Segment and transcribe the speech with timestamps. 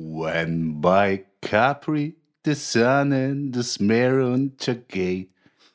[0.00, 2.14] When by Capri,
[2.44, 5.32] the sun and the smear on the gate,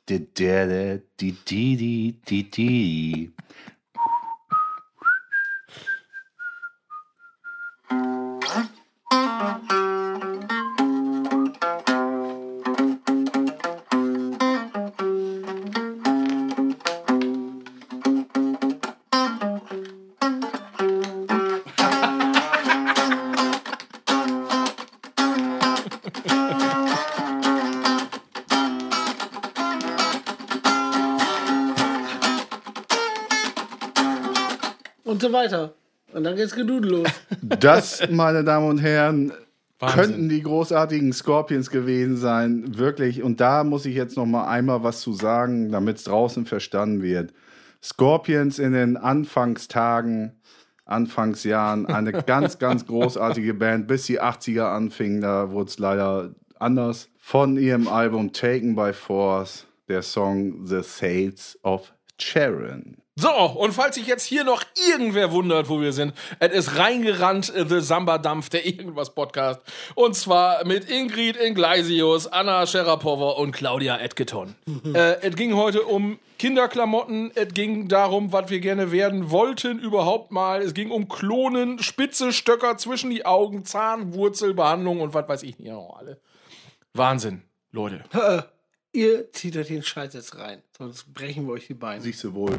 [0.07, 3.31] the dead, the dee dee dee dee.
[36.33, 37.07] Dann geht's gedudel los.
[37.41, 39.33] Das, meine Damen und Herren,
[39.79, 39.99] Wahnsinn.
[39.99, 42.77] könnten die großartigen Scorpions gewesen sein.
[42.77, 43.21] Wirklich.
[43.21, 47.01] Und da muss ich jetzt noch mal einmal was zu sagen, damit es draußen verstanden
[47.01, 47.33] wird.
[47.81, 50.39] Scorpions in den Anfangstagen,
[50.85, 55.21] Anfangsjahren, eine ganz, ganz großartige Band, bis die 80er anfingen.
[55.21, 57.09] Da wurde es leider anders.
[57.19, 63.02] Von ihrem Album Taken by Force, der Song The Sales of Sharon.
[63.15, 67.53] So, und falls sich jetzt hier noch irgendwer wundert, wo wir sind, es ist reingerannt,
[67.53, 69.61] äh, The Samba-Dampf, der Irgendwas-Podcast.
[69.93, 74.55] Und zwar mit Ingrid Ingleisius, Anna Scherapova und Claudia Edgeton.
[74.95, 80.31] äh, es ging heute um Kinderklamotten, es ging darum, was wir gerne werden wollten überhaupt
[80.31, 80.63] mal.
[80.63, 85.71] Es ging um Klonen, spitze Stöcker zwischen die Augen, Zahnwurzelbehandlung und was weiß ich nicht
[85.71, 86.19] noch alle.
[86.93, 88.03] Wahnsinn, Leute.
[88.91, 92.01] Ihr zieht euch den Scheiß jetzt rein, sonst brechen wir euch die Beine.
[92.01, 92.55] Siehst du wohl.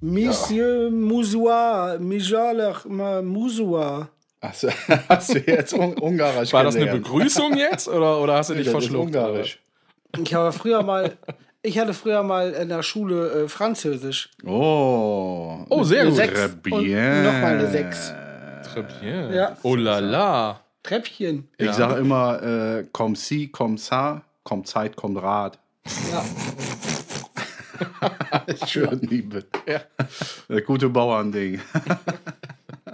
[0.00, 4.08] Monsieur Musua, Mijalach Musua.
[4.40, 6.86] Hast du jetzt Un Ungarisch War das eine?
[6.92, 9.06] Begrüßung jetzt oder, oder hast du dich verschluckt?
[9.06, 9.58] Ungarisch.
[10.16, 11.16] Ich habe früher mal,
[11.62, 14.30] ich hatte früher mal in der Schule äh, Französisch.
[14.44, 15.58] Oh.
[15.68, 16.16] Oh, sehr Eine gut.
[16.16, 17.24] Sechs Très und bien.
[17.24, 18.12] nochmal eine Sechs.
[18.62, 19.32] Très bien.
[19.32, 19.56] Ja.
[19.62, 20.60] Oh la la.
[20.86, 21.48] Treppchen.
[21.58, 21.72] Ich Ja.
[21.72, 25.58] sage immer, äh, komm si, komm sa, kommt Zeit, kommt Rat.
[26.12, 26.24] Ja.
[28.66, 29.44] Schön, Liebe.
[29.66, 29.80] Ja.
[30.48, 31.60] Das gute Bauernding.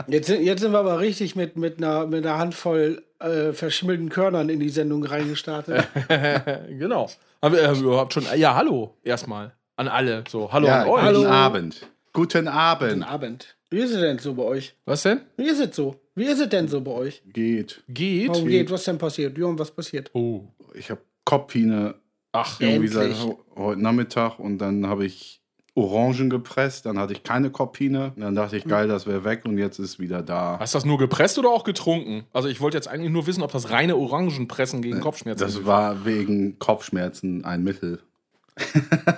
[0.08, 4.08] Jetzt, sind- jetzt sind wir aber richtig mit, mit, einer, mit einer Handvoll äh, verschimmelten
[4.08, 5.86] Körnern in die Sendung reingestartet.
[6.68, 7.08] Genau.
[7.40, 8.24] Aber ihr habt schon.
[8.36, 10.24] Ja, hallo erstmal an alle.
[10.28, 11.00] So, hallo Ja, an euch.
[11.02, 11.28] guten Hallo.
[11.28, 11.86] Abend.
[12.12, 12.90] Guten Abend.
[12.92, 13.56] Guten Abend.
[13.72, 14.76] Wie ist es denn so bei euch?
[14.84, 15.22] Was denn?
[15.38, 15.96] Wie ist es so?
[16.14, 17.22] Wie ist es denn so bei euch?
[17.32, 17.82] Geht.
[17.88, 18.28] Geht.
[18.28, 18.70] Warum geht?
[18.70, 19.38] Was denn passiert?
[19.38, 20.10] Jürgen, was passiert?
[20.12, 20.42] Oh.
[20.74, 21.94] Ich habe Kopfhine
[22.32, 23.34] Ach, irgendwie seit Endlich.
[23.56, 25.40] heute Nachmittag und dann habe ich
[25.74, 28.12] Orangen gepresst, dann hatte ich keine Kopfhine.
[28.16, 30.58] Dann dachte ich, geil, das wäre weg und jetzt ist wieder da.
[30.60, 32.24] hast du das nur gepresst oder auch getrunken?
[32.34, 36.04] Also ich wollte jetzt eigentlich nur wissen, ob das reine Orangenpressen gegen Kopfschmerzen Das war
[36.04, 38.00] wegen Kopfschmerzen ein Mittel.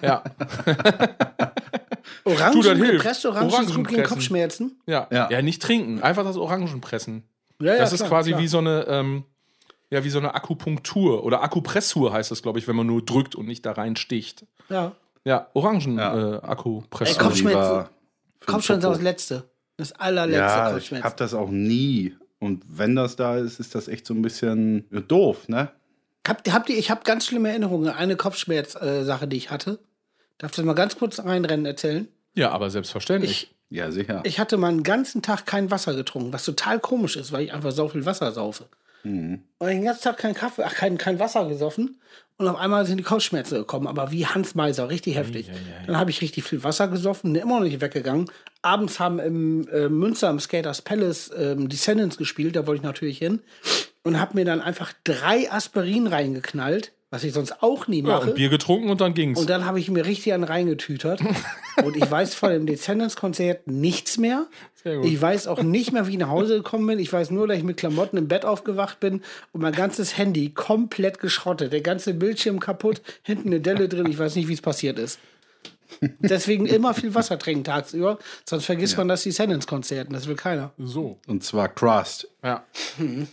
[0.01, 0.23] Ja.
[2.25, 2.93] Orangen das hilft.
[2.93, 4.09] gepresst, Orangen ist gut gegen Orangenpressen.
[4.09, 4.81] Kopfschmerzen?
[4.87, 5.07] ja.
[5.11, 5.31] Ja.
[5.31, 5.43] Ja.
[5.43, 7.25] nicht trinken, einfach das Orangenpressen.
[7.61, 8.43] Ja, das ist klar, quasi klar.
[8.43, 9.25] wie so eine, ähm,
[9.91, 13.35] ja, wie so eine Akupunktur oder Akupressur heißt das, glaube ich, wenn man nur drückt
[13.35, 14.45] und nicht da reinsticht.
[14.69, 14.93] Ja.
[15.25, 16.15] Ja, Orangen Ja.
[16.15, 17.19] Äh, Ey, Akupressur.
[17.19, 17.89] Kopfschmerzen.
[18.47, 19.45] Kopfschmerzen ist das Letzte.
[19.77, 21.05] Das allerletzte Ja, ich Kopfschmerzen.
[21.05, 22.15] habe das auch nie.
[22.41, 25.71] Und wenn das da ist, ist das echt so ein bisschen ja, doof, ne?
[26.29, 27.89] Habt, habt ihr, ich habe ganz schlimme Erinnerungen.
[27.89, 29.79] an Eine Kopfschmerz-Sache, die ich hatte.
[30.39, 32.09] Darf ich das mal ganz kurz reinrennen erzählen?
[32.35, 33.31] Ja, aber selbstverständlich.
[33.45, 34.23] Ich, Ja, sicher.
[34.25, 37.53] ich hatte mal einen ganzen Tag kein Wasser getrunken, was total komisch ist, weil ich
[37.53, 38.67] einfach so viel Wasser saufe.
[39.05, 39.43] Mhm.
[39.59, 42.01] Und den ganzen Tag kein Kaffee, ach, kein, kein Wasser gesoffen.
[42.37, 45.51] Und auf einmal sind die Kopfschmerzen gekommen, aber wie Hans Meiser, richtig heftig.
[45.87, 48.29] Dann habe ich richtig viel Wasser gesoffen, immer noch nicht weggegangen.
[48.61, 53.19] Abends haben im äh, Münster im Skaters Palace ähm, Descendants gespielt, da wollte ich natürlich
[53.19, 53.41] hin.
[54.03, 58.31] Und habe mir dann einfach drei Aspirin reingeknallt, was ich sonst auch nie ja, mache.
[58.31, 59.39] und Bier getrunken und dann ging's.
[59.39, 61.21] Und dann habe ich mir richtig einen reingetütert.
[61.85, 64.49] und ich weiß von dem Descendants-Konzert nichts mehr.
[64.83, 65.07] Sehr gut.
[65.07, 66.99] Ich weiß auch nicht mehr, wie ich nach Hause gekommen bin.
[66.99, 70.51] Ich weiß nur, dass ich mit Klamotten im Bett aufgewacht bin und mein ganzes Handy
[70.51, 71.73] komplett geschrottet.
[71.73, 74.07] Der ganze Bildschirm kaputt, hinten eine Delle drin.
[74.11, 75.21] Ich weiß nicht, wie es passiert ist.
[76.21, 80.09] Deswegen immer viel Wasser trinken tagsüber, sonst vergisst man das Descendants-Konzert.
[80.09, 80.73] und Das will keiner.
[80.79, 81.19] so.
[81.27, 82.29] Und zwar Crust.
[82.43, 82.63] Ja.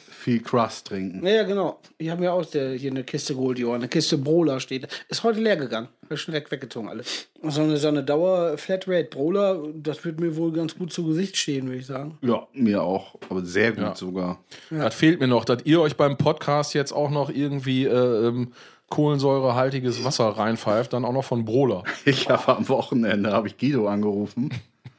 [0.10, 1.26] Viel Crust trinken.
[1.26, 1.80] Ja, ja, genau.
[1.98, 4.88] Ich habe mir auch der, hier eine Kiste geholt, die eine Kiste Brola steht.
[5.10, 5.90] Ist heute leer gegangen.
[6.10, 7.28] Hab schon weg, weggezogen alles.
[7.44, 11.66] So eine, so eine Dauer-Flatrate Brola, das wird mir wohl ganz gut zu Gesicht stehen,
[11.68, 12.18] würde ich sagen.
[12.22, 13.16] Ja, mir auch.
[13.30, 13.96] Aber sehr gut Ja.
[13.96, 14.44] sogar.
[14.70, 18.54] Das fehlt mir noch, dass ihr euch beim Podcast jetzt auch noch irgendwie äh, ähm,
[18.92, 21.84] kohlensäurehaltiges Wasser reinpfeift, dann auch noch von Brola.
[22.06, 24.52] Ich habe am Wochenende habe ich Guido angerufen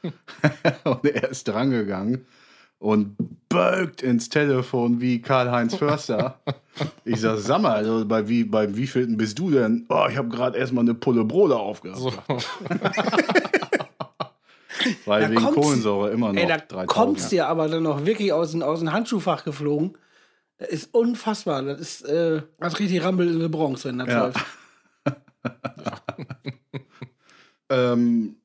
[0.85, 2.27] und er ist drangegangen
[2.81, 3.15] und
[3.49, 6.41] bölkt ins Telefon wie Karl-Heinz Förster.
[7.05, 9.87] Ich sag, sag mal, also bei wie, beim wievielten bist du denn?
[9.89, 12.01] Oh, ich habe gerade erstmal eine Pulle Broder aufgehabt.
[12.01, 12.11] So.
[15.05, 16.89] Weil Da wegen Kohlensäure immer noch Ey, da 3000.
[16.89, 19.97] kommt's dir aber dann noch wirklich aus, dem- aus dem Handschuhfach geflogen.
[20.63, 21.63] Das ist unfassbar.
[21.63, 24.25] Das ist äh, das richtig Rampel in der Bronx, wenn das Ja.
[24.27, 24.39] läuft.
[27.71, 28.37] Ähm,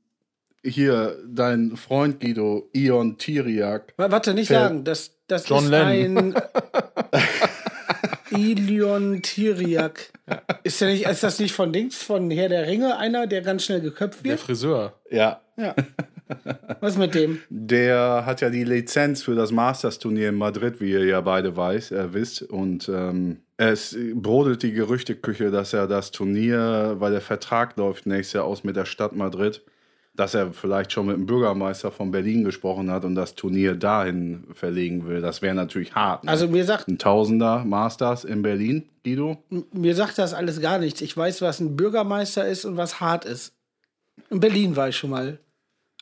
[0.64, 3.94] hier, dein Freund Guido, Ion Tiriak.
[3.98, 4.84] Wa- Warte, nicht sagen.
[4.86, 6.34] Das, das John ist Lennon.
[6.34, 6.44] ein
[8.32, 10.12] Ilion Tiriak.
[10.64, 13.64] Ist, der nicht, ist das nicht von Dings, von Herr der Ringe, einer, der ganz
[13.66, 14.40] schnell geköpft Der wird?
[14.40, 14.94] Friseur.
[15.12, 15.76] Ja, Ja.
[16.80, 17.40] Was mit dem?
[17.50, 21.92] der hat ja die Lizenz für das Masters-Turnier in Madrid, wie ihr ja beide weiß,
[21.92, 22.42] äh, wisst.
[22.44, 28.34] Und ähm, es brodelt die Gerüchteküche, dass er das Turnier, weil der Vertrag läuft nächstes
[28.34, 29.64] Jahr aus mit der Stadt Madrid,
[30.16, 34.44] dass er vielleicht schon mit dem Bürgermeister von Berlin gesprochen hat und das Turnier dahin
[34.54, 35.22] verlegen will.
[35.22, 36.24] Das wäre natürlich hart.
[36.24, 36.32] Ne?
[36.32, 39.38] Also mir sagt, ein Tausender Masters in Berlin, Guido?
[39.72, 41.02] mir sagt das alles gar nichts.
[41.02, 43.54] Ich weiß, was ein Bürgermeister ist und was hart ist.
[44.30, 45.40] In Berlin war ich schon mal.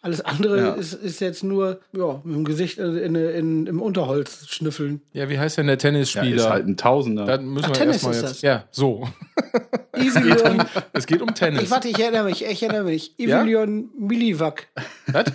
[0.05, 0.73] Alles andere Ja.
[0.73, 5.01] ist, ist jetzt nur ja, mit dem Gesicht in, in, in, im Unterholz schnüffeln.
[5.13, 6.35] Ja, wie heißt denn der Ja, Tennisspieler?
[6.43, 7.25] ist halt ein Tausender.
[7.25, 8.29] Dann müssen Ach, wir Tennis erstmal ist jetzt.
[8.31, 8.41] das.
[8.43, 9.07] Ja, so.
[9.97, 10.63] Ivilion,
[10.93, 11.63] Es geht um Tennis.
[11.63, 13.13] ich warte, ich erinnere mich, ich erinnere mich.
[13.17, 13.41] Ja?
[13.41, 14.67] Ivilion Milivac.
[15.07, 15.25] Was?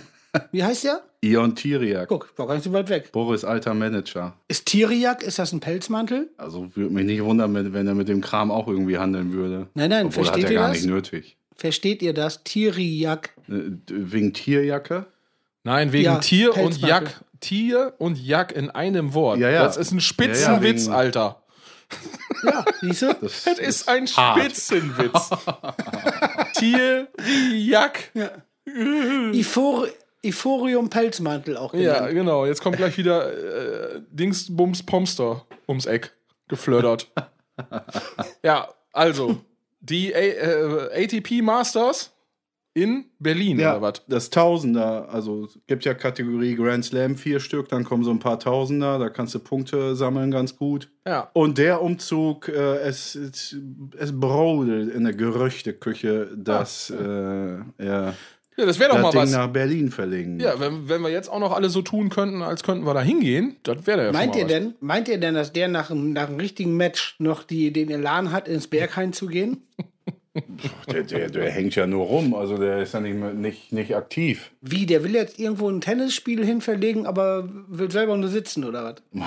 [0.53, 1.01] Wie heißt der?
[1.19, 2.07] Ion Tiriak.
[2.07, 3.11] Guck, war gar nicht so weit weg.
[3.11, 4.35] Boris alter Manager.
[4.47, 6.29] Ist Tiriak, ist das ein Pelzmantel?
[6.37, 9.67] Also würde mich nicht wundern, wenn er mit dem Kram auch irgendwie handeln würde.
[9.73, 10.77] Nein, nein, Obwohl hat versteht er ihr gar das?
[10.77, 11.37] nicht nötig.
[11.61, 12.43] Versteht ihr das?
[12.43, 13.35] Tiriak.
[13.47, 13.53] Äh,
[13.87, 15.05] Wegen Tierjacke?
[15.63, 16.79] Nein, wegen Ja, Tier und.
[16.81, 17.21] Jack.
[17.39, 19.37] Tier und Jack in einem Wort.
[19.39, 19.63] Ja, ja.
[19.63, 21.43] Das ist ein Ja, ja, Spitzenwitz, wegen- Alter.
[22.43, 23.13] Ja, siehst du?
[23.21, 24.39] Das, Das ist ein hart.
[24.41, 25.29] Spitzenwitz.
[26.57, 27.07] Tier,
[27.55, 28.11] Jack.
[29.33, 29.87] Ifor
[30.23, 32.13] Iforium Pelzmantel auch Ja, genannt.
[32.13, 32.45] genau.
[32.45, 33.31] Jetzt kommt gleich wieder
[33.95, 36.11] äh, Dingsbums Pomster ums Eck
[36.47, 37.11] geflördert.
[38.43, 39.37] ja, also,
[39.81, 42.13] die A äh, ATP Masters
[42.73, 44.01] in Berlin, Ja, oder was?
[44.07, 48.19] das Tausender, also es gibt ja Kategorie Grand Slam vier Stück, dann kommen so ein
[48.19, 50.89] paar Tausender, da kannst du Punkte sammeln ganz gut.
[51.05, 51.29] Ja.
[51.33, 53.57] Und der Umzug, äh, es, es,
[53.97, 58.13] es brodelt in der Gerüchteküche, dass äh, er
[58.57, 59.31] Ja, das wäre doch das mal Ding was.
[59.31, 60.39] nach Berlin verlegen.
[60.39, 63.01] Ja, wenn, wenn wir jetzt auch noch alle so tun könnten, als könnten wir da
[63.01, 64.51] hingehen, das wäre ja Meint schon ihr was.
[64.53, 67.89] denn, meint ihr denn, dass der nach einem, nach einem richtigen Match noch die, den
[67.89, 69.63] Elan hat, ins Berghain zu gehen?
[70.87, 73.95] Der, der, der hängt ja nur rum, also der ist ja nicht, mehr- nicht, nicht
[73.95, 74.51] aktiv.
[74.61, 79.23] Wie, der will jetzt irgendwo ein Tennisspiel hinverlegen, aber will selber nur sitzen, oder was?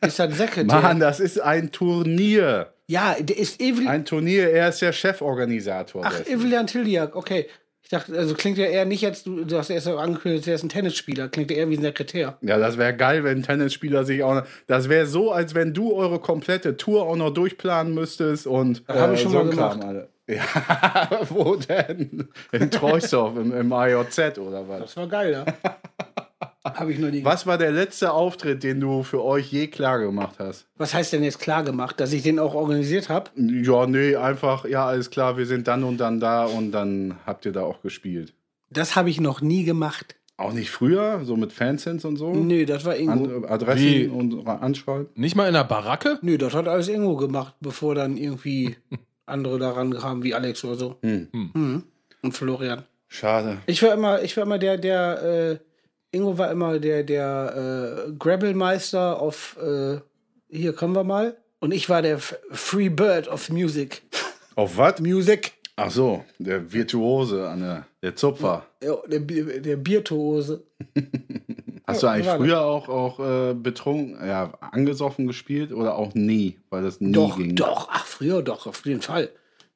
[0.06, 0.80] ist das Sekretär?
[0.80, 2.72] Mann, das ist ein Turnier.
[2.86, 3.88] Ja, der ist Evil.
[3.88, 6.02] Ein Turnier, er ist der Cheforganisator.
[6.04, 6.32] Ach, dessen.
[6.40, 7.46] Evilian Tiliak, okay.
[7.86, 10.56] Ich dachte, also klingt ja eher nicht jetzt, du, du hast erst so angekündigt, er
[10.56, 12.36] ist ein Tennisspieler, klingt ja eher wie ein Sekretär.
[12.40, 14.42] Ja, das wäre geil, wenn ein Tennisspieler sich auch noch.
[14.66, 18.82] Das wäre so, als wenn du eure komplette Tour auch noch durchplanen müsstest und.
[18.88, 19.88] äh, hab ich schon mal ein Kram, gemacht.
[19.88, 20.08] Alter.
[20.28, 22.26] Ja, wo denn?
[22.50, 24.80] In Treusdorf, im, im IOZ oder was?
[24.80, 25.44] Das war geil, ja.
[26.74, 29.98] Habe ich noch nie Was war der letzte Auftritt, den du für euch je klar
[29.98, 30.66] gemacht hast?
[30.76, 33.30] Was heißt denn jetzt klar gemacht, dass ich den auch organisiert habe?
[33.36, 37.46] Ja, nee, einfach, ja, alles klar, wir sind dann und dann da und dann habt
[37.46, 38.34] ihr da auch gespielt.
[38.70, 40.16] Das habe ich noch nie gemacht.
[40.38, 42.34] Auch nicht früher, so mit Fansins und so?
[42.34, 43.12] Nö, das war Ingo.
[43.12, 44.06] An, Adressen Wie?
[44.06, 45.08] und anschreiben?
[45.14, 46.18] Nicht mal in der Baracke?
[46.20, 48.76] Nö, das hat alles Ingo gemacht, bevor dann irgendwie
[49.26, 50.96] andere daran kamen, wie Alex oder so.
[51.02, 51.28] Hm.
[51.32, 51.84] Mhm.
[52.22, 52.84] Und Florian.
[53.08, 53.58] Schade.
[53.66, 55.58] Ich war immer, ich war immer der, der, äh,
[56.16, 59.98] Ingo war immer der, der äh, Grabbelmeister auf, äh,
[60.48, 61.36] hier kommen wir mal.
[61.60, 64.02] Und ich war der Free Bird of Music.
[64.56, 65.00] Auf was?
[65.00, 65.52] Music.
[65.76, 68.66] Ach so, der Virtuose, an der, der Zupfer.
[68.82, 70.64] Ja, der, der Biertuose.
[71.86, 76.82] Hast du eigentlich früher auch, auch äh, betrunken, ja, angesoffen gespielt oder auch nie, weil
[76.82, 77.54] das nie Doch, ging?
[77.54, 79.30] doch, ach, früher doch, auf jeden Fall.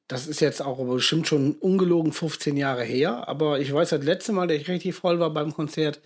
[0.07, 3.29] Das ist jetzt auch bestimmt schon ungelogen 15 Jahre her.
[3.29, 6.01] Aber ich weiß, das letzte Mal, dass ich richtig voll war beim Konzert,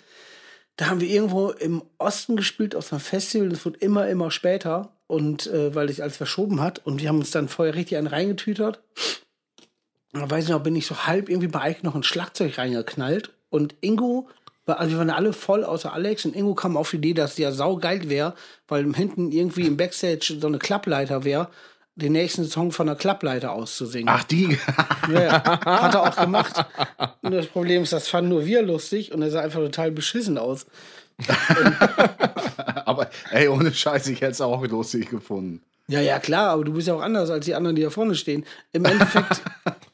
[0.78, 3.50] da haben wir irgendwo im Osten gespielt auf einem Festival.
[3.50, 4.92] Das wird immer, immer später.
[5.08, 6.80] Und äh, weil sich alles verschoben hat.
[6.86, 8.82] Und wir haben uns dann vorher richtig einen reingetütert.
[10.14, 13.32] Da weiß ich noch, bin ich so halb irgendwie bei Ike noch ein Schlagzeug reingeknallt.
[13.50, 14.28] Und Ingo,
[14.66, 16.26] war- also wir waren alle voll außer Alex.
[16.26, 18.34] Und Ingo kam auf die Idee, dass es ja saugeil wäre,
[18.68, 21.50] weil hinten irgendwie im Backstage so eine Klappleiter wäre,
[21.96, 24.10] den nächsten Song von der Klappleiter auszusingen.
[24.10, 24.58] Ach, die.
[25.12, 25.44] Ja, ja.
[25.66, 26.66] hat er auch gemacht.
[27.22, 30.40] Und das Problem ist, das fanden nur wir lustig und er sah einfach total beschissen
[30.40, 30.66] aus.
[32.86, 35.62] Aber ey, ohne Scheiß, ich hätte es auch lustig gefunden.
[35.88, 38.16] Ja, ja, klar, aber du bist ja auch anders als die anderen, die da vorne
[38.16, 38.44] stehen.
[38.74, 39.44] Im Endeffekt,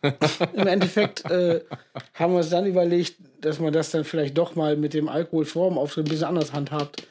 [0.53, 1.61] Im Endeffekt äh,
[2.13, 5.45] haben wir uns dann überlegt, dass man das dann vielleicht doch mal mit dem Alkohol
[5.45, 7.05] vor dem Auftritt ein bisschen anders handhabt.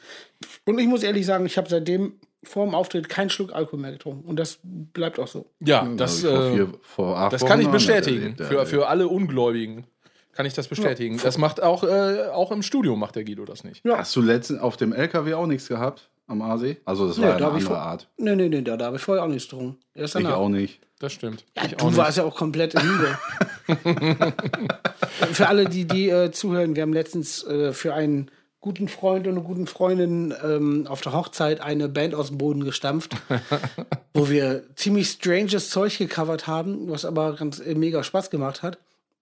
[0.65, 3.91] Und ich muss ehrlich sagen, ich habe seitdem vor dem Auftritt keinen Schluck Alkohol mehr
[3.91, 4.27] getrunken.
[4.27, 5.45] Und das bleibt auch so.
[5.59, 8.35] Ja, das, Vor äh, vier- vor acht das Wochen kann ich bestätigen.
[8.39, 8.45] ja.
[8.45, 9.85] Für, für alle Ungläubigen
[10.33, 11.19] kann ich das bestätigen.
[11.21, 13.83] Das macht auch, äh, auch im Studio macht der Guido das nicht.
[13.87, 16.09] Hast du letztens auf dem LKW auch nichts gehabt?
[16.27, 16.77] Am Aasee?
[16.85, 18.07] Also, das war Ja, ja, da eine andere vor- Art.
[18.17, 19.77] Nee, nee, nee, da, da habe ich vorher auch nichts getrunken.
[19.93, 20.79] Erst Ich auch nicht.
[20.99, 21.43] Das stimmt.
[21.57, 21.97] Ja, ich du nicht.
[21.97, 23.17] warst ja auch komplett in Liebe.
[25.33, 29.33] für alle, die, die äh, zuhören, wir haben letztens äh, für einen guten Freund und
[29.33, 33.15] eine guten Freundin ähm, auf der Hochzeit eine Band aus dem Boden gestampft,
[34.13, 38.77] wo wir ziemlich stranges Zeug gecovert haben, was aber ganz äh, mega Spaß gemacht hat.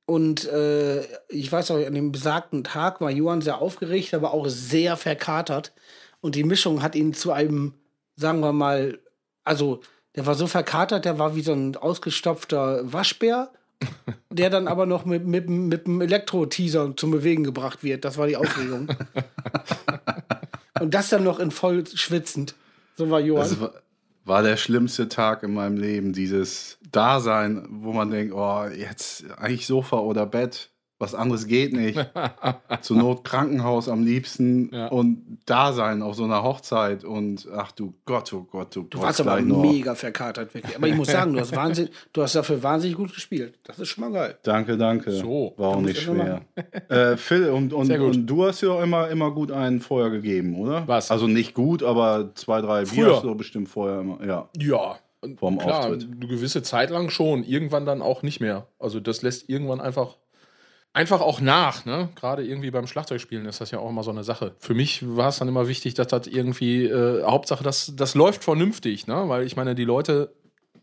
[0.05, 4.47] Und äh, ich weiß auch, an dem besagten Tag war Johann sehr aufgeregt, aber auch
[4.47, 5.71] sehr verkatert.
[6.19, 7.75] Und die Mischung hat ihn zu einem,
[8.15, 8.99] sagen wir mal,
[9.45, 9.81] also
[10.15, 13.51] der war so verkatert, der war wie so ein ausgestopfter Waschbär,
[14.29, 18.05] der dann aber noch mit, mit, mit einem Elektro-Teaser zum Bewegen gebracht wird.
[18.05, 18.89] Das war die Aufregung.
[20.79, 22.55] Und das dann noch in voll schwitzend.
[22.95, 23.49] So war Johann.
[23.49, 23.73] Das war,
[24.25, 26.13] war der schlimmste Tag in meinem Leben.
[26.13, 30.69] Dieses Dasein, wo man denkt, oh, jetzt eigentlich Sofa oder Bett.
[31.01, 31.97] Was anderes geht nicht.
[32.81, 34.87] Zur Not Krankenhaus am liebsten Ja.
[34.87, 37.05] und Dasein auf so einer Hochzeit.
[37.05, 40.75] Und ach du Gott, oh Gott, du, Du warst aber mega verkatert, wirklich.
[40.75, 43.57] Aber ich muss sagen, du hast, Wahnsinn, du hast dafür wahnsinnig gut gespielt.
[43.63, 44.37] Das ist schon mal geil.
[44.43, 45.11] Danke, danke.
[45.11, 46.41] So, war auch da nicht schwer.
[46.89, 50.55] äh, Phil, und, und, und du hast ja auch immer, immer gut einen vorher gegeben,
[50.59, 50.85] oder?
[50.85, 51.11] Was?
[51.11, 53.15] Also nicht gut, aber zwei, drei Bier Früher.
[53.15, 54.19] hast du bestimmt vorher immer.
[54.25, 54.49] Ja.
[54.57, 54.97] Ja.
[55.37, 56.07] Vorm Klar, Auftritt.
[56.11, 58.67] eine gewisse Zeit lang schon, irgendwann dann auch nicht mehr.
[58.79, 60.15] Also das lässt irgendwann einfach
[60.99, 62.09] einfach auch nach, ne?
[62.15, 64.53] Gerade irgendwie beim Schlagzeugspielen ist das ja auch immer so eine Sache.
[64.59, 68.43] Für mich war es dann immer wichtig, dass das irgendwie äh, Hauptsache, das das läuft
[68.43, 69.23] vernünftig, ne?
[69.27, 70.33] Weil ich meine, die Leute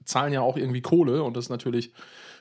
[0.05, 1.93] zahlen ja auch irgendwie Kohle und das ist natürlich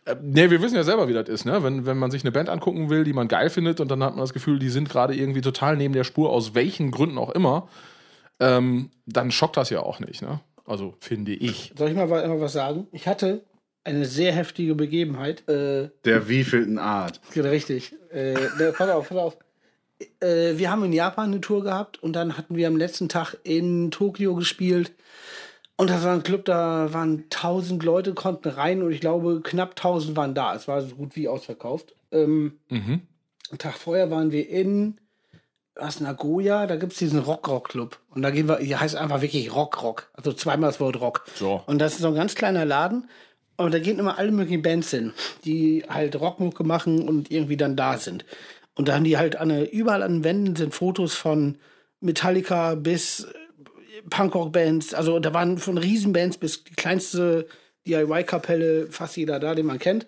[0.05, 1.63] äh, Ne, wir wissen ja selber, wie das ist, ne?
[1.63, 4.11] Wenn, wenn man sich eine Band angucken will, die man geil findet und dann hat
[4.15, 7.31] man das Gefühl, die sind gerade irgendwie total neben der Spur, aus welchen Gründen auch
[7.31, 7.67] immer,
[8.39, 10.39] ähm, dann schockt das ja auch nicht, ne?
[10.65, 11.73] Also finde ich.
[11.77, 12.87] Soll ich mal wa- mal was sagen?
[12.91, 13.43] Ich hatte
[13.85, 15.47] eine sehr heftige Begebenheit.
[15.47, 17.21] Äh, Der wievielten Art.
[17.35, 17.93] richtig.
[18.11, 18.35] Äh,
[18.77, 19.37] pass auf, pass auf.
[20.19, 23.35] Äh, wir haben in Japan eine Tour gehabt und dann hatten wir am letzten Tag
[23.43, 24.91] in Tokio gespielt.
[25.77, 29.71] Und das war ein Club, da waren 1000 Leute, konnten rein und ich glaube, knapp
[29.71, 30.55] 1000 waren da.
[30.55, 31.95] Es war so gut wie ausverkauft.
[32.11, 33.01] Ähm, Mhm.
[33.51, 34.97] Einen Tag vorher waren wir in
[35.75, 37.99] was, Nagoya, da gibt es diesen Rock-Rock-Club.
[38.09, 40.09] Und da gehen wir, hier heißt einfach wirklich Rock-Rock.
[40.13, 41.25] Also zweimal das Wort Rock.
[41.35, 41.61] So.
[41.67, 43.09] Und das ist so ein ganz kleiner Laden.
[43.57, 45.13] Und da gehen immer alle möglichen Bands hin,
[45.45, 48.25] die halt Rockmucke machen und irgendwie dann da sind.
[48.75, 51.57] Und da haben die halt der, überall an den Wänden sind Fotos von
[52.01, 54.93] Metallica bis äh, Punkrock-Bands.
[54.93, 57.47] Also da waren von Riesenbands bis die kleinste
[57.87, 60.05] DIY-Kapelle, fast jeder da, den man kennt.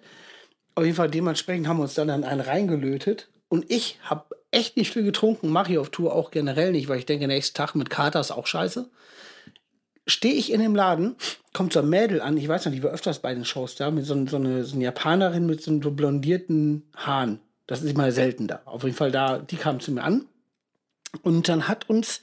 [0.75, 3.29] Auf jeden Fall dementsprechend haben wir uns dann an einen reingelötet.
[3.47, 6.99] Und ich habe echt nicht viel getrunken, mache ich auf Tour auch generell nicht, weil
[6.99, 8.89] ich denke, nächsten Tag mit Kater ist auch scheiße.
[10.07, 11.15] Stehe ich in dem Laden,
[11.53, 13.91] kommt so ein Mädel an, ich weiß noch, die war öfters bei den Shows da,
[13.91, 17.39] mit so, so, eine, so eine Japanerin mit so, blondierten Haaren.
[17.67, 18.61] Das ist mal selten da.
[18.65, 20.25] Auf jeden Fall da, die kam zu mir an.
[21.23, 22.21] Und dann hat uns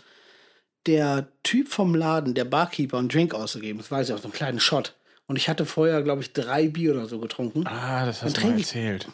[0.86, 3.78] der Typ vom Laden, der Barkeeper, einen Drink ausgegeben.
[3.78, 4.94] Das weiß ich auch, so einen kleinen Shot.
[5.26, 7.66] Und ich hatte vorher, glaube ich, drei Bier oder so getrunken.
[7.66, 9.08] Ah, das hast du mal trinke ich- erzählt.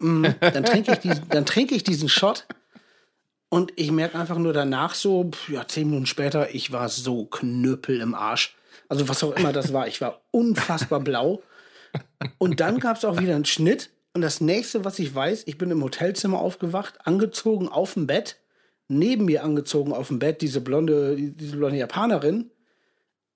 [0.00, 2.46] Dann trinke ich, diesen- dann trinke ich diesen Shot
[3.52, 8.00] und ich merke einfach nur danach so, ja, zehn Minuten später, ich war so knüppel
[8.00, 8.56] im Arsch.
[8.88, 9.86] Also was auch immer das war.
[9.88, 11.42] Ich war unfassbar blau.
[12.38, 13.90] Und dann gab es auch wieder einen Schnitt.
[14.14, 18.38] Und das nächste, was ich weiß, ich bin im Hotelzimmer aufgewacht, angezogen auf dem Bett,
[18.88, 22.50] neben mir angezogen auf dem Bett, diese blonde, diese blonde Japanerin.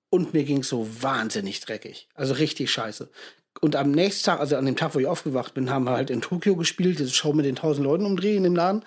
[0.09, 2.09] Und mir ging so wahnsinnig dreckig.
[2.15, 3.11] Also richtig scheiße.
[3.61, 6.09] Und am nächsten Tag, also an dem Tag, wo ich aufgewacht bin, haben wir halt
[6.09, 8.83] in Tokio gespielt, diese Show mit den tausend Leuten umdrehen dem Laden.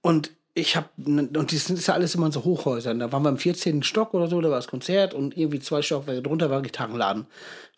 [0.00, 2.98] Und ich habe, und das ist ja alles immer in so Hochhäusern.
[2.98, 3.82] Da waren wir im 14.
[3.82, 7.26] Stock oder so, da war das Konzert und irgendwie zwei Stockwerke drunter war ein Gitarrenladen.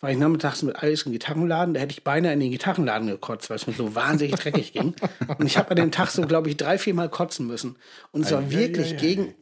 [0.00, 3.50] War ich nachmittags mit alles im Gitarrenladen, da hätte ich beinahe in den Gitarrenladen gekotzt,
[3.50, 4.94] weil es mir so wahnsinnig dreckig ging.
[5.38, 7.76] Und ich habe an dem Tag so, glaube ich, drei, vier Mal kotzen müssen.
[8.12, 9.34] Und es war wirklich gegen,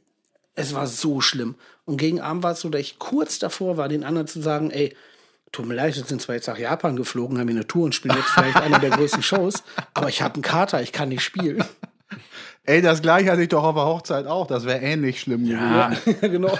[0.54, 1.54] es war so schlimm.
[1.84, 4.70] Und gegen Abend war es so, dass ich kurz davor war, den anderen zu sagen,
[4.70, 4.94] ey,
[5.52, 7.94] tut mir leid, wir sind zwar jetzt nach Japan geflogen, haben hier eine Tour und
[7.94, 9.62] spielen jetzt vielleicht eine der größten Shows,
[9.94, 11.64] aber ich habe einen Kater, ich kann nicht spielen.
[12.68, 14.46] Ey, das gleiche hatte ich doch auf der Hochzeit auch.
[14.46, 16.20] Das wäre ähnlich schlimm Ja, gewesen.
[16.20, 16.58] genau.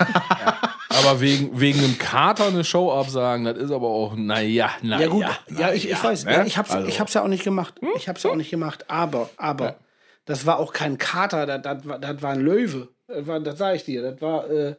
[0.88, 5.02] aber wegen, wegen einem Kater eine Show absagen, das ist aber auch, naja, naja.
[5.02, 5.26] Ja gut,
[5.58, 6.32] ja, ich, ich weiß, ne?
[6.32, 6.88] ja, ich hab's, Also.
[6.88, 7.74] ich hab's ja auch nicht gemacht.
[7.94, 9.76] Ich hab's ja auch nicht gemacht, aber, aber,
[10.24, 12.88] das war auch kein Kater, das, das, war, das war ein Löwe.
[13.06, 14.76] Das, war, das sag ich dir, das war äh,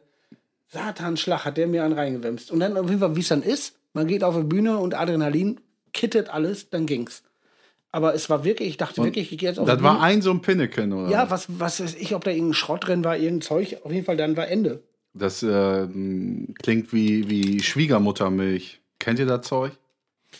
[0.66, 2.50] Satanschlag, hat der mir einen reingewämst.
[2.50, 4.94] Und dann auf jeden Fall, wie es dann ist, man geht auf die Bühne und
[4.94, 5.60] Adrenalin
[5.92, 7.22] gekittet alles, dann ging's.
[7.92, 10.30] Aber es war wirklich, ich dachte wirklich, ich gehe jetzt auf Das war ein so
[10.30, 11.10] ein Pinneken, oder?
[11.10, 13.78] Ja, was, was weiß ich, ob da irgendein Schrott drin war, irgendein Zeug.
[13.82, 14.82] Auf jeden Fall, dann war Ende.
[15.12, 15.88] Das äh,
[16.62, 18.80] klingt wie, wie Schwiegermuttermilch.
[19.00, 19.72] Kennt ihr das Zeug?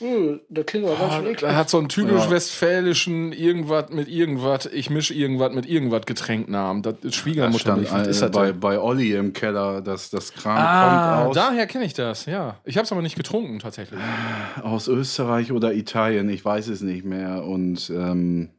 [0.01, 2.31] Uh, das klingt aber ganz schön Er hat so einen typisch Ja.
[2.31, 6.83] westfälischen irgendwas mit irgendwas, ich mische irgendwas mit irgendwas Getränknamen.
[6.83, 7.59] Das ist Da Schwiegermutter.
[7.59, 8.61] stand Was ist äh, das bei, denn?
[8.61, 10.89] bei Olli im Keller, dass das Kram Ah,
[11.25, 12.57] kommt aus, daher kenne ich das, ja.
[12.65, 13.99] Ich habe es aber nicht getrunken, tatsächlich.
[14.63, 17.45] aus Österreich oder Italien, ich weiß es nicht mehr.
[17.45, 18.51] Und ähm,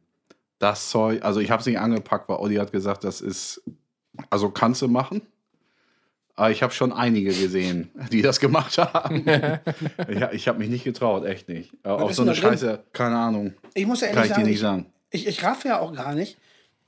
[0.58, 3.62] das Zeug, also ich habe es nicht angepackt, weil Olli hat gesagt, das ist,
[4.30, 5.22] also kannst du machen.
[6.34, 9.24] Aber ich habe schon einige gesehen, die das gemacht haben.
[10.08, 11.72] ja, ich habe mich nicht getraut, echt nicht.
[11.84, 12.50] Äh, Auf so eine da drin?
[12.52, 15.64] Scheiße, keine Ahnung, Ich muss ja kann ehrlich ich dir sagen, ich, ich, ich raff
[15.64, 16.38] ja auch gar nicht.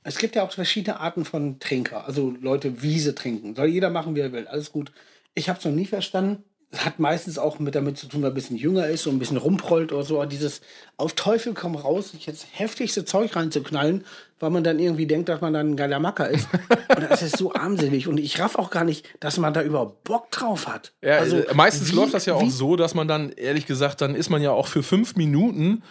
[0.03, 2.05] Es gibt ja auch verschiedene Arten von Trinker.
[2.05, 3.55] Also Leute, Wiese trinken.
[3.55, 4.47] Soll jeder machen, wie er will.
[4.47, 4.91] Alles gut.
[5.33, 6.43] Ich habe es noch nie verstanden.
[6.71, 9.19] Es hat meistens auch mit damit zu tun, wer ein bisschen jünger ist und ein
[9.19, 10.17] bisschen rumprollt oder so.
[10.17, 10.61] Aber Dieses
[10.97, 14.03] auf Teufel komm raus, sich jetzt heftigste Zeug reinzuknallen,
[14.39, 16.47] weil man dann irgendwie denkt, dass man dann ein geiler Macker ist.
[16.95, 18.07] und das ist so armselig.
[18.07, 20.91] Und ich raff auch gar nicht, dass man da überhaupt Bock drauf hat.
[21.01, 23.65] Ja, also, äh, meistens wie- läuft das ja auch wie- so, dass man dann, ehrlich
[23.65, 25.83] gesagt, dann ist man ja auch für fünf Minuten,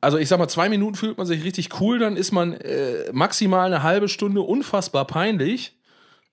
[0.00, 3.10] also ich sag mal, zwei Minuten fühlt man sich richtig cool, dann ist man äh,
[3.12, 5.76] maximal eine halbe Stunde unfassbar peinlich.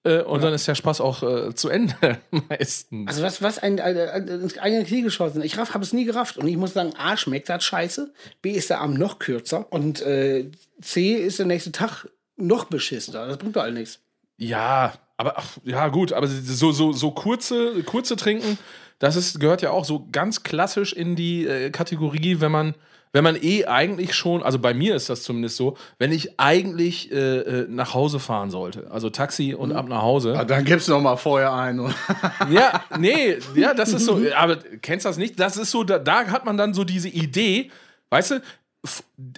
[0.03, 3.07] Äh, und dann ist der Spaß auch äh, zu Ende meistens.
[3.07, 5.41] Also was, was ein, ein, ein ins eigene Knie geschossen.
[5.41, 6.37] Ich habe es nie gerafft.
[6.37, 8.13] Und ich muss sagen, A, schmeckt das scheiße.
[8.41, 9.71] B, ist der Arm noch kürzer.
[9.71, 10.49] Und äh,
[10.81, 13.27] C, ist der nächste Tag noch beschissener.
[13.27, 13.99] Das bringt doch all nichts.
[14.37, 18.57] Ja, aber ach, ja gut, aber so, so, so kurze, kurze Trinken,
[18.99, 22.75] das ist, gehört ja auch so ganz klassisch in die äh, Kategorie, wenn man,
[23.13, 27.11] wenn man eh eigentlich schon, also bei mir ist das zumindest so, wenn ich eigentlich
[27.11, 30.35] äh, äh, nach Hause fahren sollte, also Taxi und ab nach Hause.
[30.37, 31.93] Ah, dann gibt's noch mal vorher einen.
[32.49, 35.39] Ja, nee, ja, das ist so, aber kennst das nicht?
[35.39, 37.71] Das ist so, da, da hat man dann so diese Idee,
[38.09, 38.41] weißt du,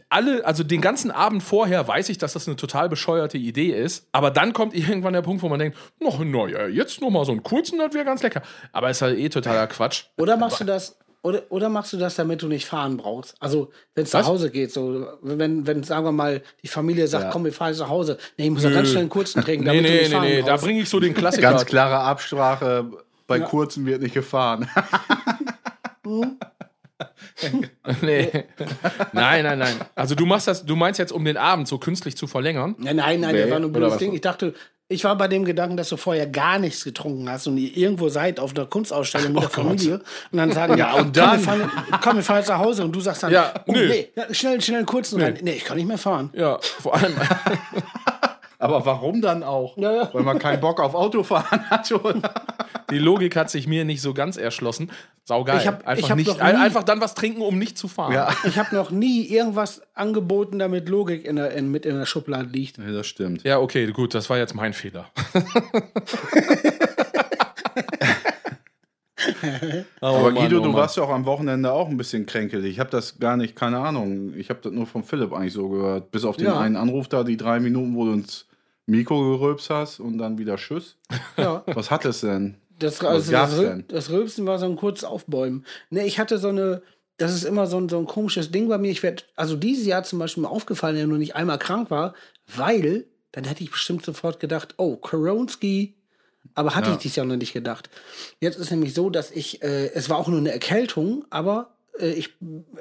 [0.09, 4.07] alle, also den ganzen Abend vorher weiß ich, dass das eine total bescheuerte Idee ist,
[4.11, 7.31] aber dann kommt irgendwann der Punkt, wo man denkt, noch, naja, jetzt noch mal so
[7.31, 8.41] einen kurzen, das wäre ganz lecker.
[8.71, 10.05] Aber ist halt eh totaler Quatsch.
[10.17, 13.35] Oder machst du das, oder, oder machst du das, damit du nicht fahren brauchst?
[13.39, 14.25] Also, wenn es nach?
[14.27, 17.29] Hause geht, so, wenn, wenn, sagen wir mal, die Familie sagt, Ja.
[17.31, 18.17] komm, wir fahren jetzt nach Hause.
[18.37, 20.15] Nee, ich muss ja ganz schnell einen kurzen trinken, Nee, damit du nee, nicht nee,
[20.15, 20.63] fahren nee, da brauchst.
[20.65, 21.49] bringe ich so den Klassiker.
[21.49, 22.91] Ganz klare Absprache,
[23.27, 24.67] bei kurzen wird nicht gefahren.
[28.01, 28.29] nee.
[29.13, 29.75] Nein, nein, nein.
[29.95, 32.75] Also du machst das, du meinst jetzt, um den Abend so künstlich zu verlängern?
[32.77, 33.97] Nein, nein, nein, Nee, das war nur blödes?
[33.97, 34.13] Ding.
[34.13, 34.53] Ich dachte,
[34.91, 38.09] ich war bei dem Gedanken, dass du vorher gar nichts getrunken hast und ihr irgendwo
[38.09, 41.67] seid auf einer Kunstausstellung mit der Familie und dann sagen, ja, und dann, komm, wir
[41.67, 41.71] fahren,
[42.03, 44.59] komm, wir fahren jetzt nach Hause und du sagst dann, Ja, oh, nee, ja, schnell,
[44.61, 45.39] schnell einen kurzen rein.
[45.41, 46.29] Nee, ich kann nicht mehr fahren.
[46.33, 47.15] Ja, vor allem.
[48.61, 49.75] Aber warum dann auch?
[49.77, 50.09] Ja, ja.
[50.13, 52.33] Weil man keinen Bock auf Autofahren hat, oder?
[52.89, 54.91] Die Logik hat sich mir nicht so ganz erschlossen.
[55.23, 55.59] Saugeil.
[55.59, 57.87] Ich hab- einfach, ich hab nicht, nie- ein- einfach dann was trinken, um nicht zu
[57.87, 58.13] fahren.
[58.13, 58.29] Ja.
[58.45, 62.49] Ich habe noch nie irgendwas angeboten, damit Logik in der, in, mit in der Schublade
[62.49, 62.77] liegt.
[62.77, 63.43] ja das stimmt.
[63.43, 65.07] Ja, okay, gut, das war jetzt mein Fehler.
[70.01, 72.71] oh, Aber Mann, Guido, oh du warst ja auch am Wochenende auch ein bisschen kränkelig.
[72.71, 74.33] Ich habe das gar nicht, keine Ahnung.
[74.35, 76.11] Ich habe das nur von Philipp eigentlich so gehört.
[76.11, 76.59] Bis auf den Ja.
[76.59, 78.47] einen Anruf da, die drei Minuten, wo du ins
[78.85, 80.97] Mikro gerülpst hast und dann wieder Tschüss.
[81.37, 81.63] Ja.
[81.67, 82.57] Was hat es denn?
[82.79, 83.85] Das, also das, Rül- denn?
[83.87, 85.65] das Rülpsen war so ein kurzes Aufbäumen.
[85.91, 86.81] Ne, ich hatte so eine,
[87.17, 88.89] das ist immer so ein, so ein komisches Ding bei mir.
[88.91, 91.91] Ich werde, also dieses Jahr zum Beispiel mir aufgefallen, dass ich nur nicht einmal krank
[91.91, 92.15] war,
[92.55, 95.95] weil dann hätte ich bestimmt sofort gedacht, oh, Koronski.
[96.55, 96.93] Aber hatte Ja.
[96.95, 97.89] ich dieses Jahr noch nicht gedacht.
[98.39, 102.29] Jetzt ist nämlich so, dass ich, äh, es war auch nur eine Erkältung, aber ich,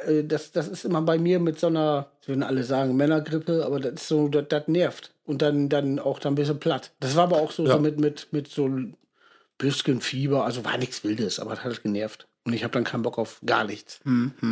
[0.07, 3.81] äh, das, das ist immer bei mir mit so einer, würden alle sagen, Männergrippe, aber
[3.81, 5.13] das ist so, das, das nervt.
[5.25, 6.93] Und dann, dann auch dann ein bisschen platt.
[7.01, 7.75] Das war aber auch so, Ja.
[7.75, 8.69] so mit, mit, mit so
[9.59, 12.27] bisschen Fieber, also war nichts Wildes, aber es hat genervt.
[12.45, 14.01] Und ich habe dann keinen Bock auf gar nichts.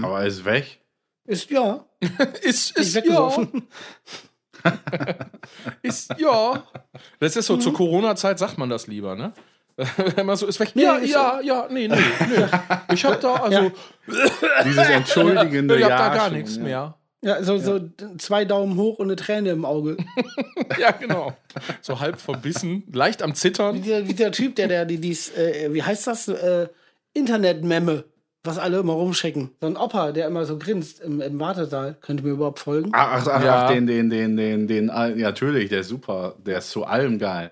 [0.03, 0.81] Aber er ist weg.
[1.25, 1.85] Ist ja,
[2.43, 3.69] Ist, ich ist, ja, weggesoffen.
[5.83, 6.63] ist, ja.
[7.21, 7.61] Das ist so, Mhm.
[7.61, 9.33] zur Corona-Zeit sagt man das lieber, ne?
[10.17, 10.73] Wenn man so ist weg.
[10.75, 12.45] Ja, ist ja, ja, nee, nee, nee.
[12.93, 13.71] Ich hab da, also,
[14.65, 16.63] Dieses entschuldigende ich hab da Ja gar nichts ja.
[16.63, 16.95] mehr.
[17.21, 17.81] Ja, so, so
[18.19, 19.97] zwei Daumen hoch und eine Träne im Auge.
[20.79, 21.33] Ja, genau.
[21.81, 23.83] So halb verbissen, leicht am Wie Zittern.
[23.83, 26.29] dieser, wie der Typ, der, der die, dies, äh, wie heißt das?
[26.29, 26.69] Äh,
[27.15, 28.05] Internet-Memme,
[28.45, 29.51] was alle immer rumschicken.
[29.61, 31.97] So ein Opa, der immer so grinst im, im Wartesaal.
[32.01, 32.91] Könnt ihr mir überhaupt folgen?
[32.93, 33.65] Ach, ach, ach, Ja.
[33.65, 36.35] ach, den, den, den, den, den, ja, natürlich, der ist super.
[36.45, 37.51] Der ist zu allem geil.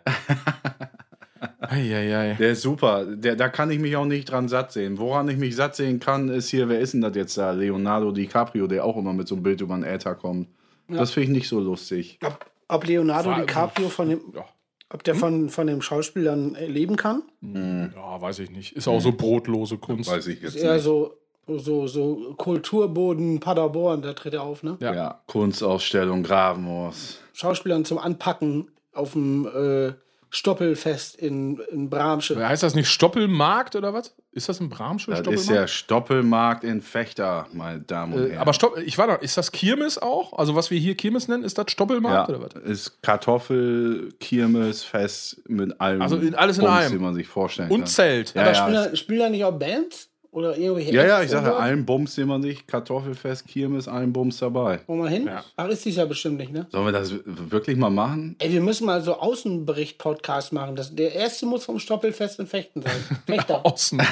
[1.60, 2.34] Eieiei.
[2.38, 3.04] Der ist super.
[3.06, 4.98] Der, da kann ich mich auch nicht dran satt sehen.
[4.98, 7.52] Woran ich mich satt sehen kann, ist hier, wer ist denn das jetzt da?
[7.52, 10.48] Leonardo DiCaprio, der auch immer mit so einem Bild über den Äther kommt.
[10.88, 12.18] Das finde ich nicht so lustig.
[12.24, 14.44] Ob, ob Leonardo War- DiCaprio von dem, Ja.
[14.90, 17.22] ob der von, von dem Schauspielern äh, leben kann?
[17.42, 18.76] ja, weiß ich nicht.
[18.76, 20.10] Ist auch so brotlose Kunst.
[20.10, 20.84] Weiß ich jetzt Eher nicht.
[20.84, 21.14] so
[21.48, 24.76] So, so Kulturboden Paderborn, da tritt er auf, ne?
[24.80, 24.94] Ja.
[24.94, 25.20] Ja.
[25.26, 27.20] Kunstausstellung Gravenhaus.
[27.32, 29.92] Schauspielern zum Anpacken auf dem äh,
[30.36, 32.36] Stoppelfest in, in Bramsche.
[32.46, 34.14] Heißt das nicht Stoppelmarkt oder was?
[34.32, 35.50] Ist das ein Bramsche Das ist Stoppelmarkt?
[35.62, 38.38] der Stoppelmarkt in Fechter, meine Damen und Äh, Herren.
[38.42, 40.38] aber Stopp, ich war da, ist das Kirmes auch?
[40.38, 42.52] Also was wir hier Kirmes nennen, ist das ja, Stoppelmarkt oder was?
[42.62, 46.02] ist Kartoffel, Kirmes, Fest mit allem.
[46.02, 47.00] Also in- alles in Bums, einem.
[47.02, 47.86] man sich vorstellen Und kann.
[47.86, 48.34] Zelt.
[48.34, 48.54] Ja, Aber ja.
[48.56, 50.10] spielen, da, spielen da nicht auch Bands?
[50.36, 54.12] Oder irgendwelche Ja, ja, ich sage ja, allen Bums, den man sich, Kartoffelfest, Kirmes, allen
[54.12, 54.80] Bums dabei.
[54.86, 55.24] Wo man hin?
[55.24, 55.42] Ja.
[55.56, 56.66] Ach, ist dies ja bestimmt nicht, ne?
[56.70, 58.36] Sollen wir das wirklich mal machen?
[58.38, 60.76] Ey, wir müssen mal so Außenbericht-Podcast machen.
[60.76, 62.92] Das, der erste muss vom Stoppelfest in Fechten sein.
[63.26, 63.64] Fechter.
[63.64, 64.02] Außen.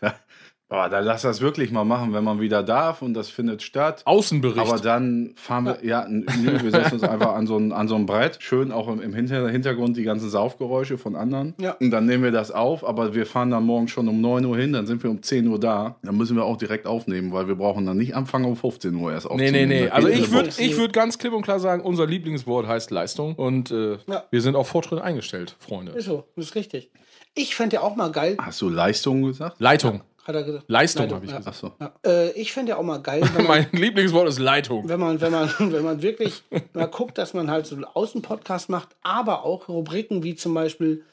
[0.72, 4.02] Oh, da lass das wirklich mal machen, wenn man wieder darf und das findet statt.
[4.04, 4.60] Außenbericht.
[4.70, 6.22] Aber dann fahren wir, ja, nö,
[6.62, 8.36] wir setzen uns einfach an so ein, an so ein Brett.
[8.40, 11.54] Schön auch im, im Hinter Hintergrund die ganzen Saufgeräusche von anderen.
[11.60, 11.72] Ja.
[11.80, 14.56] Und dann nehmen wir das auf, aber wir fahren dann morgen schon um 9 Uhr
[14.56, 15.96] hin, dann sind wir um 10 Uhr da.
[16.04, 19.10] Dann müssen wir auch direkt aufnehmen, weil wir brauchen dann nicht anfangen um 15 Uhr
[19.12, 19.68] erst Nee, aufzunehmen.
[19.68, 19.84] nee, nee.
[19.86, 23.34] Das Also ich würde ich würd ganz klipp und klar sagen, unser Lieblingswort heißt Leistung.
[23.34, 24.22] Und äh, Ja.
[24.30, 25.92] wir sind auf Fortschritt eingestellt, Freunde.
[25.92, 26.92] Ist so, das ist richtig.
[27.34, 29.56] Ich fände ja auch mal geil, Hast du Leistung gesagt?
[29.60, 30.02] Leitung.
[30.30, 30.64] Hat er gesagt.
[30.68, 31.38] Leistung, Leitung, habe ich ja.
[31.38, 31.56] gesagt.
[31.56, 31.72] Achso.
[31.80, 31.92] Ja.
[32.04, 34.88] Äh, ich fände ja auch mal geil, wenn man, Mein Lieblingswort ist Leitung.
[34.88, 38.68] wenn man, wenn man, wenn man wirklich mal guckt, dass man halt so einen Außenpodcast
[38.70, 41.04] macht, aber auch Rubriken wie zum Beispiel,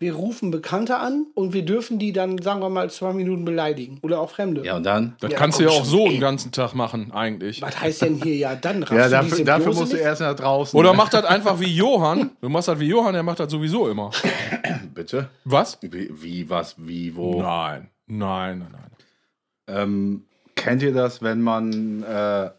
[0.00, 3.98] wir rufen Bekannte an und wir dürfen die dann, sagen wir mal, zwei Minuten beleidigen.
[4.00, 4.64] Oder auch Fremde.
[4.64, 5.14] Ja, und dann?
[5.20, 6.12] Das Ja, kannst du ja auch schon, so ey.
[6.12, 7.60] den ganzen Tag machen, eigentlich.
[7.60, 8.80] Was heißt denn hier ja dann?
[8.90, 10.04] Ja, du dafür, dafür musst du nicht?
[10.06, 10.78] erst nach draußen.
[10.78, 12.30] Oder mach das einfach wie Johann.
[12.40, 14.10] Du machst das wie Johann, der macht das sowieso immer.
[14.94, 15.28] Bitte?
[15.44, 15.76] Was?
[15.82, 17.42] Wie, wie was, wie, wo?
[17.42, 17.90] Nein.
[18.10, 18.90] Nein, nein, nein.
[19.68, 20.24] Ähm,
[20.56, 22.50] kennt ihr das, wenn man, äh,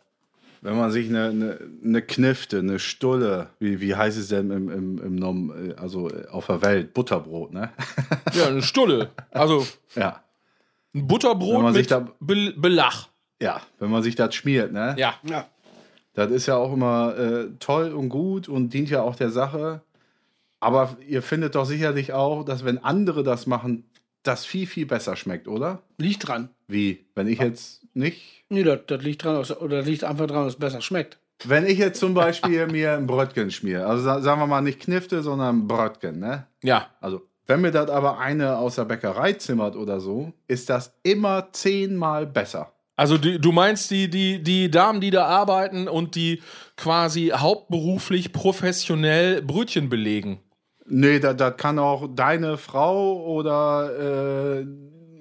[0.62, 4.70] wenn man sich eine, eine, eine Knifte, eine Stulle, wie, wie heißt es denn im,
[4.70, 7.70] im, im Nom, äh, also äh, auf der Welt, Butterbrot, ne?
[8.34, 9.10] Ja, eine Stulle.
[9.32, 10.24] Also ja.
[10.94, 13.10] ein Wenn Butterbrot man sich mit da- Be Belach.
[13.42, 14.96] Ja, wenn man sich das schmiert, ne?
[14.98, 15.16] Ja.
[15.24, 15.48] Ja.
[16.14, 19.82] Das ist ja auch immer äh, toll und gut und dient ja auch der Sache.
[20.60, 23.86] Aber ihr findet doch sicherlich auch, dass wenn andere das machen,
[24.24, 25.82] das viel, viel besser schmeckt, oder?
[25.98, 26.50] Liegt dran.
[26.68, 27.06] Wie?
[27.16, 30.54] Wenn ich jetzt nicht Nee, das, das liegt dran, oder das liegt einfach dran, dass
[30.56, 31.18] es besser schmeckt.
[31.46, 34.80] Wenn ich jetzt zum Beispiel mir ein Brötchen schmiere, also sa- sagen wir mal nicht
[34.82, 36.48] Knifte, sondern Brötchen, ne?
[36.62, 36.88] Ja.
[37.00, 41.48] Also, wenn mir das aber eine aus der Bäckerei zimmert oder so, ist das immer
[41.52, 42.72] zehnmal besser.
[42.98, 46.44] Also die, du meinst die, die, die Damen, die da arbeiten und die
[46.78, 50.40] quasi hauptberuflich professionell Brötchen belegen.
[50.94, 54.66] Nee, das, das kann auch deine Frau oder äh,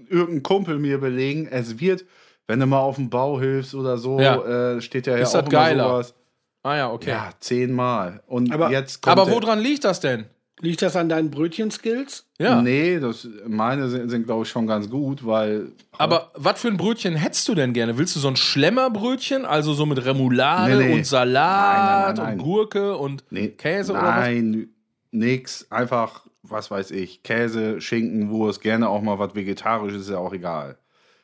[0.08, 1.46] irgendein Kumpel mir belegen.
[1.50, 2.04] Es wird,
[2.48, 4.74] wenn du mal auf dem Bau hilfst oder so, Ja.
[4.76, 5.84] äh, steht ja, Ist ja das auch immer geiler?
[5.88, 6.14] sowas.
[6.62, 7.10] Ah ja, okay.
[7.10, 8.20] Ja, zehnmal.
[8.26, 10.24] Und Aber- jetzt kommt Aber woran liegt das denn?
[10.62, 12.26] Liegt das an deinen Brötchenskills?
[12.38, 12.60] Ja.
[12.60, 16.76] Nee, das, meine sind, sind glaube ich, schon ganz gut, weil Aber was für ein
[16.76, 17.96] Brötchen hättest du denn gerne?
[17.96, 20.94] Willst du so ein Schlemmerbrötchen, also so mit Remoulade Nee, nee.
[20.96, 22.38] und Salat Nein, nein, nein, nein.
[22.40, 24.16] und Gurke und Nee, Käse oder was?
[24.16, 24.68] Nein,
[25.10, 25.70] nix.
[25.70, 30.32] Einfach, was weiß ich, Käse, Schinken, Wurst, gerne auch mal was Vegetarisches, ist ja auch
[30.32, 30.78] egal.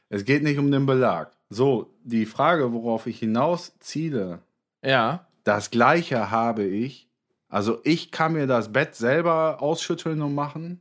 [0.08, 1.32] Es geht nicht um den Belag.
[1.48, 4.40] So, die Frage, worauf ich hinaus ziele,
[4.84, 5.26] Ja.
[5.44, 7.08] das gleiche habe ich.
[7.48, 10.80] Also ich kann mir das Bett selber ausschütteln und machen.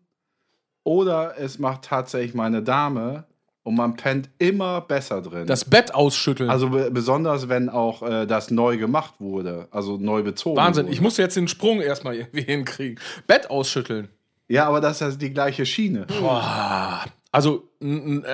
[0.84, 3.26] Oder es macht tatsächlich meine Dame
[3.66, 5.48] und man pennt immer besser drin.
[5.48, 6.52] Das Bett ausschütteln.
[6.52, 10.86] also be besonders, wenn auch äh, das neu gemacht wurde, also neu bezogen Wahnsinn.
[10.86, 10.94] wurde.
[10.94, 13.00] Ich musste jetzt den Sprung erstmal irgendwie hinkriegen.
[13.26, 14.10] Bett ausschütteln.
[14.48, 16.06] Ja, aber das ist die gleiche Schiene.
[16.22, 17.06] Boah.
[17.32, 17.68] Also,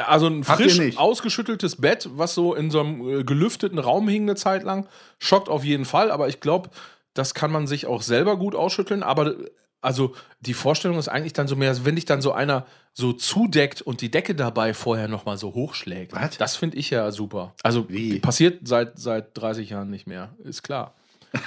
[0.06, 4.36] also ein frisch ausgeschütteltes Bett, was so in so einem äh, gelüfteten Raum hing eine
[4.36, 4.86] Zeit lang,
[5.18, 6.12] schockt auf jeden Fall.
[6.12, 6.70] Aber ich glaube,
[7.14, 9.02] das kann man sich auch selber gut ausschütteln.
[9.02, 9.36] Aber äh,
[9.82, 13.82] also die Vorstellung ist eigentlich dann so mehr, wenn dich dann so einer so zudeckt
[13.82, 16.14] und die Decke dabei vorher nochmal so hochschlägt.
[16.14, 16.38] Was?
[16.38, 17.54] Das finde ich ja super.
[17.64, 18.20] Also Wie?
[18.20, 20.94] passiert seit, seit 30 Jahren nicht mehr, ist klar.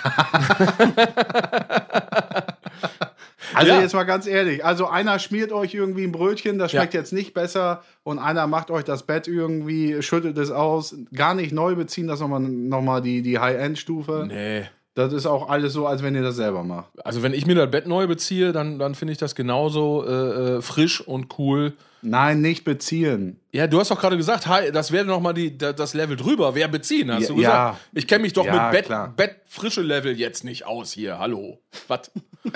[3.54, 3.80] Also Ja.
[3.80, 7.34] jetzt mal ganz ehrlich, also einer schmiert euch irgendwie ein Brötchen, das schmeckt jetzt nicht
[7.34, 12.06] besser und einer macht euch das Bett irgendwie, schüttet es aus, gar nicht neu beziehen,
[12.08, 14.24] das nochmal noch mal die, die High-End-Stufe.
[14.26, 14.64] Nee.
[14.96, 16.86] Das ist auch alles so, als wenn ihr das selber macht.
[17.04, 20.12] Also wenn ich mir das Bett neu beziehe, dann, dann finde ich das genauso äh,
[20.58, 21.72] äh, frisch und cool.
[22.02, 23.40] Nein, nicht beziehen.
[23.50, 26.16] Ja, du hast doch gerade gesagt, hi, das wäre noch mal die, da- das Level
[26.16, 26.54] drüber.
[26.54, 27.54] Wer beziehen, hast Ja, du gesagt.
[27.54, 27.80] ja.
[27.92, 29.16] Ich kenne mich doch Ja, mit Bett.
[29.16, 31.18] Bettfrische Level jetzt nicht aus hier.
[31.18, 31.58] Hallo.
[31.88, 32.10] Was?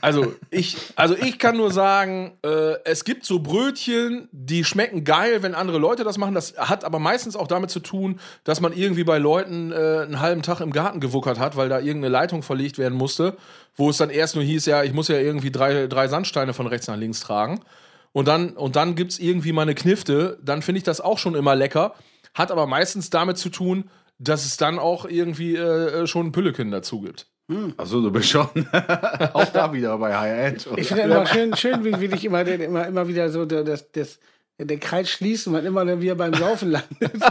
[0.00, 5.42] Also ich, also ich kann nur sagen, äh, es gibt so Brötchen, die schmecken geil,
[5.42, 6.34] wenn andere Leute das machen.
[6.34, 10.20] Das hat aber meistens auch damit zu tun, dass man irgendwie bei Leuten äh, einen
[10.20, 13.36] halben Tag im Garten gewuckert hat, weil da irgendeine Leitung verlegt werden musste,
[13.74, 16.66] wo es dann erst nur hieß, ja, ich muss ja irgendwie drei, drei Sandsteine von
[16.66, 17.60] rechts nach links tragen.
[18.12, 21.18] und dann, und dann gibt es irgendwie mal eine Knifte, dann finde ich das auch
[21.18, 21.94] schon immer lecker.
[22.34, 26.70] Hat aber meistens damit zu tun, dass es dann auch irgendwie äh, schon ein Püllekin
[26.70, 27.26] dazu gibt.
[27.76, 28.48] Achso, du bist schon
[29.32, 30.66] auch da wieder bei High-End.
[30.76, 33.90] Ich finde immer schön, schön wie, wie dich immer, immer, immer wieder so der, das,
[33.92, 34.18] das,
[34.58, 36.90] der Kreis schließt und man immer wieder beim Laufen landet.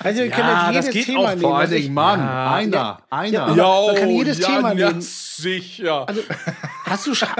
[0.00, 1.40] also, wir Ja, können jetzt das jedes geht Thema auch nehmen.
[1.40, 2.54] Vor allen Dingen, Mann, Ja.
[2.54, 3.54] einer, einer.
[3.56, 3.80] Ja.
[3.86, 5.00] man kann jedes Thema ja, nehmen.
[5.00, 6.06] sicher.
[6.06, 6.20] Also,
[6.84, 7.34] hast du Scha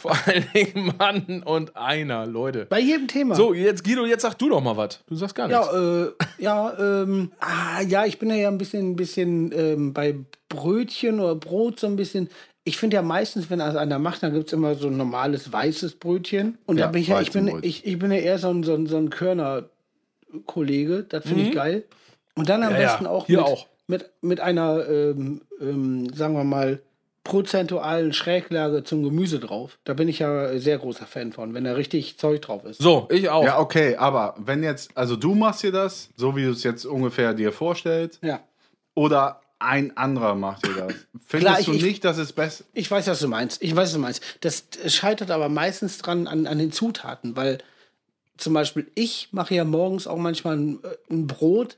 [0.00, 2.64] Vor allen Dingen Mann und einer, Leute.
[2.70, 3.34] bei jedem Thema?
[3.34, 5.04] So, jetzt Guido, jetzt sag du doch mal was.
[5.06, 5.66] Du sagst gar nichts.
[5.70, 10.14] Ja, äh, ja, ähm, ah, ja, ich bin ja ein bisschen, ein bisschen ähm, bei
[10.48, 12.30] Brötchen oder Brot so ein bisschen.
[12.64, 15.52] Ich finde ja meistens, wenn das einer macht, dann gibt es immer so ein normales
[15.52, 16.56] weißes Brötchen.
[16.64, 18.62] Und Ja, da bin ich ja, ich bin, ich, ich bin ja eher so ein,
[18.62, 21.04] so ein, so ein Körner-Kollege.
[21.08, 21.84] Das finde ich geil.
[22.36, 22.76] Und dann am Mhm.
[22.76, 23.66] Ja, ja, besten auch, hier mit, auch.
[23.86, 26.80] Mit, mit einer, ähm, ähm, sagen wir mal,
[27.24, 29.78] prozentualen Schräglage zum Gemüse drauf.
[29.84, 32.78] Da bin ich ja sehr großer Fan von, wenn da richtig Zeug drauf ist.
[32.80, 33.44] So, ich auch.
[33.44, 36.84] Ja, okay, aber wenn jetzt, also du machst dir das, so wie du es jetzt
[36.86, 38.40] ungefähr dir vorstellst, Ja.
[38.94, 40.94] oder ein anderer macht dir das.
[41.26, 43.62] Findest Klar, ich- du ich- nicht, dass es besser Ich weiß, was du meinst.
[43.62, 44.22] Ich weiß, was du meinst.
[44.40, 47.58] Das scheitert aber meistens dran an, an den Zutaten, weil
[48.38, 51.76] zum Beispiel ich mache ja morgens auch manchmal ein, äh, ein Brot,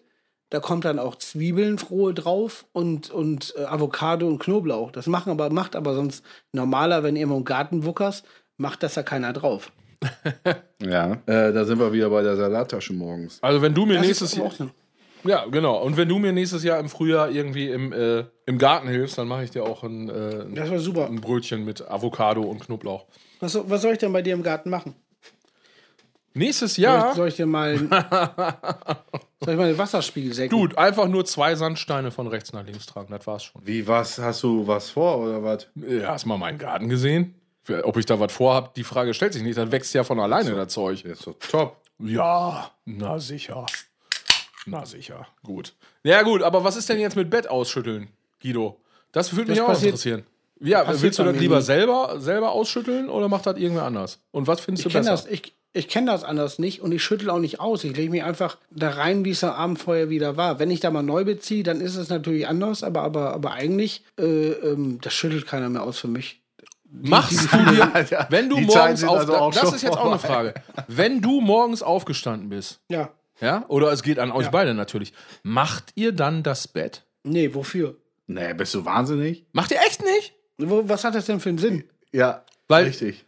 [0.53, 4.91] da kommt dann auch Zwiebeln drauf und, und äh, Avocado und Knoblauch.
[4.93, 8.25] Das machen aber, macht aber sonst normaler, wenn ihr im Garten wuckerst,
[8.59, 9.73] macht das ja keiner drauf.
[10.83, 11.13] Ja.
[11.27, 13.39] Äh, da sind wir wieder bei der Salattasche morgens.
[13.41, 14.51] Also wenn du mir Das nächstes Jahr.
[15.25, 15.81] Ja, genau.
[15.81, 19.29] Und wenn du mir nächstes Jahr im Frühjahr irgendwie im, äh, im Garten hilfst, dann
[19.29, 21.07] mache ich dir auch ein, äh, Das war super.
[21.07, 23.07] ein Brötchen mit Avocado und Knoblauch.
[23.39, 24.97] Was, soll- was soll ich denn bei dir im Garten machen?
[26.35, 27.77] Nächstes Jahr, soll ich dir mal
[29.41, 30.57] soll ich mal den Wasserspiegel senken?
[30.59, 33.09] gut, einfach nur zwei Sandsteine von rechts nach links tragen.
[33.13, 33.61] Das war's schon.
[33.65, 34.19] Wie, was?
[34.19, 35.67] Hast du was vor oder was?
[35.75, 37.35] Ja, Hast du mal meinen Garten gesehen?
[37.85, 39.57] Ob ich da was vorhab, die Frage stellt sich nicht.
[39.57, 41.05] Das wächst ja von alleine, das Zeug.
[41.05, 41.77] Ist doch top.
[41.99, 43.67] Ja, na sicher.
[44.67, 45.27] Na sicher.
[45.45, 45.75] Gut.
[46.03, 48.09] Ja, gut, aber was ist denn jetzt mit Bett ausschütteln,
[48.41, 48.81] Guido?
[49.13, 50.27] Das würde mich Das auch passiert- interessieren.
[50.65, 51.63] Ja, willst du das lieber nie.
[51.63, 54.21] selber, selber ausschütteln oder macht das irgendwer anders?
[54.31, 55.11] Und was findest Ich du besser?
[55.11, 57.83] das, ich, ich kenn das anders nicht und ich schüttel auch nicht aus.
[57.85, 60.59] Ich lege mich einfach da rein, wie es am Abend vorher wieder war.
[60.59, 64.05] Wenn ich da mal neu beziehe, dann ist es natürlich anders, aber, aber, aber eigentlich,
[64.19, 66.41] äh, ähm, das schüttelt keiner mehr aus für mich.
[66.91, 70.19] Machst du dir, Ja, wenn du morgens auf, also das ist jetzt auch eine.
[70.19, 70.53] Frage.
[70.89, 73.09] Wenn du morgens aufgestanden bist, Ja.
[73.41, 74.51] ja, oder es geht an euch Ja.
[74.51, 77.05] beide natürlich, macht ihr dann das Bett?
[77.25, 77.97] Nee, wofür?
[78.27, 79.47] Nee, bist du wahnsinnig?
[79.53, 80.35] Macht ihr echt nicht?
[80.59, 81.85] Wo, was hat das denn für einen Sinn?
[82.13, 83.25] Ja, Weil- richtig.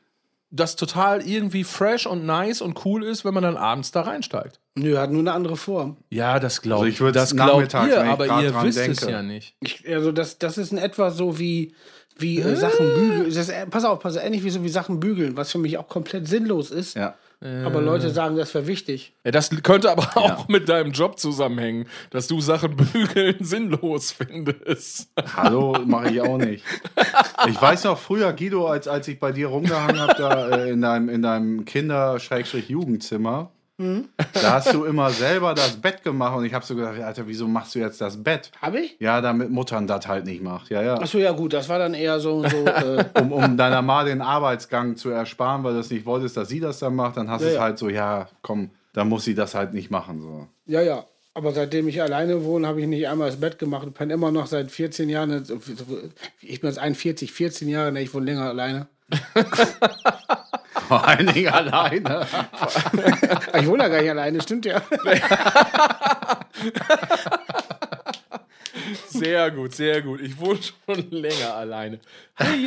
[0.57, 4.61] Das total irgendwie fresh und nice und cool ist, wenn man dann abends da reinsteigt.
[4.77, 5.97] Nö, hat nur eine andere Form.
[6.11, 6.95] Ja, das glaube Also ich.
[6.95, 9.11] ich würd's das glaubt ihr, ich aber ihr dran wisst es denke.
[9.12, 9.57] ja nicht.
[9.61, 11.75] Ich, also das, das ist in etwa so wie,
[12.17, 13.35] wie äh, Sachen bügeln.
[13.35, 15.77] Das äh, pass auf, pass auf, ähnlich wie so wie Sachen bügeln, was für mich
[15.77, 16.95] auch komplett sinnlos ist.
[16.95, 17.17] Ja.
[17.44, 19.12] Aber Leute sagen, das wäre wichtig.
[19.22, 25.11] Ja, das könnte aber auch mit deinem Job zusammenhängen, dass du Sachen bügeln sinnlos findest.
[25.37, 26.64] Hallo, mache ich auch nicht.
[27.46, 30.80] Ich weiß noch früher, Guido, als, als ich bei dir rumgehangen habe, da äh, in
[30.80, 36.65] deinem, in deinem Kinder-Jugendzimmer, da hast du immer selber das Bett gemacht und ich habe
[36.65, 38.53] so gedacht, Alter, wieso machst du jetzt das Bett?
[38.63, 38.97] Habe ich?
[39.01, 40.71] Ja, damit Muttern das halt nicht macht.
[40.71, 40.95] Ja, ja.
[40.95, 44.21] Achso, ja gut, das war dann eher so, so äh, Um, um deiner Ma den
[44.23, 47.41] Arbeitsgang zu ersparen, weil du es nicht wolltest, dass sie das dann macht, dann hast
[47.43, 47.63] du Ja, es ja.
[47.63, 50.21] halt so, ja, komm, dann muss sie das halt nicht machen.
[50.21, 50.47] So.
[50.67, 51.05] ja, ja.
[51.37, 54.31] Aber seitdem ich alleine wohne, habe ich nicht einmal das Bett gemacht und penne immer
[54.31, 55.45] noch seit 14 Jahren.
[56.41, 58.87] Ich bin jetzt 41, 14 Jahre, ne, ich wohne länger alleine.
[60.88, 62.27] Vor allen Dingen alleine.
[63.61, 64.83] Ich wohne ja gar nicht alleine, stimmt ja.
[69.09, 70.20] Sehr gut, sehr gut.
[70.20, 72.01] Ich wohne schon länger alleine.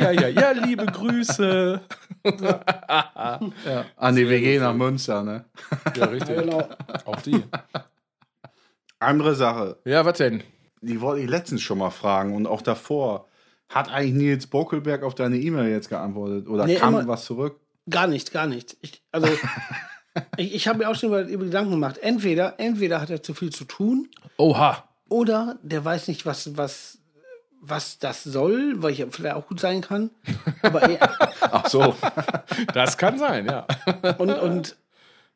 [0.00, 1.80] Ja, ja, ja, liebe Grüße.
[3.96, 5.44] An die WG nach Münster, ne?
[5.96, 6.36] Ja, richtig.
[6.36, 6.66] genau.
[7.04, 7.42] Auch die.
[8.98, 10.42] Andere Sache, Ja, was denn?
[10.80, 13.26] die wollte ich letztens schon mal fragen und auch davor.
[13.68, 16.48] Hat eigentlich Nils Bokelberg auf deine E-Mail jetzt geantwortet?
[16.48, 17.60] Oder Nee, kam immer- was zurück?
[17.88, 18.76] Gar nicht, gar nicht.
[18.80, 19.28] Ich, also,
[20.36, 21.98] ich, ich habe mir auch schon über, über Gedanken gemacht.
[21.98, 24.84] Entweder, entweder hat er zu viel zu tun Oha.
[25.08, 26.98] oder der weiß nicht, was, was,
[27.60, 30.10] was das soll, weil ich ja vielleicht auch gut sein kann.
[30.62, 31.16] Aber er,
[31.52, 31.94] Ach so.
[32.72, 33.66] Das kann sein, ja.
[34.18, 34.76] und, und,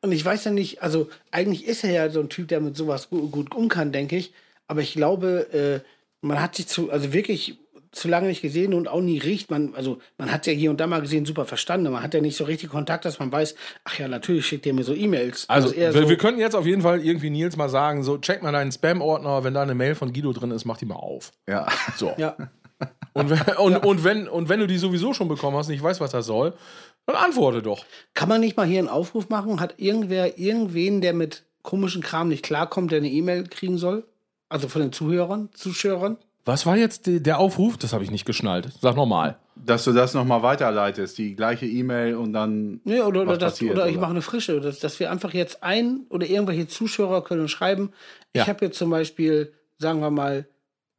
[0.01, 2.75] und ich weiß ja nicht, also eigentlich ist er ja so ein Typ, der mit
[2.75, 4.33] sowas gut, gut um kann, denke ich.
[4.67, 5.87] Aber ich glaube, äh,
[6.21, 7.57] man hat sich zu, also wirklich
[7.93, 9.49] zu lange nicht gesehen und auch nie riecht.
[9.51, 11.91] Man, also man hat ja hier und da mal gesehen, super verstanden.
[11.91, 14.73] Man hat ja nicht so richtig Kontakt, dass man weiß, ach ja, natürlich schickt er
[14.73, 15.47] mir so E-Mails.
[15.47, 18.17] Also, eher wir, so, wir könnten jetzt auf jeden Fall irgendwie Nils mal sagen: so,
[18.17, 20.95] check mal deinen Spam-Ordner, wenn da eine Mail von Guido drin ist, mach die mal
[20.95, 21.31] auf.
[21.47, 21.67] Ja.
[21.95, 22.13] So.
[22.17, 22.35] ja.
[23.13, 25.83] Und, wenn, und, und, wenn, und wenn du die sowieso schon bekommen hast und ich
[25.83, 26.53] weiß, was das soll,
[27.05, 27.85] Dann antworte doch.
[28.13, 29.59] Kann man nicht mal hier einen Aufruf machen?
[29.59, 34.05] Hat irgendwer irgendwen, der mit komischen Kram nicht klarkommt, der eine E-Mail kriegen soll?
[34.49, 36.17] Also von den Zuhörern, Zuschauern?
[36.45, 37.77] Was war jetzt der Aufruf?
[37.77, 38.69] Das habe ich nicht geschnallt.
[38.81, 39.37] Sag nochmal.
[39.55, 42.81] Dass du das nochmal weiterleitest, die gleiche E-Mail und dann.
[42.83, 45.33] Nee, oder, oder, was das, passiert, oder ich mache eine frische, dass, dass wir einfach
[45.33, 47.91] jetzt ein oder irgendwelche Zuschauer können schreiben.
[48.35, 48.41] Ja.
[48.43, 50.47] Ich habe jetzt zum Beispiel, sagen wir mal,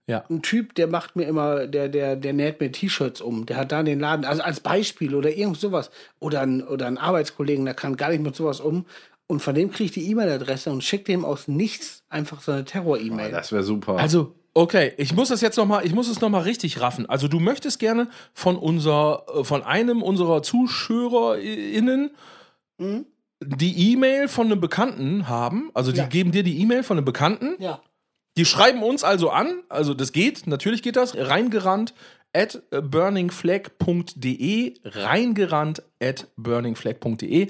[0.07, 0.25] Ja.
[0.31, 3.45] ein Typ, der macht mir immer, der, der, der näht mir T-Shirts um.
[3.45, 5.91] Der hat da den Laden, also als Beispiel oder irgend sowas.
[6.21, 8.87] Oder ein, oder ein Arbeitskollegen, der kann gar nicht mit sowas um.
[9.27, 12.65] Und von dem kriege ich die E-Mail-Adresse und schicke dem aus nichts einfach so eine
[12.65, 13.31] Terror-E-Mail.
[13.31, 13.97] Das wäre super.
[13.97, 17.07] Also, okay, ich muss das jetzt noch mal, ich muss es noch mal richtig raffen.
[17.09, 22.11] Also, du möchtest gerne von unser, äh, von einem unserer ZuschauerInnen
[23.41, 25.71] die E-Mail von einem Bekannten haben.
[25.75, 26.07] Also, die Ja.
[26.07, 27.55] geben dir die E-Mail von einem Bekannten.
[27.59, 27.81] ja.
[28.37, 31.95] Die schreiben uns also an, also das geht, natürlich geht das, reingerannt
[32.33, 37.47] at burningflag.de, reingerannt at burningflag.de.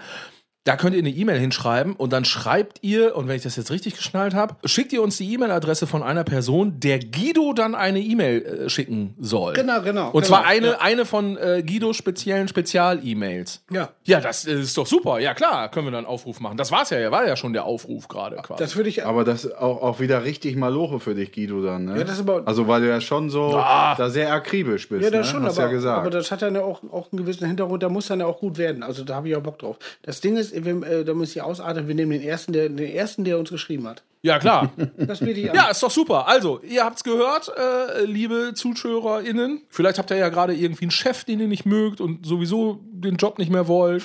[0.64, 3.70] Da könnt ihr eine E-Mail hinschreiben und dann schreibt ihr, und wenn ich das jetzt
[3.70, 8.00] richtig geschnallt habe, schickt ihr uns die E-Mail-Adresse von einer Person, der Guido dann eine
[8.00, 9.52] E-Mail äh, schicken soll.
[9.52, 10.06] Genau, genau.
[10.06, 10.80] Und genau, zwar eine, Ja.
[10.80, 13.62] eine von äh, Guidos speziellen Spezial-E-Mails.
[13.70, 13.90] ja.
[14.06, 15.18] Ja, das ist doch super.
[15.18, 16.56] Ja, klar, können wir dann einen Aufruf machen.
[16.58, 18.62] Das war's ja, war ja schon der Aufruf gerade quasi.
[18.62, 19.04] Das würde ich.
[19.06, 21.98] aber das ist auch, auch wieder richtig Maloche für dich, Guido, dann, ne?
[21.98, 23.94] Ja, das ist aber- also, weil du ja schon so Ah.
[23.96, 25.02] da sehr akribisch bist.
[25.04, 25.32] Ja, das ne?
[25.32, 25.98] schon, Hast aber, ja gesagt.
[25.98, 28.38] aber das hat dann ja auch, auch einen gewissen Hintergrund, da muss dann ja auch
[28.40, 28.82] gut werden.
[28.82, 29.76] Also da habe ich auch Bock drauf.
[30.02, 33.24] Das Ding ist, äh, da muss ich ausatmen, wir nehmen den ersten, der, den ersten,
[33.24, 34.02] der uns geschrieben hat.
[34.22, 34.72] ja, klar.
[34.96, 35.56] Das biete ich an.
[35.56, 36.26] Ja, ist doch super.
[36.28, 39.62] Also, ihr habt's gehört, äh, liebe ZuschauerInnen.
[39.68, 43.16] Vielleicht habt ihr ja gerade irgendwie einen Chef, den ihr nicht mögt und sowieso den
[43.16, 44.04] Job nicht mehr wollt.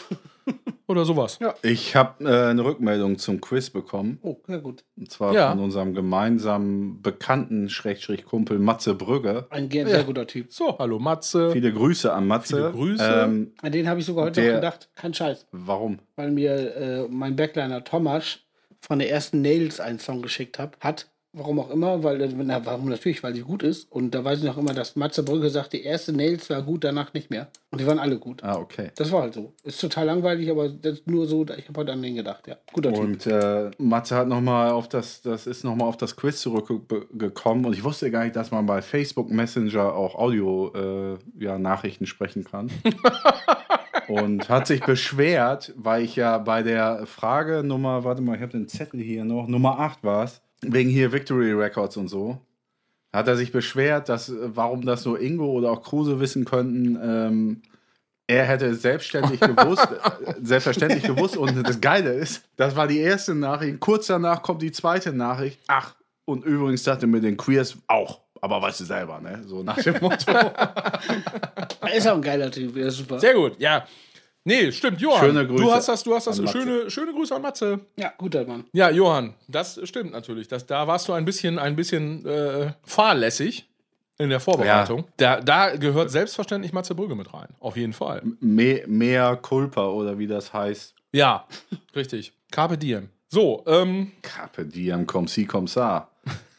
[0.87, 1.37] Oder sowas.
[1.39, 1.53] Ja.
[1.61, 4.17] ich habe äh, eine Rückmeldung zum Quiz bekommen.
[4.23, 4.83] Oh, ja gut.
[4.97, 5.51] Und zwar Ja.
[5.51, 9.45] von unserem gemeinsamen Bekannten, Schrägstrich Kumpel Matze Brügge.
[9.51, 10.51] Ein sehr guter Typ.
[10.51, 11.51] So, hallo Matze.
[11.51, 12.55] Viele Grüße an Matze.
[12.55, 13.21] Viele Grüße.
[13.25, 14.89] Ähm, An den habe ich sogar heute Der- noch gedacht.
[14.95, 15.45] Kein Scheiß.
[15.51, 15.99] warum?
[16.15, 18.39] Weil mir äh, mein Backliner Thomas
[18.81, 20.77] von der ersten Nails einen Song geschickt hat.
[20.81, 21.07] Hat.
[21.31, 23.91] Warum auch immer, weil, äh, na, warum natürlich, weil sie gut ist.
[23.91, 26.83] Und da weiß ich noch immer, dass Matze Brügge sagt, die erste Nails war gut,
[26.83, 27.49] danach nicht mehr.
[27.69, 28.43] Und die waren alle gut.
[28.43, 28.89] Ah, okay.
[28.95, 29.53] Das war halt so.
[29.63, 32.55] Ist total langweilig, aber das ist nur so, ich habe heute an den gedacht, ja.
[32.73, 32.99] Guter Typ.
[33.03, 36.41] Und äh, Matze hat noch mal auf das, das ist noch mal auf das Quiz
[36.41, 41.59] zurückgekommen und ich wusste gar nicht, dass man bei Facebook Messenger auch Audio äh, ja,
[41.59, 42.71] Nachrichten sprechen kann.
[44.07, 48.51] und hat sich beschwert, weil ich ja bei der Frage Nummer, warte mal, ich habe
[48.51, 52.39] den Zettel hier noch, Nummer 8 war es, wegen hier Victory Records und so.
[53.11, 56.97] Hat er sich beschwert, dass, äh, warum das nur Ingo oder auch Kruse wissen könnten,
[57.01, 57.61] ähm,
[58.27, 59.87] er hätte es selbstständig gewusst,
[60.25, 61.35] äh, selbstverständlich gewusst.
[61.35, 63.79] Und das Geile ist, das war die erste Nachricht.
[63.79, 65.59] Kurz danach kommt die zweite Nachricht.
[65.67, 65.95] Ach,
[66.25, 68.21] und übrigens dachte mit den Queers auch.
[68.41, 69.41] Aber weißt du selber, ne?
[69.45, 70.31] So nach dem Motto.
[71.81, 73.19] Er ist auch ein geiler Typ, der ist super.
[73.19, 73.87] Sehr gut, ja.
[74.49, 75.19] Nee, stimmt, Johann.
[75.25, 76.39] Schöne Grüße Du hast das, du hast das.
[76.39, 76.57] an Matze.
[76.61, 77.79] Schöne, schöne Grüße an Matze.
[77.97, 78.65] Ja, guter Mann.
[78.73, 80.47] Ja, Johann, das stimmt natürlich.
[80.47, 83.69] Das, da warst du ein bisschen, ein bisschen äh, fahrlässig
[84.17, 85.05] in der Vorbereitung.
[85.17, 87.49] Da, da gehört selbstverständlich Matze Brügge mit rein.
[87.59, 88.21] Auf jeden Fall.
[88.39, 90.95] Me mehr Culpa oder wie das heißt.
[91.13, 91.47] Ja,
[91.95, 92.33] richtig.
[92.51, 93.09] Carpe diem.
[93.29, 96.09] So, ähm, Carpe diem, com si, com sa.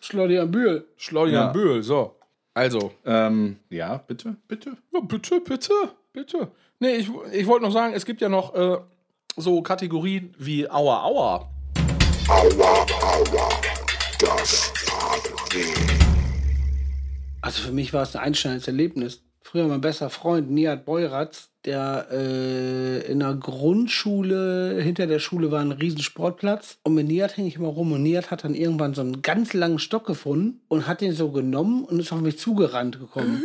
[0.01, 0.87] Schleudian Bühl.
[0.97, 1.53] Schleudian Ja.
[1.53, 2.17] Böhl, so.
[2.55, 4.77] Also, Ähm, ja, bitte, bitte.
[4.93, 5.73] ja, bitte, bitte,
[6.13, 6.49] bitte.
[6.83, 8.79] Nee, ich, ich wollte noch sagen, es gibt ja noch äh,
[9.37, 11.51] so Kategorien wie Aua, Aua.
[17.43, 19.23] Also für mich war es ein einschneidendes Erlebnis.
[19.43, 25.61] Früher mein bester Freund Nihat Beuratz, der äh, in der Grundschule, hinter der Schule war
[25.61, 26.79] ein riesen Sportplatz.
[26.85, 27.93] Und mit Nihat hing ich immer rum.
[27.93, 31.31] Und Nihat hat dann irgendwann so einen ganz langen Stock gefunden und hat den so
[31.31, 33.43] genommen und ist auf mich zugerannt gekommen.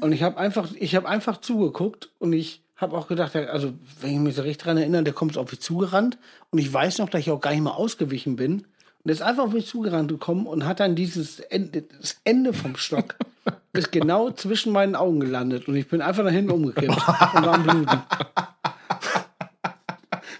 [0.00, 4.12] Und ich habe einfach, ich habe einfach zugeguckt und ich habe auch gedacht, also wenn
[4.12, 6.18] ich mich so recht dran erinnere, der kommt auf mich zugerannt
[6.50, 8.66] und ich weiß noch, dass ich auch gar nicht mal ausgewichen bin.
[9.02, 12.52] Und er ist einfach auf mich zugerannt gekommen und hat dann dieses Ende, das Ende
[12.52, 13.16] vom Stock
[13.72, 17.54] ist genau zwischen meinen Augen gelandet und ich bin einfach nach hinten umgekippt und war
[17.54, 18.02] am Bluten.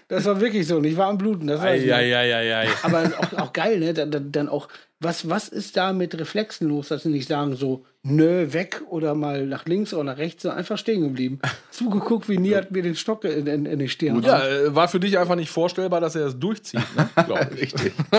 [0.09, 1.45] Das war wirklich so und ich war am Bluten.
[1.45, 1.95] Das weiß ich noch.
[1.95, 2.67] Eieieiei.
[2.81, 3.93] Aber auch, auch geil, ne?
[3.93, 4.67] Dann, dann auch,
[5.01, 9.15] was, was ist da mit Reflexen los, dass sie nicht sagen so, nö, weg oder
[9.15, 11.39] mal nach links oder nach rechts, sondern einfach stehen geblieben.
[11.71, 14.43] Zugeguckt, wie Nihat mir den Stock in, in, in die Stirn Ja, haut.
[14.43, 17.09] äh, war für dich einfach nicht vorstellbar, dass er das durchzieht, ne?
[17.25, 17.61] Glaub ich.
[17.73, 17.93] Richtig.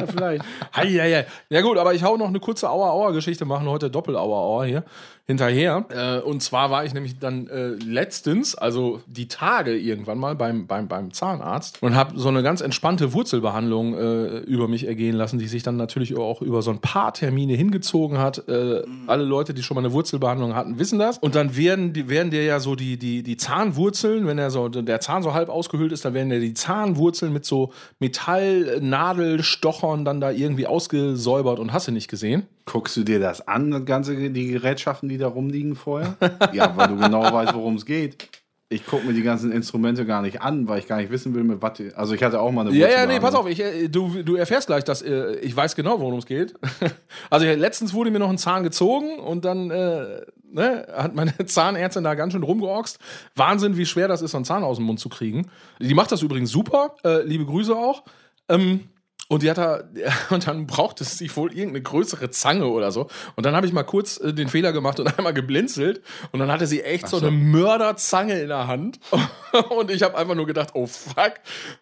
[0.00, 0.44] Ja, vielleicht.
[0.74, 1.26] Heieiei.
[1.50, 4.84] Ja gut, aber ich hau noch eine kurze Auer-Auer-Geschichte, machen heute Doppel-Auer-Auer hier
[5.26, 5.84] hinterher.
[5.90, 10.66] Äh, und zwar war ich nämlich dann äh, letztens, also die Tage irgendwann mal beim,
[10.66, 15.38] beim, beim Zahnarzt und habe so eine ganz entspannte Wurzelbehandlung äh, über mich ergehen lassen,
[15.38, 18.48] die sich dann natürlich auch über so ein paar Termine hingezogen hat.
[18.48, 21.18] Äh, alle Leute, die schon mal eine Wurzelbehandlung hatten, wissen das.
[21.18, 24.68] Und dann werden, die, werden dir ja so die, die, die Zahnwurzeln, wenn der, so,
[24.68, 30.20] der Zahn so halb ausgehöhlt ist, dann werden dir die Zahnwurzeln mit so Metallnadelstochern dann
[30.20, 32.44] da irgendwie ausgesäubert und hast du nicht gesehen.
[32.66, 36.16] Guckst du dir das an, das ganze, die Gerätschaften, die da rumliegen vorher?
[36.52, 38.28] ja, weil du genau weißt, worum es geht.
[38.72, 41.42] Ich gucke mir die ganzen Instrumente gar nicht an, weil ich gar nicht wissen will,
[41.42, 41.72] mit was.
[41.72, 44.22] die- Also ich hatte auch mal eine Ja, ja, nee, pass auf, ich, äh, du,
[44.22, 46.54] du erfährst gleich, dass äh, ich weiß genau, worum es geht.
[47.30, 50.20] Also ich, letztens wurde mir noch ein Zahn gezogen und dann äh,
[50.52, 53.00] ne, hat meine Zahnärztin da ganz schön rumgeorxt.
[53.34, 55.50] Wahnsinn, wie schwer das ist, so einen Zahn aus dem Mund zu kriegen.
[55.80, 58.04] Die macht das übrigens super, äh, liebe Grüße auch.
[58.48, 58.84] Ähm,
[59.30, 59.84] und die hat da,
[60.30, 63.06] und dann braucht es sich wohl irgendeine größere Zange oder so.
[63.36, 66.02] Und dann habe ich mal kurz äh, den Fehler gemacht und einmal geblinzelt.
[66.32, 67.20] Und dann hatte sie echt so.
[67.20, 67.26] so.
[67.26, 68.98] eine Mörderzange in der Hand.
[69.70, 71.34] Und ich habe einfach nur gedacht, oh fuck.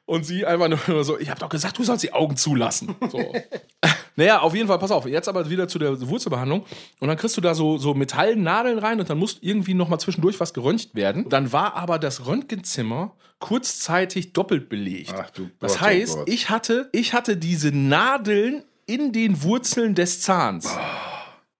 [0.06, 2.96] Und sie einfach nur so, ich habe doch gesagt, du sollst die Augen zulassen.
[3.10, 3.32] So.
[4.16, 6.64] naja, auf jeden Fall, pass auf, jetzt aber wieder zu der Wurzelbehandlung.
[7.00, 10.40] Und dann kriegst du da so, so Metallnadeln rein und dann muss irgendwie nochmal zwischendurch
[10.40, 11.28] was geröntgt werden.
[11.28, 15.14] Dann war aber das Röntgenzimmer kurzzeitig doppelt belegt.
[15.16, 16.28] Ach du das Gott, oh heißt, Gott.
[16.28, 20.68] ich hatte, ich hatte diese Nadeln in den Wurzeln des Zahns.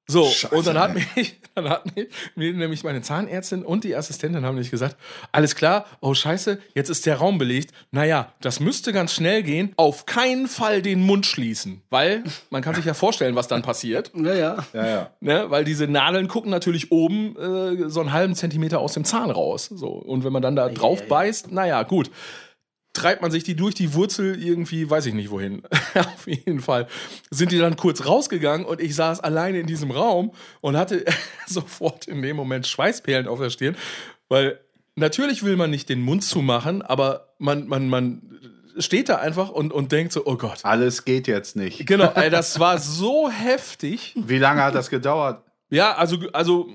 [0.06, 3.94] So, Scheiße, und dann hat, mich, dann hat mich, mir nämlich meine Zahnärztin und die
[3.94, 4.96] Assistentin haben nämlich gesagt,
[5.32, 7.72] alles klar, oh scheiße, jetzt ist der Raum belegt.
[7.90, 9.72] Naja, das müsste ganz schnell gehen.
[9.76, 11.82] Auf keinen Fall den Mund schließen.
[11.90, 14.11] Weil, man kann sich ja vorstellen, was dann passiert.
[14.14, 14.64] Naja.
[14.72, 15.11] Ja, ja.
[15.20, 15.46] Ne?
[15.48, 19.66] Weil diese Nadeln gucken natürlich oben äh, so einen halben Zentimeter aus dem Zahn raus.
[19.66, 19.88] So.
[19.88, 22.11] Und wenn man dann da drauf beißt, naja, gut.
[22.95, 25.62] Treibt man sich die durch die Wurzel irgendwie, weiß ich nicht wohin.
[25.95, 26.89] Auf jeden Fall
[27.30, 31.05] sind die dann kurz rausgegangen und ich saß alleine in diesem Raum und hatte
[31.47, 33.76] sofort in dem Moment Schweißperlen auf der Stirn,
[34.28, 34.59] weil
[34.97, 38.22] natürlich will man nicht den Mund zumachen, aber man, man, man
[38.78, 40.64] steht da einfach und, und denkt so, oh Gott.
[40.64, 41.86] Alles geht jetzt nicht.
[41.86, 44.14] Genau, ey, das war so heftig.
[44.16, 45.45] Wie lange hat das gedauert?
[45.70, 46.68] Ja, also, also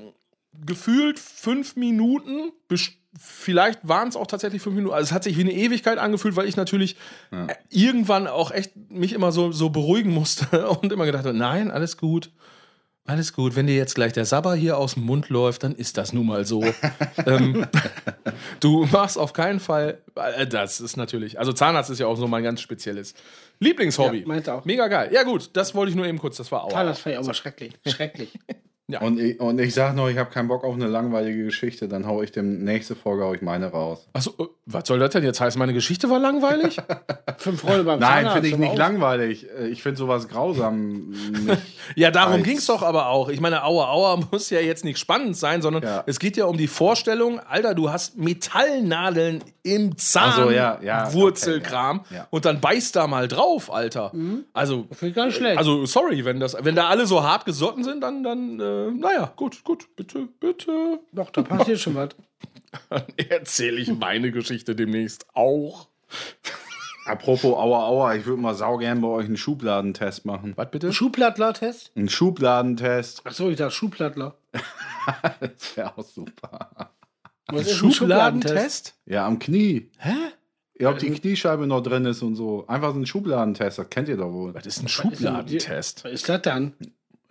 [0.66, 4.94] gefühlt fünf Minuten, best- vielleicht waren es auch tatsächlich fünf Minuten.
[4.94, 6.96] Also es hat sich wie eine Ewigkeit angefühlt, weil ich natürlich
[7.32, 11.72] äh, irgendwann auch echt mich immer so, so beruhigen musste und immer gedacht habe, nein,
[11.72, 12.32] alles gut.
[13.06, 15.98] Alles gut, wenn dir jetzt gleich der Sabber hier aus dem Mund läuft, dann ist
[15.98, 16.64] das nun mal so.
[17.26, 17.68] ähm,
[18.62, 22.28] du machst auf keinen Fall, äh, das ist natürlich, also Zahnarzt ist ja auch so
[22.28, 23.14] mein ganz spezielles
[23.60, 24.20] Lieblingshobby.
[24.20, 24.64] Ja, meinte auch.
[24.64, 25.10] Mega geil.
[25.12, 26.72] Ja gut, das wollte ich nur eben kurz, das war auch.
[26.72, 27.74] Das fand ich auch mal schrecklich.
[29.00, 29.12] Schrecklich.
[29.12, 32.06] Und ich, und ich sag noch, ich habe keinen Bock auf eine langweilige Geschichte, dann
[32.08, 34.08] hau ich dem nächste Folge hau ich meine raus.
[34.14, 35.60] Achso, äh, was soll das denn jetzt heißen?
[35.60, 36.78] Meine Geschichte war langweilig?
[37.38, 39.48] Fünf Freunde beim Nein, finde ich nicht auch- langweilig.
[39.60, 41.10] Äh, Ich finde sowas grausam.
[41.46, 41.62] Nicht.
[41.96, 43.30] ja, darum ging es doch aber auch.
[43.30, 46.04] Ich meine, Aua Aua muss ja jetzt nicht spannend sein, sondern Ja.
[46.06, 51.06] es geht ja um die Vorstellung, Alter, du hast Metallnadeln im Zahn, so, ja, ja,
[51.08, 52.28] okay, Wurzelkram ja, ja.
[52.30, 54.12] und dann beißt da mal drauf, Alter.
[54.54, 55.58] Also, Finde ich gar nicht schlecht.
[55.58, 59.34] also sorry, wenn das, wenn da alle so hart gesotten sind, dann, dann, äh, naja,
[59.36, 61.00] gut, gut, bitte, bitte.
[61.12, 62.10] Doch, da passiert schon was.
[62.90, 65.88] Dann erzähle ich meine Geschichte demnächst auch.
[67.06, 70.54] Apropos Aua Aua, ich würde mal saugern bei euch einen Schubladentest machen.
[70.56, 70.94] Was bitte?
[70.94, 71.92] Schublattler-Test?
[71.96, 73.26] Einen Schubladentest.
[73.26, 74.38] Achso, ich dachte Schublattler.
[75.40, 76.92] Das wäre auch super.
[77.48, 78.96] Was ist ein Schubladentest?
[79.06, 79.92] Ja, am Knie.
[79.98, 80.14] Hä?
[80.80, 82.66] Ja, ob die Kniescheibe noch drin ist und so.
[82.68, 84.54] Einfach so ein Schubladentest, das kennt ihr doch wohl.
[84.54, 86.06] Was ist ein Schubladentest?
[86.06, 86.74] Was ist das dann?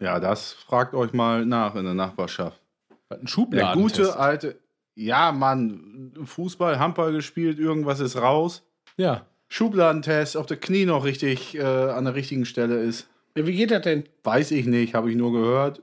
[0.03, 2.61] Ja, das fragt euch mal nach in der Nachbarschaft.
[3.09, 3.97] Ein Der Schubladentest?
[3.97, 4.59] gute alte.
[4.95, 8.63] Ja, Mann, Fußball, Handball gespielt, irgendwas ist raus.
[8.97, 9.25] Ja.
[9.49, 13.09] Schubladentest, ob der Knie noch richtig äh, an der richtigen Stelle ist.
[13.37, 14.05] Ja, wie geht das denn?
[14.25, 15.83] Weiß ich nicht, habe ich nur gehört.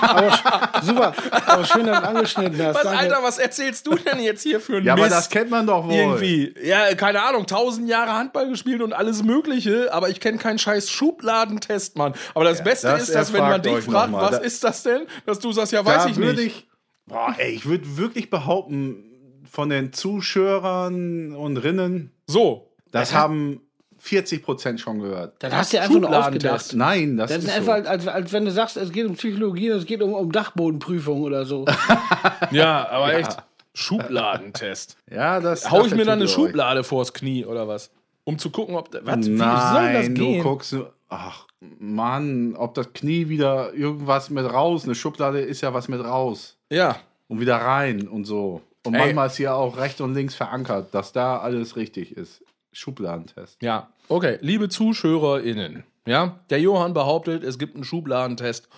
[0.00, 1.14] Aber super,
[1.46, 2.76] aber schön, dass du angeschnitten hast.
[2.76, 2.98] Was, Danke.
[2.98, 5.14] Alter, was erzählst du denn jetzt hier für ein Ja, aber Mist?
[5.14, 5.92] das kennt man doch wohl.
[5.94, 6.54] irgendwie.
[6.62, 10.90] Ja, keine Ahnung, tausend Jahre Handball gespielt und alles Mögliche, aber ich kenne keinen scheiß
[10.90, 12.14] Schubladentest, Mann.
[12.34, 15.02] Aber das Beste das ist, dass wenn man dich fragt, was Da- ist das denn,
[15.26, 16.38] dass du sagst, ja, weiß da ich nicht.
[16.38, 16.66] ich.
[17.06, 19.04] Boah, ey, ich würde wirklich behaupten,
[19.50, 22.70] von den Zuschauern und Rinnen, So.
[22.92, 23.62] das haben
[24.08, 25.34] 40% schon gehört.
[25.40, 26.52] Das hast du dir einfach nur Schubladentest.
[26.54, 26.76] ausgedacht.
[26.76, 27.88] Nein, das, Das ist ist einfach, so.
[27.90, 31.22] als, als wenn du sagst, es geht um Psychologie und es geht um, um Dachbodenprüfung
[31.22, 31.64] oder so.
[32.50, 33.36] Ja, aber echt.
[33.74, 34.96] Schubladentest.
[35.10, 35.70] Ja, das.
[35.70, 36.32] Hau ich mir dann eine ihr euch.
[36.34, 37.90] Schublade vors Knie oder was?
[38.24, 38.90] Um zu gucken, ob.
[39.02, 39.18] Was?
[39.18, 40.42] Wie soll das Nein, du gehen?
[40.42, 40.76] guckst.
[41.08, 41.46] Ach,
[41.78, 44.84] Mann, ob das Knie wieder irgendwas mit raus.
[44.84, 46.56] Eine Schublade ist ja was mit raus.
[46.70, 46.96] Ja.
[47.28, 48.62] Und wieder rein und so.
[48.84, 49.00] Und Ey.
[49.00, 52.42] manchmal ist hier auch rechts und links verankert, dass da alles richtig ist.
[52.78, 53.60] Schubladentest.
[53.62, 54.38] Ja, okay.
[54.40, 58.68] Liebe ZuschauerInnen, ja, der Johann behauptet, es gibt einen Schubladentest.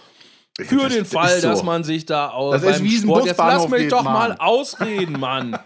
[0.61, 1.49] Für Das den Fall, so.
[1.49, 3.25] dass man sich da auch Das ist wie ein Sport.
[3.27, 4.13] Jetzt lass mich doch Mann.
[4.13, 5.59] mal ausreden, Mann.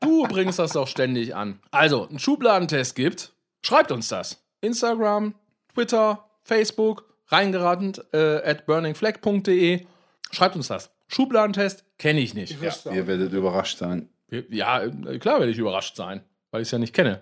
[0.00, 1.60] Du bringst das doch ständig an.
[1.70, 3.32] Also, einen Schubladentest gibt.
[3.62, 4.42] Schreibt uns das.
[4.60, 5.34] Instagram,
[5.72, 9.86] Twitter, Facebook, reingerannt äh, at burningflag.de.
[10.32, 10.90] Schreibt uns das.
[11.08, 12.60] Schubladentest kenne ich nicht.
[12.60, 14.08] Ja, ihr werdet überrascht sein.
[14.50, 14.80] Ja,
[15.18, 17.20] klar werde ich überrascht sein, weil ich es ja nicht kenne.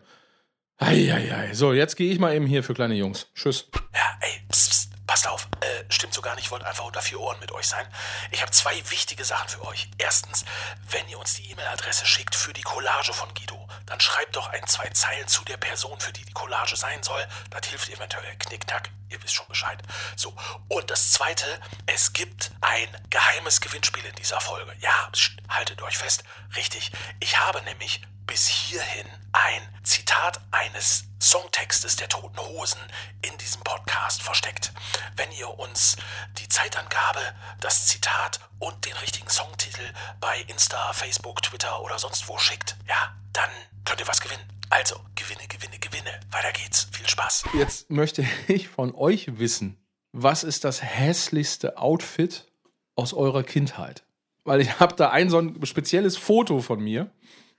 [0.80, 1.52] Eieiei.
[1.52, 3.28] So, jetzt gehe ich mal eben hier für kleine Jungs.
[3.34, 3.66] Tschüss.
[3.94, 5.46] Ja, ey, pst, pst, passt auf.
[5.60, 7.86] Äh, stimmt so gar nicht, ich wollte einfach unter vier Ohren mit euch sein.
[8.30, 9.90] Ich habe zwei wichtige Sachen für euch.
[9.98, 10.46] Erstens,
[10.90, 14.66] wenn ihr uns die E-Mail-Adresse schickt für die Collage von Guido, dann schreibt doch ein,
[14.66, 17.22] zwei Zeilen zu der Person, für die die Collage sein soll.
[17.50, 18.34] Das hilft eventuell.
[18.38, 19.82] Knickknack, ihr wisst schon Bescheid.
[20.16, 20.34] So,
[20.68, 21.44] und das Zweite,
[21.86, 24.72] es gibt ein geheimes Gewinnspiel in dieser Folge.
[24.80, 26.24] Ja, pst, haltet euch fest.
[26.56, 28.00] Richtig, ich habe nämlich
[28.30, 32.78] bis hierhin ein Zitat eines Songtextes der Toten Hosen
[33.22, 34.72] in diesem Podcast versteckt.
[35.16, 35.96] Wenn ihr uns
[36.38, 37.18] die Zeitangabe,
[37.60, 39.82] das Zitat und den richtigen Songtitel
[40.20, 43.50] bei Insta, Facebook, Twitter oder sonst wo schickt, ja, dann
[43.84, 44.44] könnt ihr was gewinnen.
[44.70, 46.20] Also, gewinne, gewinne, gewinne.
[46.30, 46.86] Weiter geht's.
[46.92, 47.46] Viel Spaß.
[47.54, 49.76] Jetzt möchte ich von euch wissen,
[50.12, 52.46] was ist das hässlichste Outfit
[52.94, 54.04] aus eurer Kindheit?
[54.44, 57.10] Weil ich habe da ein so ein spezielles Foto von mir.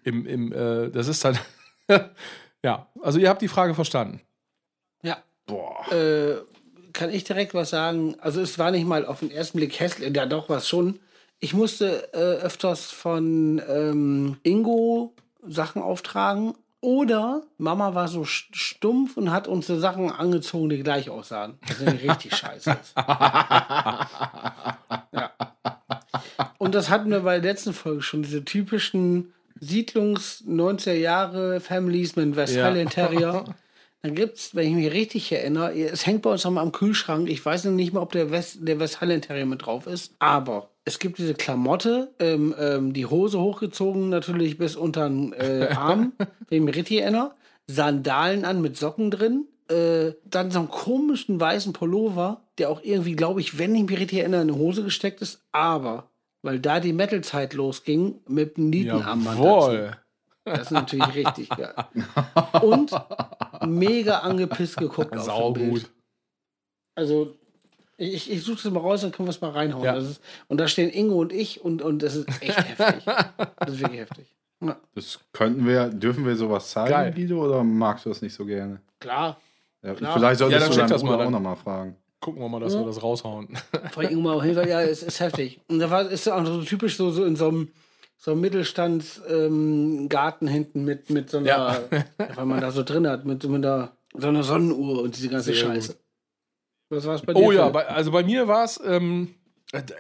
[0.03, 1.37] Im, im, äh, das ist dann.
[2.63, 4.21] ja, also ihr habt die Frage verstanden.
[5.03, 5.17] Ja.
[5.45, 5.91] Boah.
[5.91, 6.37] Äh,
[6.93, 8.15] kann ich direkt was sagen?
[8.19, 10.99] Also es war nicht mal auf den ersten Blick hässlich, ja doch was schon.
[11.39, 19.31] Ich musste äh, öfters von ähm, Ingo Sachen auftragen oder Mama war so stumpf und
[19.31, 21.59] hat uns so Sachen angezogen, die gleich aussahen.
[21.67, 22.77] Das ist richtig scheiße.
[25.13, 25.31] ja.
[26.57, 32.15] Und das hatten wir bei der letzten Folge schon, diese typischen Siedlungs 90er Jahre Families
[32.15, 32.91] mit Westphalian ja.
[32.91, 33.45] Terrier.
[34.01, 37.29] Dann gibt es, wenn ich mich richtig erinnere, es hängt bei uns nochmal am Kühlschrank.
[37.29, 40.15] Ich weiß noch nicht mal, ob der West, der Westphalian Terrier mit drauf ist.
[40.17, 45.69] Aber es gibt diese Klamotte, ähm, ähm, die Hose hochgezogen natürlich bis unter den äh,
[45.75, 47.35] Arm, wenn ich mich richtig erinnere.
[47.67, 49.45] Sandalen an mit Socken drin.
[49.69, 53.99] Äh, dann so einen komischen weißen Pullover, der auch irgendwie, glaube ich, wenn ich mich
[53.99, 55.43] richtig erinnere, in eine Hose gesteckt ist.
[55.51, 56.10] Aber
[56.41, 59.39] weil da die Metal-Zeit losging mit dem Nietenarmband.
[59.39, 59.97] Jawohl.
[60.43, 61.73] Das ist natürlich richtig geil.
[62.61, 62.91] Und
[63.67, 65.83] mega angepisst geguckt Sau auf dem Bild.
[65.83, 65.91] gut.
[66.95, 67.35] Also,
[67.97, 69.85] ich, ich suche das mal raus, dann können wir es mal reinhauen.
[69.85, 69.97] Ja.
[69.97, 73.05] Ist, und da stehen Ingo und ich und, und das ist echt heftig.
[73.05, 74.35] Das ist wirklich heftig.
[74.61, 74.77] Ja.
[74.95, 77.15] Das könnten wir, dürfen wir sowas zeigen.
[77.15, 78.81] Guido, oder magst du das nicht so gerne?
[78.99, 79.39] Klar.
[79.83, 80.13] Ja, Klar.
[80.17, 81.95] Vielleicht solltest ja, du deinen das mal, auch nochmal fragen.
[82.21, 82.79] Gucken wir mal, dass ja.
[82.79, 83.49] wir das raushauen.
[83.91, 85.59] Vor allem mal auf jeden Fall, ja, es ist heftig.
[85.67, 87.69] Und da war ist auch so typisch so, so in so einem
[88.21, 91.79] so einem Mittelstandsgarten ähm, hinten mit, mit so einer, ja.
[92.35, 95.55] weil man da so drin hat, mit, mit einer, so einer Sonnenuhr und diese ganze
[95.55, 95.93] Sehr Scheiße.
[95.93, 96.01] Gut.
[96.89, 97.39] Was war es bei dir?
[97.39, 99.33] Oh ja, bei, also bei mir war es, ähm,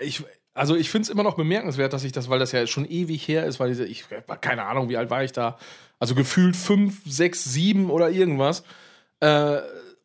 [0.01, 2.85] ich, also ich finde es immer noch bemerkenswert, dass ich das, weil das ja schon
[2.85, 4.05] ewig her ist, weil diese, ich
[4.41, 5.57] keine Ahnung, wie alt war ich da,
[5.97, 8.63] also gefühlt fünf, sechs, sieben oder irgendwas.
[9.19, 9.61] Äh,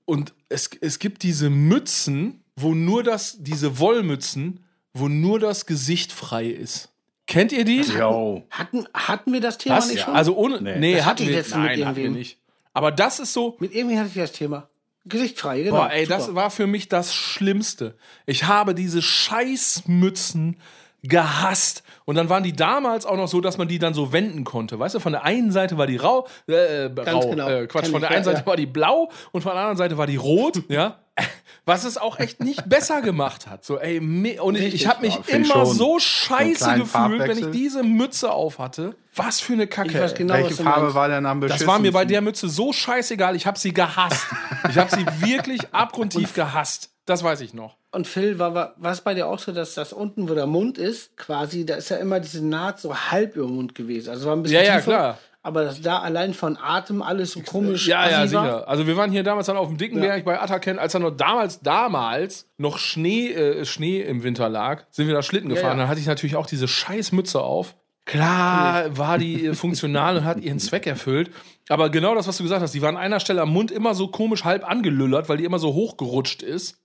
[0.06, 6.12] und es, es gibt diese Mützen, wo nur das, diese Wollmützen, wo nur das Gesicht
[6.12, 6.88] frei ist.
[7.26, 7.82] Kennt ihr die?
[7.82, 8.42] Ja.
[8.50, 9.88] Hatten, hatten wir das Thema Was?
[9.88, 10.14] nicht schon?
[10.14, 12.38] Also ohne, nee, nee hatten wir, nein, hatten wir nicht.
[12.72, 13.56] Aber das ist so.
[13.58, 14.68] Mit irgendwie hatte ich das Thema.
[15.04, 15.76] Gesichtfrei, genau.
[15.76, 16.16] Boah, ey, Super.
[16.16, 17.96] das war für mich das Schlimmste.
[18.26, 20.56] Ich habe diese Scheißmützen
[21.02, 21.82] gehasst.
[22.04, 24.78] Und dann waren die damals auch noch so, dass man die dann so wenden konnte.
[24.78, 27.48] Weißt du, von der einen Seite war die rau, äh, rau genau.
[27.48, 28.46] äh, Quatsch, Kann von der einen Seite ja.
[28.46, 30.98] war die blau und von der anderen Seite war die rot, ja.
[31.64, 33.64] Was es auch echt nicht besser gemacht hat.
[33.64, 33.98] So, ey,
[34.38, 38.60] und ich, ich habe mich ja, immer so scheiße gefühlt, wenn ich diese Mütze auf
[38.60, 38.94] hatte.
[39.16, 40.04] Was für eine Kacke.
[40.04, 43.34] Ich genau, Welche Farbe war denn am Das war mir bei der Mütze so scheißegal.
[43.34, 44.26] Ich habe sie gehasst.
[44.70, 46.90] ich habe sie wirklich abgrundtief gehasst.
[47.06, 47.76] Das weiß ich noch.
[47.92, 50.76] Und Phil, war, war es bei dir auch so, dass das unten, wo der Mund
[50.76, 54.10] ist, quasi, da ist ja immer diese Naht so halb über Mund gewesen.
[54.10, 55.18] Also war ein bisschen ja, ja, klar.
[55.46, 58.42] Aber das da allein von Atem alles so komisch Ja, ja, sicher.
[58.42, 58.68] War.
[58.68, 60.24] Also wir waren hier damals dann auf dem Dickenberg ja.
[60.24, 65.06] bei Ataken, als da noch damals, damals noch Schnee, äh, Schnee im Winter lag, sind
[65.06, 65.64] wir da Schlitten gefahren.
[65.64, 65.76] Ja, ja.
[65.82, 67.76] Dann hatte ich natürlich auch diese scheiß Mütze auf.
[68.06, 71.30] Klar war die äh, funktional und hat ihren Zweck erfüllt.
[71.68, 73.94] Aber genau das, was du gesagt hast, die war an einer Stelle am Mund immer
[73.94, 76.80] so komisch halb angelüllert, weil die immer so hochgerutscht ist.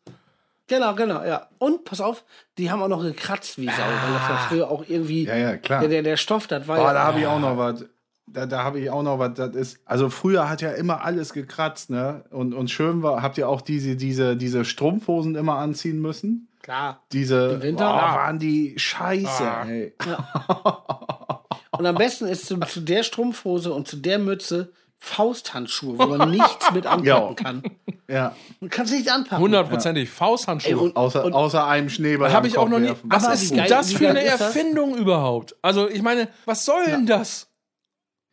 [0.72, 1.50] Genau, genau, ja.
[1.58, 2.24] Und pass auf,
[2.58, 4.04] die haben auch noch gekratzt wie Sau, ah.
[4.06, 5.26] weil das ja früher auch irgendwie.
[5.26, 5.82] Ja, ja, klar.
[5.82, 6.94] Der, der, der Stoff, das war Boah, ja.
[6.94, 7.86] Da habe ich auch noch was.
[8.26, 9.34] Da, da habe ich auch noch was.
[9.34, 12.24] Das ist, also früher hat ja immer alles gekratzt, ne?
[12.30, 16.48] Und, und schön war, habt ihr auch diese, diese, diese Strumpfhosen immer anziehen müssen?
[16.62, 17.04] Klar.
[17.12, 19.66] Diese, Im Winter boah, waren die scheiße, ah.
[19.66, 19.94] ey.
[20.06, 21.44] Ja.
[21.72, 24.72] Und am besten ist zu, zu der Strumpfhose und zu der Mütze
[25.04, 27.64] Fausthandschuhe, wo man nichts mit anpacken kann.
[28.08, 28.36] Ja.
[28.60, 29.40] Man kann es nicht anpacken.
[29.40, 30.10] Hundertprozentig.
[30.10, 30.16] Ja.
[30.16, 30.72] Fausthandschuhe.
[30.72, 32.32] Ey, und, außer, und, außer einem Schneeball.
[32.32, 32.94] Habe ich auch noch nie.
[33.04, 35.56] Was Aber ist das für eine Erfindung überhaupt?
[35.64, 37.18] Also, ich meine, was soll denn ja.
[37.18, 37.48] das?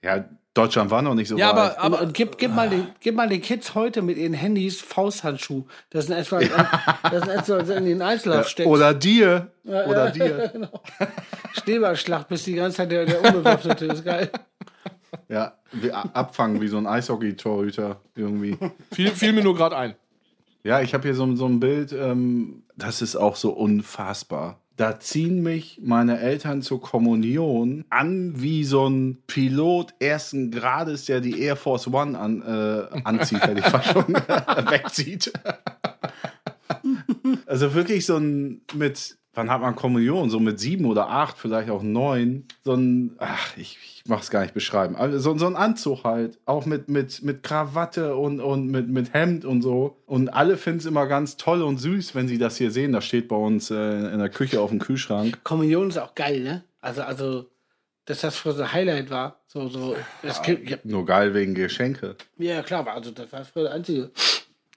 [0.04, 1.78] Ja, Deutschland war noch nicht so Ja, weit.
[1.78, 4.80] aber, aber und gib, gib, mal den, gib mal den Kids heute mit ihren Handys
[4.80, 5.64] Fausthandschuh.
[5.90, 8.68] Das sind etwa, das sind etwa in den Einzelhaft steckt.
[8.68, 9.52] Oder dir.
[9.64, 10.48] Oder dir.
[10.52, 10.82] genau.
[11.62, 14.30] Schneeballschlacht, bis die ganze Zeit der, der Unbewaffnete ist geil.
[15.28, 15.54] Ja,
[16.14, 18.56] abfangen wie so ein Eishockey-Torhüter irgendwie.
[18.92, 19.94] fiel, fiel mir nur gerade ein.
[20.64, 24.60] Ja, ich habe hier so, so ein Bild, ähm, das ist auch so unfassbar.
[24.76, 31.20] Da ziehen mich meine Eltern zur Kommunion an wie so ein Pilot ersten Grades, der
[31.20, 35.32] die Air Force One an, äh, anzieht, hätte ich fast schon wegzieht.
[37.46, 40.28] also wirklich so ein mit, wann hat man Kommunion?
[40.28, 42.44] So mit sieben oder acht, vielleicht auch neun.
[42.64, 44.96] So ein, ach, ich, ich mach's gar nicht beschreiben.
[44.96, 49.14] Also so, so ein Anzug halt, auch mit, mit, mit Krawatte und, und mit, mit
[49.14, 49.96] Hemd und so.
[50.06, 52.92] Und alle finden es immer ganz toll und süß, wenn sie das hier sehen.
[52.92, 55.42] Das steht bei uns äh, in der Küche auf dem Kühlschrank.
[55.44, 56.64] Kommunion ist auch geil, ne?
[56.80, 57.46] Also, also,
[58.06, 59.40] dass das früher so Highlight war.
[59.46, 59.96] So, so.
[60.22, 62.16] Das gibt, ja, Nur geil wegen Geschenke.
[62.38, 64.10] ja, klar, also das war früher das Einzige.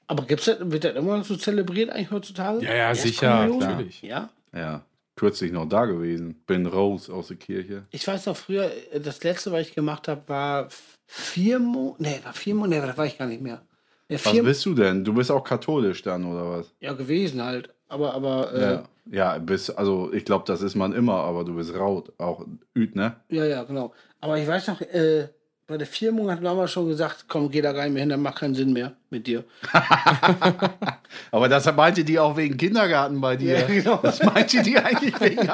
[0.05, 2.64] Aber gibt's das, wird das immer noch so zelebriert eigentlich heutzutage?
[2.64, 3.59] Ja, ja, Erst sicher, Kommunion?
[3.59, 4.01] natürlich.
[4.01, 4.30] Ja.
[4.53, 4.85] Ja,
[5.15, 6.43] kürzlich noch da gewesen.
[6.45, 7.85] Bin raus aus der Kirche.
[7.91, 10.67] Ich weiß noch früher, äh, das letzte, was ich gemacht habe, war
[11.07, 12.03] vier Monate.
[12.03, 13.61] Nee, war vier Monate, nee, das war ich gar nicht mehr.
[14.09, 15.03] Nee, Was bist du denn?
[15.05, 16.73] Du bist auch katholisch dann, oder was?
[16.79, 17.73] ja gewesen halt.
[17.87, 21.55] Aber, aber, äh, Ja, ja bist, also ich glaube, das ist man immer, aber du
[21.55, 22.45] bist raut, auch
[22.75, 23.15] üt, ne?
[23.29, 23.93] Ja, ja, genau.
[24.19, 25.27] Aber ich weiß noch, äh,
[25.68, 28.39] bei der Monaten haben wir schon gesagt, komm, geh da rein mehr hin, dann macht
[28.39, 29.45] keinen Sinn mehr mit dir.
[31.32, 33.59] Aber das meinte die auch wegen Kindergarten bei dir.
[33.59, 33.97] Ja, genau.
[33.97, 35.49] Das meinte die eigentlich wegen.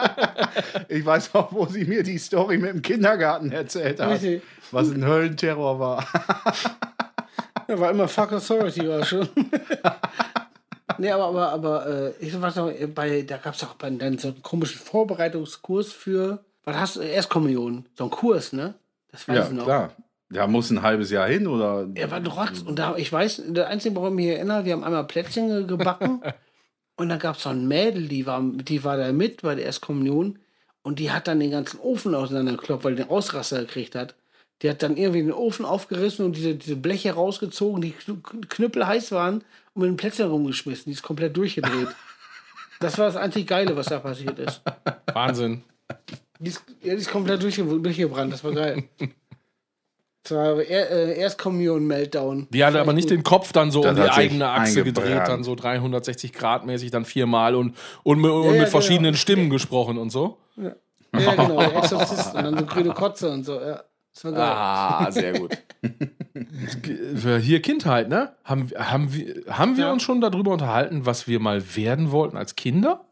[0.87, 4.09] ich weiß auch, wo sie mir die Story mit dem Kindergarten erzählt hat.
[4.09, 4.41] Richtig.
[4.71, 6.07] Was ein Höllenterror war.
[7.67, 9.27] Ja, war immer Fuck Authority, war schon.
[10.97, 13.89] nee, aber, aber, aber äh, ich weiß noch, äh, bei, da gab es auch bei,
[13.89, 18.75] dann so einen komischen Vorbereitungskurs für, was hast du, Erstkommunion, so ein Kurs, ne?
[19.11, 19.63] Das weiß Ja, ich noch.
[19.65, 19.95] klar.
[20.29, 21.87] Da muss ein halbes Jahr hin, oder?
[21.95, 22.59] Er war ein Rotz.
[22.61, 26.21] Und da, ich weiß, der einzige, woran ich mich erinnere, wir haben einmal Plätzchen gebacken.
[26.97, 29.65] und dann gab es so ein Mädel, die war, die war da mit bei der
[29.65, 30.39] Erstkommunion.
[30.81, 34.15] Und die hat dann den ganzen Ofen auseinandergekloppt, weil die den Ausraster gekriegt hat.
[34.61, 38.87] Die hat dann irgendwie den Ofen aufgerissen und diese, diese Bleche rausgezogen, die kn- Knüppel
[38.87, 39.43] heiß waren
[39.73, 40.85] und mit den Plätzchen rumgeschmissen.
[40.85, 41.89] Die ist komplett durchgedreht.
[42.79, 44.61] das war das einzig Geile, was da passiert ist.
[45.13, 45.63] Wahnsinn.
[46.39, 48.83] Die ist, ja, die ist komplett durchge durchgebrannt, das war geil.
[50.23, 52.47] Das war er, äh, Erstkommunion-Meltdown.
[52.49, 55.45] Die hatte aber nicht den Kopf dann so Das um die eigene Achse gedreht, dann
[55.45, 58.69] so 360 Grad mäßig, dann viermal und, und, mit- und ja, mit genau.
[58.69, 60.37] verschiedenen Stimmen gesprochen und so.
[60.57, 60.73] Ja,
[61.13, 63.83] genau, der Exorzist und dann so grüne Kotze und so, ja.
[64.13, 64.41] Das war geil.
[64.43, 65.57] Ah, sehr gut.
[67.41, 68.35] Hier Kindheit, ne?
[68.43, 69.93] Haben, haben wir, haben wir Ja.
[69.93, 73.05] uns schon darüber unterhalten, was wir mal werden wollten als Kinder?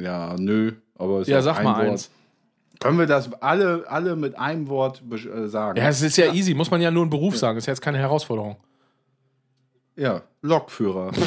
[0.00, 0.72] Ja, nö.
[0.98, 1.88] Aber ist Ja, auch sag ein mal Wort.
[1.88, 2.10] eins.
[2.80, 5.78] Können wir das alle, alle mit einem Wort äh, sagen?
[5.78, 7.80] Ja, es ist ja, easy, muss man ja nur einen Beruf sagen, ist ja jetzt
[7.80, 8.56] keine Herausforderung.
[9.96, 11.10] Ja, Lokführer.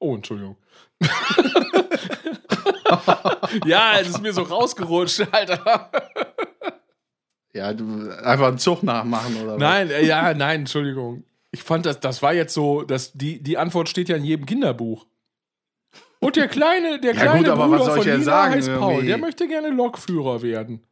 [0.00, 0.56] Oh, Entschuldigung.
[3.66, 5.90] ja, es ist mir so rausgerutscht, Alter.
[7.52, 9.58] ja, du, einfach einen Zug nachmachen oder was?
[9.58, 11.24] Nein, äh, ja, nein, Entschuldigung.
[11.50, 14.46] Ich fand das, das war jetzt so, dass die, die Antwort steht ja in jedem
[14.46, 15.06] Kinderbuch.
[16.20, 18.32] Und der kleine, der Ja, kleine gut, aber Bruder was soll von ich denn Nina
[18.32, 19.06] sagen, heißt Paul, irgendwie?
[19.06, 20.82] der möchte gerne Lokführer werden.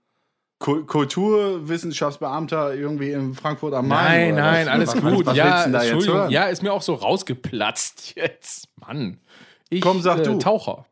[0.58, 4.34] Kul- Kulturwissenschaftsbeamter irgendwie in Frankfurt am Main.
[4.34, 4.72] Nein, nein, was?
[4.72, 5.26] alles was, gut.
[5.26, 8.68] Was ja, Entschuldigung, ja, ist mir auch so rausgeplatzt jetzt.
[8.76, 9.20] Mann.
[9.68, 10.38] Ich, Komm, sag äh, du.
[10.38, 10.86] Taucher.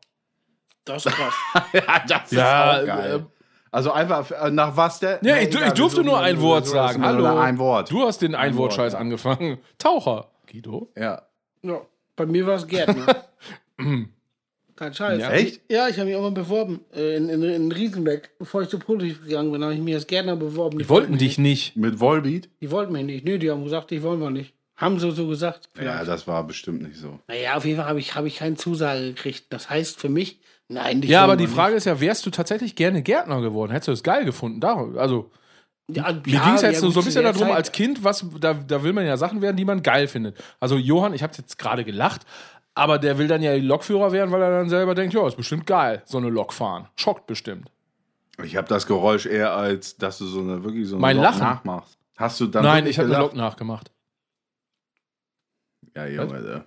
[0.83, 1.33] Das ist krass.
[1.73, 3.15] ja, das Ja, ist auch geil.
[3.15, 3.23] äh,
[3.71, 5.13] Also einfach äh, nach was der.
[5.23, 7.03] Ja, Nee, ich, ich durfte nur ein Wort sagen.
[7.03, 7.27] Hallo.
[7.29, 7.89] nur Ein Wort.
[7.89, 8.99] Du hast den Einwortscheiß Wort, ja.
[8.99, 9.57] angefangen.
[9.79, 10.29] Taucher.
[10.51, 10.91] Guido?
[10.95, 11.23] Ja.
[11.63, 11.81] Ja,
[12.15, 13.25] bei mir war es Gärtner.
[14.75, 15.21] Kein Scheiß.
[15.21, 15.31] Ja.
[15.31, 15.61] Echt?
[15.69, 18.31] Ja, ich habe mich auch mal beworben äh, in, in, in Riesenbeck.
[18.37, 20.77] Bevor ich zu Prototyp gegangen bin, habe ich mich als Gärtner beworben.
[20.79, 21.77] Die wollten dich nicht.
[21.77, 22.49] Mit Volbeat?
[22.61, 23.25] Die wollten mich nicht.
[23.25, 24.53] Nö, die haben gesagt, die wollen wir nicht.
[24.75, 25.69] Haben sie so gesagt.
[25.81, 27.19] Ja, das war bestimmt nicht so.
[27.29, 29.45] Naja, auf jeden Fall habe ich, hab ich keine Zusage gekriegt.
[29.49, 32.75] Das heißt für mich, nein, die Ja, aber die Frage ist ja, wärst du tatsächlich
[32.75, 33.71] gerne Gärtner geworden?
[33.71, 34.59] Hättest du es geil gefunden?
[34.59, 35.31] Darum, also,
[35.87, 35.97] nicht.
[35.97, 38.25] Ja, mir ging es jetzt so, gut, so ein bisschen darum, Zeit- als Kind, was,
[38.41, 40.35] da, da will man ja Sachen werden, die man geil findet.
[40.59, 42.25] Also, Johann, ich habe jetzt gerade gelacht,
[42.75, 45.65] aber der will dann ja Lokführer werden, weil er dann selber denkt, ja, ist bestimmt
[45.65, 46.89] geil, so eine Lok fahren.
[46.95, 47.71] Schockt bestimmt.
[48.43, 51.25] Ich habe das Geräusch eher als, dass du so eine wirklich so eine Mein Lok
[51.25, 51.39] Lachen?
[51.39, 51.97] nachmachst.
[52.17, 53.17] Hast du dann Nein, ich habe eine?
[53.23, 53.91] Lok nachgemacht.
[55.95, 56.65] Ja, Junge.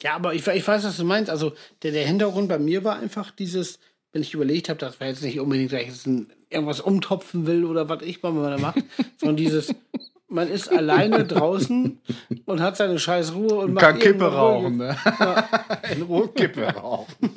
[0.00, 1.30] Ja, aber ich, ich weiß, was du meinst.
[1.30, 1.52] Also
[1.82, 3.80] der, der Hintergrund bei mir war einfach dieses,
[4.12, 7.46] wenn ich überlegt habe, das war jetzt nicht unbedingt, dass ich jetzt ein, irgendwas umtopfen
[7.46, 8.78] will oder was ich mal da macht,
[9.18, 9.74] sondern dieses,
[10.28, 12.00] man ist alleine draußen
[12.44, 14.96] und hat seine scheiß Ruhe und macht Kann Kippe rauchen, ne?
[15.94, 17.14] In Ruhe Kippe rauchen.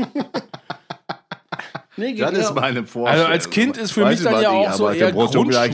[1.98, 2.42] Nee, das genau.
[2.48, 3.08] ist meine Vorstellung.
[3.26, 5.14] Also als Kind ist für Weiß mich ich, dann ja auch so eher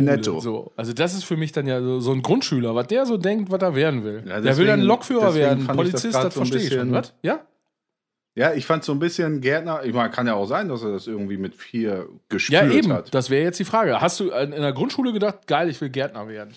[0.02, 0.40] netto.
[0.40, 0.72] So.
[0.76, 3.52] Also das ist für mich dann ja so, so ein Grundschüler, was der so denkt,
[3.52, 4.24] was er werden will.
[4.28, 6.74] Ja, der will dann deswegen- Lokführer deswegen werden, das Polizist, grad das, so verstehe ich
[6.74, 6.92] schon.
[6.92, 7.14] Was?
[7.22, 7.42] Ja?
[8.36, 10.92] Ja, ich fand so ein bisschen Gärtner, ich meine, kann ja auch sein, dass er
[10.92, 12.92] das irgendwie mit vier gespürt Ja, eben.
[12.94, 13.14] hat.
[13.14, 14.02] Das wäre jetzt die Frage.
[14.02, 16.54] Hast du in der Grundschule gedacht, geil, ich will Gärtner werden?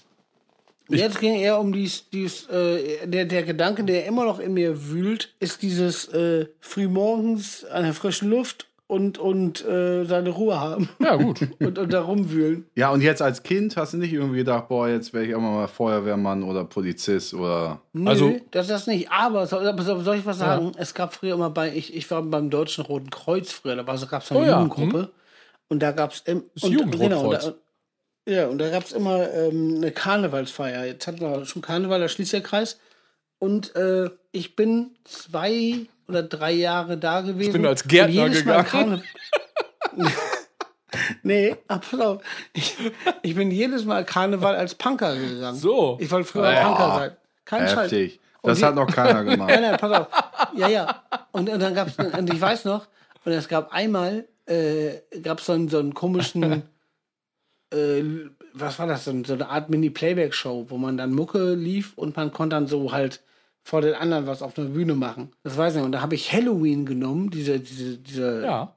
[0.91, 4.89] Jetzt ging eher um dies, dies äh, der, der Gedanke, der immer noch in mir
[4.91, 10.89] wühlt, ist dieses äh, frühmorgens an der frischen Luft und, und äh, seine Ruhe haben
[10.99, 11.47] Ja, gut.
[11.61, 12.67] und, und da rumwühlen.
[12.75, 15.41] Ja, und jetzt als Kind hast du nicht irgendwie gedacht, boah, jetzt wäre ich auch
[15.41, 17.81] mal Feuerwehrmann oder Polizist oder.
[17.93, 19.11] Nö, Also- das ist das nicht.
[19.13, 19.73] Aber soll,
[20.03, 20.73] soll ich was sagen?
[20.77, 23.95] Es gab früher immer bei, ich, ich war beim Deutschen Roten Kreuz früher, da gab
[24.23, 25.11] es eine Oh ja, Jugendgruppe.
[25.69, 27.45] Und da gab es im Das und, Jugendrotkreuz.
[27.45, 27.61] und da,
[28.27, 30.85] ja, und da gab es immer ähm, eine Karnevalsfeier.
[30.85, 32.79] Jetzt hatten wir schon Karneval, da schließt der Kreis.
[33.39, 37.53] Und äh, ich bin zwei oder drei Jahre da gewesen.
[37.55, 39.03] bin als Gärtner jedes Mal gegangen.
[39.97, 40.13] Karne-
[41.23, 42.23] nee, auf.
[42.53, 42.77] Ich,
[43.23, 45.57] ich bin jedes Mal Karneval als Punker gegangen.
[45.59, 45.97] So.
[46.01, 46.67] Ich wollte früher Ja.
[46.69, 47.17] Punker sein.
[47.45, 47.93] Kein Scheiß.
[47.93, 48.21] Heftig.
[48.43, 49.51] Und Das die- hat noch keiner gemacht.
[49.51, 50.07] Nein, nein, pass auf.
[50.57, 51.03] Ja, ja.
[51.33, 52.87] Und, und dann gab es, und ich weiß noch,
[53.25, 56.63] und es gab einmal, äh, gab es so einen, so einen komischen,
[57.73, 58.03] äh,
[58.55, 62.17] was war das, so, ein- so eine Art Mini-Playback-Show, wo man dann Mucke lief und
[62.17, 63.21] man konnte dann so halt
[63.63, 65.33] vor den anderen was auf der Bühne machen.
[65.45, 65.85] Das weiß ich nicht.
[65.87, 68.75] Und da habe ich Halloween genommen, diese, diese, diese, Ja.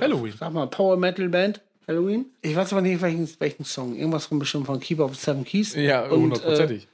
[0.00, 0.32] Halloween.
[0.38, 1.60] sag mal, Power Metal Band.
[1.86, 2.26] Halloween.
[2.40, 3.94] Ich weiß aber nicht, welchen, welchen Song.
[3.96, 5.74] Irgendwas von bestimmt von Keeper of Seven Keys.
[5.74, 6.88] Ja, Und, äh, hundertprozentig.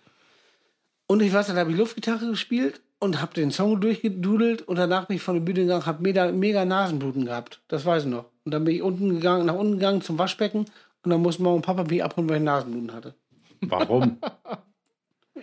[1.07, 5.07] und ich weiß, dann habe ich Luftgitarre gespielt und habe den Song durchgedudelt und danach
[5.07, 7.61] bin ich von der Bühne gegangen, habe mega, mega Nasenbluten gehabt.
[7.69, 8.25] Das weiß ich noch.
[8.45, 10.65] Und dann bin ich unten gegangen, nach unten gegangen zum Waschbecken
[11.09, 13.15] und dann musste Mama und Papa mich abholen, weil ich Nasenbluten hatte.
[13.63, 14.19] Warum?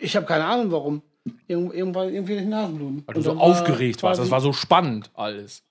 [0.02, 1.02] Ich habe keine Ahnung, warum.
[1.48, 3.04] Irgend, irgendwann irgendwie hatte ich Nasenbluten.
[3.06, 4.20] Weil du so war aufgeregt warst.
[4.20, 5.64] Das war so spannend alles.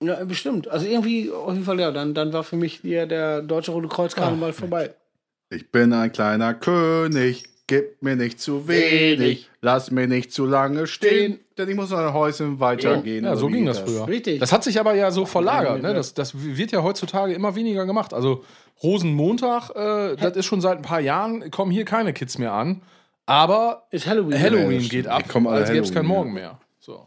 [0.00, 0.68] Ja, bestimmt.
[0.68, 3.88] Also irgendwie, auf jeden Fall, ja, dann, dann war für mich hier der Deutsche Rote
[3.88, 4.94] Kreuz Karneval vorbei.
[5.50, 10.86] Ich bin ein kleiner König, gib mir nicht zu wenig, lass mir nicht zu lange
[10.86, 13.24] stehen, denn ich muss nach Häuschen weitergehen.
[13.24, 14.06] Ja, so ging das früher.
[14.06, 14.40] Richtig.
[14.40, 15.82] Das hat sich aber ja so verlagert.
[15.82, 15.94] Ja, Ne?
[15.94, 18.12] Das, das wird ja heutzutage immer weniger gemacht.
[18.12, 18.44] Also
[18.82, 22.82] Rosenmontag, äh, das ist schon seit ein paar Jahren, kommen hier keine Kids mehr an.
[23.26, 24.38] Aber Ist Halloween.
[24.38, 26.58] Halloween geht ab, als gäbe es kein Halloween, Morgen mehr.
[26.78, 27.06] So.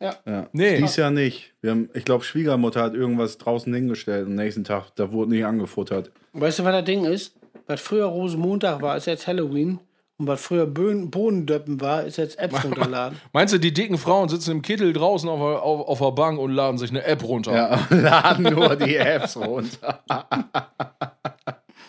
[0.00, 0.16] Ja.
[0.26, 0.46] Ja.
[0.52, 0.76] Nee.
[0.78, 1.54] Dies Jahr nicht.
[1.62, 4.94] Wir haben, ich glaube, Schwiegermutter hat irgendwas draußen hingestellt am nächsten Tag.
[4.96, 6.10] Da wurde nicht angefuttert.
[6.34, 7.34] Weißt du, was das Ding ist?
[7.66, 9.78] Was früher Rosenmontag war, ist jetzt Halloween.
[10.16, 13.18] Und was früher Bohnendöppen war, ist jetzt Apps runterladen.
[13.32, 16.38] Meinst du, die dicken Frauen sitzen im Kittel draußen auf, der- auf, auf der Bank
[16.38, 17.52] und laden sich eine App runter?
[17.54, 20.04] Ja, laden nur die Apps runter.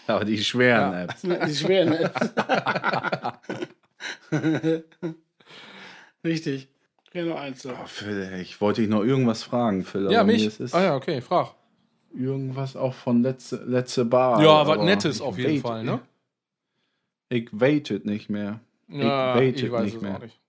[0.08, 1.22] Aber die schweren Apps.
[1.22, 2.32] Die schweren Apps.
[6.24, 6.68] Richtig.
[7.14, 7.70] Genau eins so.
[7.70, 10.12] Oh, Phil, ich wollte dich noch irgendwas fragen, Phil.
[10.12, 10.50] Ja, mich.
[10.74, 11.54] Ah ja, okay, frag.
[12.14, 14.42] Irgendwas auch von letzte, letzte Bar.
[14.44, 16.00] Ja, was Nettes auf jeden Fall, ne?
[17.30, 18.60] Ich waitet nicht mehr.
[18.88, 20.16] Ja, waitet ich weiß nicht es mehr.
[20.18, 20.40] auch nicht.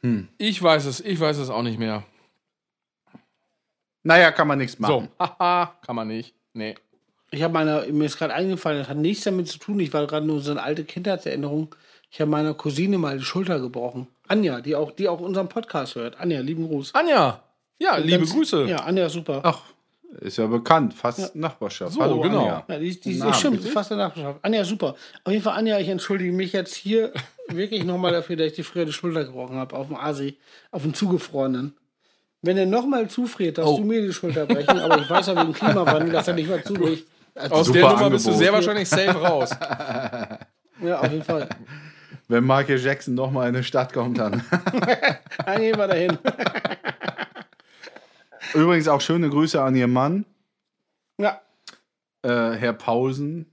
[0.00, 0.28] Hm.
[0.38, 2.04] Ich weiß es, ich weiß es auch nicht mehr.
[4.02, 5.08] Naja, kann man nichts machen.
[5.18, 6.34] So, haha, kann man nicht.
[6.54, 6.74] Nee.
[7.30, 9.78] Ich habe meiner, mir ist gerade eingefallen, das hat nichts damit zu tun.
[9.80, 11.74] Ich war gerade nur so eine alte Kindheitserinnerung.
[12.10, 14.06] Ich habe meiner Cousine mal die Schulter gebrochen.
[14.28, 16.18] Anja, die auch, die auch unseren Podcast hört.
[16.18, 16.94] Anja, lieben Gruß.
[16.94, 17.42] Anja,
[17.78, 18.64] ja, liebe Ganz- Grüße.
[18.66, 19.40] Ja, Anja, super.
[19.44, 19.60] Ach,
[20.20, 20.94] ist ja bekannt.
[20.94, 21.92] Fast Nachbarschaft.
[21.94, 22.40] So, Hallo, genau.
[22.40, 22.64] Anja.
[22.68, 24.38] Ja, die, die, Namen, stimmt, fast der Nachbarschaft.
[24.42, 24.94] Anja, super.
[25.24, 27.12] Auf jeden Fall, Anja, ich entschuldige mich jetzt hier
[27.48, 30.38] wirklich nochmal dafür, dass ich dir früher die Schulter gebrochen habe, auf dem Asi,
[30.70, 31.74] auf dem Zugefrorenen.
[32.40, 33.78] Wenn er nochmal zufriert, darfst Oh.
[33.78, 36.62] du mir die Schulter brechen, aber ich weiß ja wegen Klimawandel, dass er nicht mehr
[36.64, 37.06] zubricht.
[37.34, 38.38] Also, Aus der Nummer bist du Angebot.
[38.44, 39.50] sehr wahrscheinlich safe raus.
[40.82, 41.48] ja, auf jeden Fall.
[42.28, 44.44] Wenn Michael Jackson noch mal in eine Stadt kommt, dann.
[45.44, 46.18] Dann gehen wir dahin.
[48.54, 50.24] Übrigens auch schöne Grüße an Ihr Mann,
[51.18, 51.40] Ja,
[52.22, 53.46] äh, Herr Paulsen.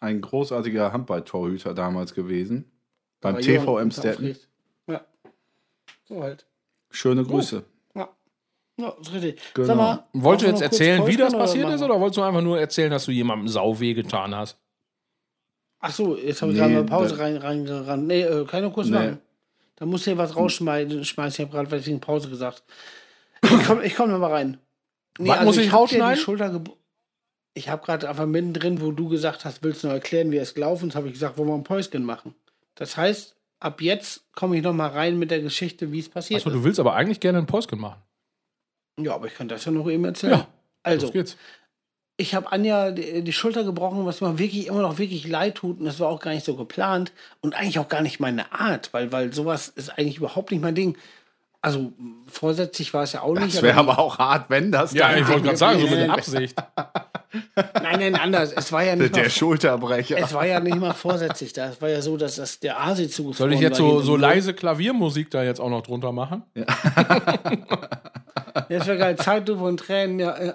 [0.00, 2.70] Ein großartiger Handballtorhüter damals gewesen.
[3.20, 4.48] Beim aber TV aufregt.
[4.86, 5.04] Ja.
[6.04, 6.46] So halt.
[6.90, 7.64] Schöne Grüße.
[7.94, 8.08] Ja.
[8.78, 9.40] Ja, ist richtig.
[9.52, 9.66] Genau.
[9.66, 12.40] Sag mal, Wolltest du jetzt erzählen, wie das passiert machen ist, oder wolltest du einfach
[12.40, 14.58] nur erzählen, dass du jemandem sau weh getan hast?
[15.80, 18.06] Ach so, jetzt habe ich Nee, gerade mal Pause rein, reingerannt.
[18.06, 18.94] Nee, äh, nur kurz Nee.
[18.94, 19.18] machen.
[19.76, 21.04] Da musst du hier was rausschmeißen.
[21.04, 21.44] Schmeißen.
[21.44, 22.62] Ich habe gerade wegen Pause gesagt.
[23.44, 24.58] Ich komme ich komm noch mal rein.
[25.18, 26.14] Nee, Was muss ich dir rausschneiden?
[26.16, 26.76] Die Schulter gebo-
[27.54, 30.54] ich habe gerade einfach mittendrin, wo du gesagt hast, willst du noch erklären, wie es
[30.54, 32.34] gelaufen ist, habe ich gesagt, wollen wir ein Päuschen machen.
[32.76, 36.40] Das heißt, ab jetzt komme ich noch mal rein mit der Geschichte, wie es passiert
[36.40, 38.00] Achso, du willst aber eigentlich gerne einen Päuschen machen.
[38.96, 39.04] ist.
[39.06, 40.32] Ja, aber ich kann das ja noch eben erzählen.
[40.34, 40.46] Ja,
[40.82, 41.36] also, Los geht's.
[42.16, 45.80] ich habe Anja die, die Schulter gebrochen, was mir wirklich immer noch wirklich leid tut.
[45.80, 48.92] Und das war auch gar nicht so geplant und eigentlich auch gar nicht meine Art,
[48.92, 50.96] weil, weil sowas ist eigentlich überhaupt nicht mein Ding.
[51.62, 51.92] Also
[52.26, 53.56] vorsätzlich war es ja auch nicht.
[53.56, 55.98] Das wäre aber auch hart, wenn das Ja, ich wollte gerade sagen, so mit Nein,
[55.98, 56.18] der nein.
[56.18, 56.56] Absicht.
[57.82, 58.52] Nein, nein, anders.
[58.52, 60.16] Es war ja nicht der mal, Schulterbrecher.
[60.18, 61.68] es war ja nicht mal vorsätzlich da.
[61.68, 64.52] Es war ja so, dass das der Asi zugefroren Soll ich jetzt so, so leise
[64.52, 66.42] Klaviermusik da jetzt auch noch drunter machen?
[66.54, 66.64] Ja,
[68.68, 69.16] das wäre geil.
[69.16, 70.54] Zeitlupe und Tränen, ja, ja.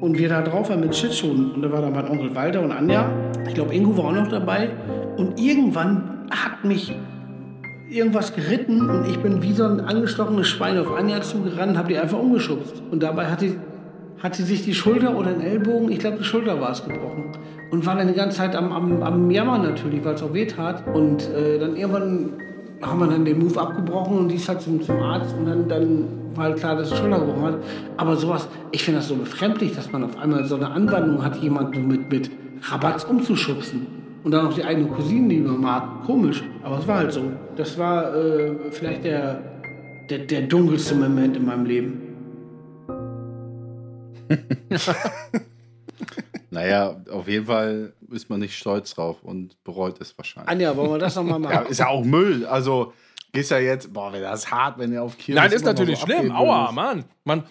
[0.00, 1.52] Und wir da drauf waren mit Schlittschuhen.
[1.52, 3.08] Und da war da mein Onkel Walter und Anja.
[3.46, 4.70] Ich glaube, Ingo war auch noch dabei.
[5.16, 6.92] Und irgendwann hat mich
[7.94, 11.98] irgendwas geritten und ich bin wie so ein angestochenes Schwein auf Anja zugerannt, habe die
[11.98, 12.82] einfach umgeschubst.
[12.90, 13.56] Und dabei hat die,
[14.22, 17.32] hat sie sich die Schulter oder den Ellbogen, ich glaube die Schulter war es gebrochen.
[17.70, 20.46] Und war dann die ganze Zeit am, am, am Jammern natürlich, weil es auch weh
[20.46, 20.86] tat.
[20.92, 22.30] Und äh, dann irgendwann
[22.82, 25.68] haben wir dann den Move abgebrochen und die ist halt zum, zum Arzt und dann,
[25.68, 27.58] dann war halt klar, dass die Schulter gebrochen hat.
[27.96, 31.36] Aber sowas, ich finde das so befremdlich, dass man auf einmal so eine Anwandlung hat,
[31.36, 32.30] jemanden mit, mit
[32.62, 34.03] Rabatz umzuschubsen.
[34.24, 36.04] Und dann noch die eigene Cousine, die man mag.
[36.04, 36.42] Komisch.
[36.62, 37.30] Aber es war halt so.
[37.56, 39.42] Das war äh, vielleicht der,
[40.08, 42.00] der, der dunkelste Moment in meinem Leben.
[46.54, 50.48] Naja, auf jeden Fall ist man nicht stolz drauf und bereut es wahrscheinlich.
[50.48, 51.52] Anja, wollen wir das nochmal machen?
[51.52, 52.46] Ja, ist ja auch Müll.
[52.46, 52.92] Also
[53.32, 56.06] gehst ja jetzt, boah, wäre das hart, wenn ihr auf Kirmes Nein, ist natürlich so
[56.06, 56.30] schlimm.
[56.30, 56.70] Aua.
[56.70, 57.04] Mann.
[57.24, 57.42] Man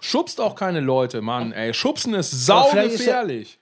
[0.00, 1.52] schubst auch keine Leute, Mann.
[1.52, 3.59] Ey, schubsen ist sau ist gefährlich.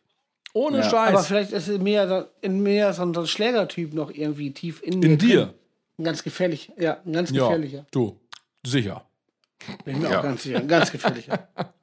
[0.58, 0.82] Ohne Ja.
[0.90, 1.14] Scheiß.
[1.14, 4.98] Aber vielleicht ist in mir, so- in mir so ein, Schlägertyp noch irgendwie tief in
[5.00, 5.06] mir.
[5.06, 5.36] In dir?
[5.46, 5.54] drin.
[5.98, 7.86] Ein ganz gefährlich, ja, ein ganz ja, gefährlicher.
[7.90, 8.18] du.
[8.66, 9.04] Sicher.
[9.84, 10.18] Bin ich mir Ja.
[10.18, 10.58] auch ganz sicher.
[10.58, 11.48] Ein ganz gefährlicher.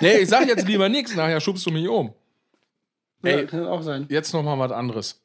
[0.00, 2.12] Nee, ich sag jetzt lieber nichts, nachher schubst du mich um.
[3.24, 3.46] ja, Ey.
[3.46, 4.06] kann auch sein.
[4.10, 5.20] Jetzt noch mal was anderes.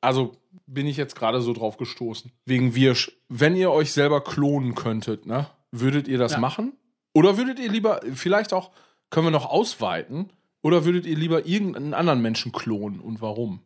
[0.00, 2.30] Also bin ich jetzt gerade so drauf gestoßen.
[2.44, 3.10] Wegen Wirsch.
[3.28, 5.46] Wenn ihr euch selber klonen könntet, ne?
[5.72, 6.38] Würdet ihr das Ja.
[6.38, 6.74] machen?
[7.14, 8.70] Oder würdet ihr lieber, vielleicht auch,
[9.10, 10.30] können wir noch ausweiten,
[10.62, 13.60] oder würdet ihr lieber irgendeinen anderen Menschen klonen und warum?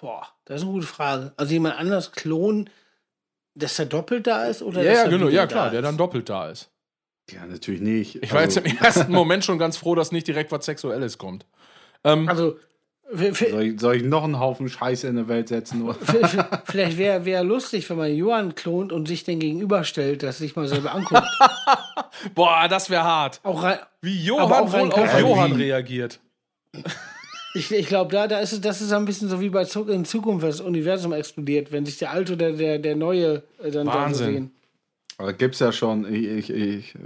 [0.00, 1.32] Boah, das ist eine gute Frage.
[1.36, 2.70] Also jemand anders klonen,
[3.54, 4.62] dass er doppelt da ist?
[4.62, 6.70] Oder Ja, dass ja, genau, ja klar, der dann doppelt da ist.
[7.30, 8.22] Ja, natürlich nicht.
[8.22, 11.18] Ich war Also, jetzt im ersten Moment schon ganz froh, dass nicht direkt was Sexuelles
[11.18, 11.44] kommt.
[12.04, 12.58] Ähm, Also,
[13.10, 15.88] soll, ich, soll ich noch einen Haufen Scheiße in die Welt setzen?
[16.64, 20.68] Vielleicht wäre wär lustig, wenn man Johann klont und sich den gegenüberstellt, dass sich mal
[20.68, 21.26] selber anguckt.
[22.34, 23.40] boah, das wäre hart.
[23.44, 25.20] auch rein, Wie Johann wohl auf.
[25.20, 26.20] Johann reagiert.
[27.54, 29.88] ich ich glaube, da, da ist es, das ist ein bisschen so wie bei Zurück
[29.88, 33.70] in Zukunft, wenn das Universum explodiert, wenn sich der alte oder der, der neue äh,
[33.70, 34.32] dann da so Wahnsinn.
[34.32, 34.50] sehen.
[35.20, 36.12] Aber gibt's ja schon.
[36.12, 36.98] Ich, ich, ich äh,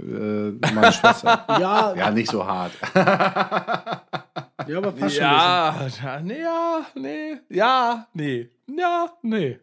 [0.73, 1.45] meine Schwester.
[1.59, 2.71] Ja, ja, nicht so hart.
[2.95, 5.23] ja, aber passt schon.
[5.23, 9.59] Ja, ja, nee, ja, nee, ja, nee, ja, nee.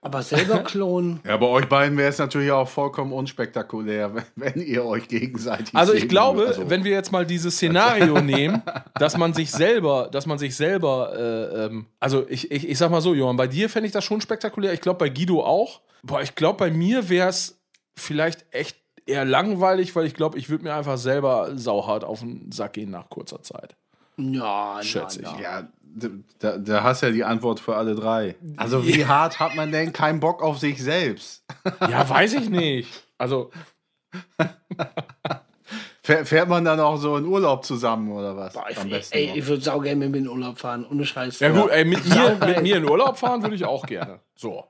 [0.00, 1.20] Aber selber klonen.
[1.24, 5.74] Ja, bei euch beiden wäre es natürlich auch vollkommen unspektakulär, wenn, wenn ihr euch gegenseitig.
[5.74, 6.46] Also ich glaube.
[6.46, 8.62] Also, wenn wir jetzt mal dieses Szenario nehmen,
[8.94, 12.92] dass man sich selber, dass man sich selber, äh, ähm, also ich, ich, ich sag
[12.92, 14.72] mal so, Johann, bei dir fände ich das schon spektakulär.
[14.72, 15.80] Ich glaube bei Guido auch.
[16.04, 17.61] Boah, ich glaube bei mir wäre es
[17.96, 18.76] vielleicht echt
[19.06, 22.90] eher langweilig, weil ich glaube, ich würde mir einfach selber sauhart auf den Sack gehen
[22.90, 23.76] nach kurzer Zeit.
[24.16, 25.40] Ja, Schätze na, ich.
[25.40, 25.68] Ja,
[26.38, 28.36] da, da hast du ja die Antwort für alle drei.
[28.56, 31.44] Also wie hart hat man denn keinen Bock auf sich selbst?
[31.80, 32.88] Ja, weiß ich nicht.
[33.18, 33.50] Also,
[36.02, 38.54] Fährt, man dann auch so in Urlaub zusammen oder was?
[38.54, 39.36] Boah, ich, Am besten ey, noch.
[39.36, 41.38] ich würde saugern mit mir in den Urlaub fahren, ohne Scheiß.
[41.38, 44.18] ja gut, ey, mit mir, mit mir in Urlaub fahren würde ich auch gerne.
[44.34, 44.64] So.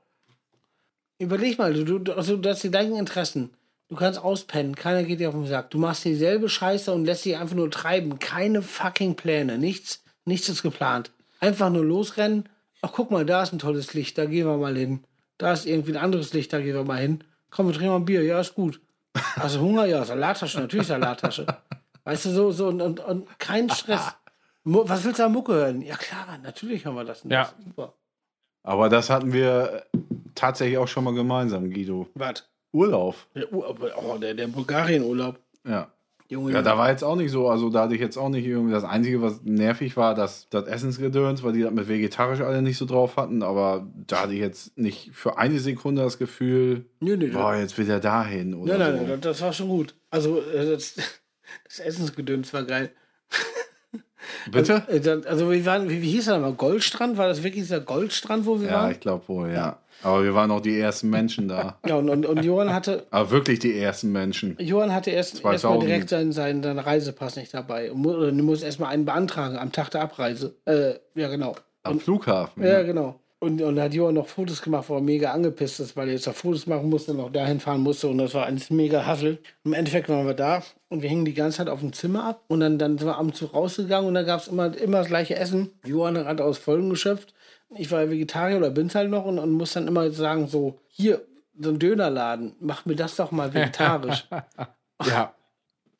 [1.19, 3.51] Überleg mal, du, du, also, du hast die gleichen Interessen.
[3.89, 5.69] Du kannst auspennen, keiner geht dir auf den Sack.
[5.69, 8.17] Du machst dieselbe Scheiße und lässt dich einfach nur treiben.
[8.19, 11.11] Keine fucking Pläne, nichts, nichts ist geplant.
[11.39, 12.49] Einfach nur losrennen.
[12.81, 15.03] Ach, guck mal, da ist ein tolles Licht, da gehen wir mal hin.
[15.37, 17.23] Da ist irgendwie ein anderes Licht, da gehen wir mal hin.
[17.49, 18.81] Komm, wir trinken mal ein Bier, ja, ist gut.
[19.35, 21.45] Also Hunger, ja, Salattasche, natürlich Salattasche.
[22.03, 24.15] Weißt du, so, so und, und, und kein Stress.
[24.63, 25.81] Was willst du an Mucke hören?
[25.81, 27.23] Ja, klar, natürlich hören wir das.
[27.23, 27.43] Ja.
[27.43, 27.93] Das Super.
[28.63, 29.85] Aber das hatten wir
[30.35, 32.07] tatsächlich auch schon mal gemeinsam, Guido.
[32.15, 32.47] Was?
[32.71, 33.15] Urlaub.
[33.35, 35.39] Der, oh, der, der Bulgarien-Urlaub.
[35.67, 35.89] Ja.
[36.29, 38.45] Junge, Ja, da war jetzt auch nicht so, also da hatte ich jetzt auch nicht
[38.45, 42.61] irgendwie, das Einzige, was nervig war, dass das Essensgedöns, weil die das mit vegetarisch alle
[42.63, 46.85] nicht so drauf hatten, aber da hatte ich jetzt nicht für eine Sekunde das Gefühl,
[47.01, 49.07] Nö, nö, boah, jetzt will er dahin oder Nein, nein, so.
[49.11, 49.95] nein, das war schon gut.
[50.09, 50.95] Also, äh, das,
[51.65, 52.91] das Essensgedöns war geil.
[54.51, 54.83] Bitte?
[54.87, 56.53] Äh, dann- Also, wir waren, wie, wie hieß er mal?
[56.53, 57.17] Goldstrand?
[57.17, 58.91] War das wirklich dieser Goldstrand, wo wir Ja, waren?
[58.91, 59.79] ich glaube wohl, ja.
[60.03, 61.77] Aber wir waren auch die ersten Menschen da.
[61.87, 64.55] Ja, und, und, und Johann hatte, Aber wirklich die ersten Menschen.
[64.59, 65.53] Johann hatte erst, 2000.
[65.53, 67.91] erst mal direkt seinen, seinen, seinen Reisepass nicht dabei.
[67.91, 70.55] Und oder du musst erst mal einen beantragen am Tag der Abreise.
[70.65, 71.55] Äh, ja, genau.
[71.83, 72.63] Am Flughafen.
[72.63, 73.19] Ja, genau.
[73.43, 76.13] Und, und da hat Johann noch Fotos gemacht, wo er mega angepisst ist, weil er
[76.13, 79.37] jetzt noch Fotos machen musste, noch dahin fahren musste und das war ein mega Hassel.
[79.65, 82.43] Im Endeffekt waren wir da und wir hingen die ganze Zeit auf dem Zimmer ab
[82.47, 85.07] und dann, dann sind wir am Zug rausgegangen und da gab es immer, immer das
[85.07, 85.71] gleiche Essen.
[85.85, 87.33] Johann hat aus Folgen geschöpft.
[87.75, 90.79] Ich war ja Vegetarier oder bin's halt noch und, und muss dann immer sagen, so,
[90.87, 91.21] hier,
[91.59, 92.55] so ein Dönerladen.
[92.59, 94.27] Mach mir das doch mal vegetarisch.
[95.05, 95.33] Ja.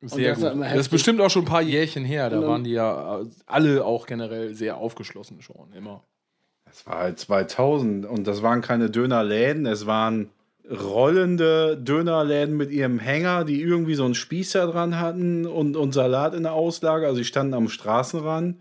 [0.01, 0.61] Sehr das gut.
[0.61, 2.29] Das ist bestimmt auch schon ein paar Jährchen her.
[2.29, 6.03] Da dann- waren die ja äh, alle auch generell sehr aufgeschlossen schon, immer.
[6.65, 10.29] Das war halt 2000 und das waren keine Dönerläden, es waren
[10.69, 16.33] rollende Dönerläden mit ihrem Hänger, die irgendwie so einen Spießer dran hatten und, und Salat
[16.33, 17.05] in der Auslage.
[17.05, 18.57] Also die standen am Straßenrand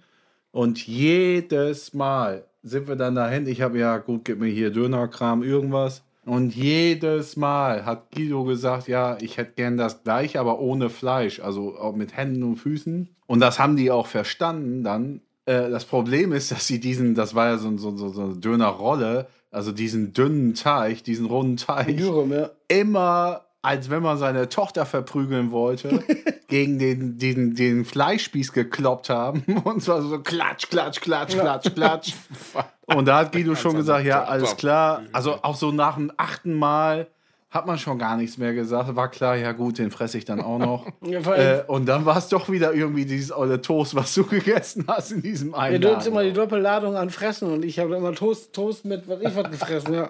[0.50, 3.46] und jedes Mal sind wir dann dahin.
[3.46, 6.02] Ich habe ja, gut, gib mir hier Dönerkram, irgendwas.
[6.24, 11.40] Und jedes Mal hat Guido gesagt, ja, ich hätte gern das gleiche, aber ohne Fleisch,
[11.40, 13.08] also auch mit Händen und Füßen.
[13.26, 15.20] Und das haben die auch verstanden dann.
[15.46, 18.36] Äh, das Problem ist, dass sie diesen, das war ja so, so, so, so eine
[18.36, 22.50] Dönerrolle, also diesen dünnen Teig, diesen runden Teig, Dürüm, ja.
[22.68, 26.02] immer, als wenn man seine Tochter verprügeln wollte,
[26.48, 29.42] gegen den, den, den Fleischspieß gekloppt haben.
[29.64, 32.12] Und zwar so klatsch, klatsch, klatsch, klatsch, klatsch.
[32.86, 35.02] Und da hat Guido schon gesagt, ja, alles klar.
[35.12, 37.06] Also auch so nach dem achten Mal
[37.52, 38.96] hat man schon gar nichts mehr gesagt.
[38.96, 40.86] War klar, ja gut, den fresse ich dann auch noch.
[41.02, 44.84] Ja, äh, und dann war es doch wieder irgendwie dieses olle Toast, was du gegessen
[44.88, 46.32] hast in diesem Ja, einen du hast immer die.
[46.32, 50.08] Doppelladung an Fressen und ich habe immer Toast, Toast mit was ich was gefressen, ja.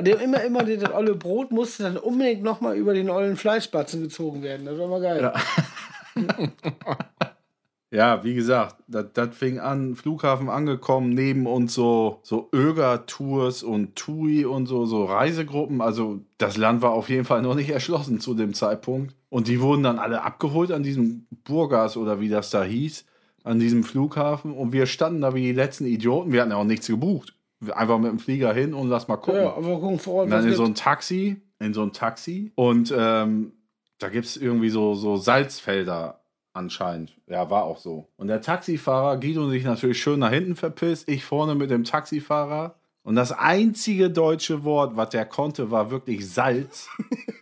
[0.00, 4.02] Die haben immer, immer das olle Brot musste dann unbedingt nochmal über den ollen Fleischbatzen
[4.02, 4.64] gezogen werden.
[4.64, 5.32] Das war immer geil.
[6.16, 6.22] Ja,
[8.22, 14.66] wie gesagt, das, fing an, Flughafen angekommen, neben uns so, so Öger-Tours und TUI und
[14.66, 15.80] so, so Reisegruppen.
[15.80, 19.16] Also das Land war auf jeden Fall noch nicht erschlossen zu dem Zeitpunkt.
[19.28, 23.04] Und die wurden dann alle abgeholt an diesem Burgas oder wie das da hieß,
[23.42, 24.52] an diesem Flughafen.
[24.52, 26.32] Und wir standen da wie die letzten Idioten.
[26.32, 27.34] Wir hatten ja auch nichts gebucht.
[27.72, 29.42] Einfach mit dem Flieger hin und lass mal gucken.
[29.42, 32.52] Ja, aber gucken vor Ort, Und dann in so ein Taxi, in so ein Taxi.
[32.54, 33.52] Und ähm,
[33.98, 36.19] da gibt es irgendwie so, so Salzfelder
[36.52, 37.16] anscheinend.
[37.26, 38.08] Ja, war auch so.
[38.16, 42.74] Und der Taxifahrer, Guido sich natürlich schön nach hinten verpisst, ich vorne mit dem Taxifahrer.
[43.02, 46.88] Und das einzige deutsche Wort, was der konnte, war wirklich Salz.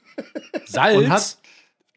[0.67, 0.97] Salz?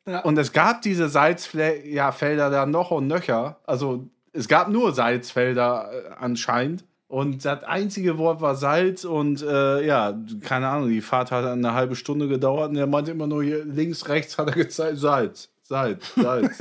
[0.05, 2.12] Und hat- Und es gab diese Salzfelder ja,
[2.49, 3.59] da noch und nöcher.
[3.66, 6.86] Also es gab nur Salzfelder äh, anscheinend.
[7.07, 11.74] Und das einzige Wort war Salz und äh, ja, keine Ahnung, die Fahrt hat eine
[11.74, 15.51] halbe Stunde gedauert und er meinte immer nur hier links, rechts hat er gezeigt, Salz,
[15.72, 16.58] Salz, Salz.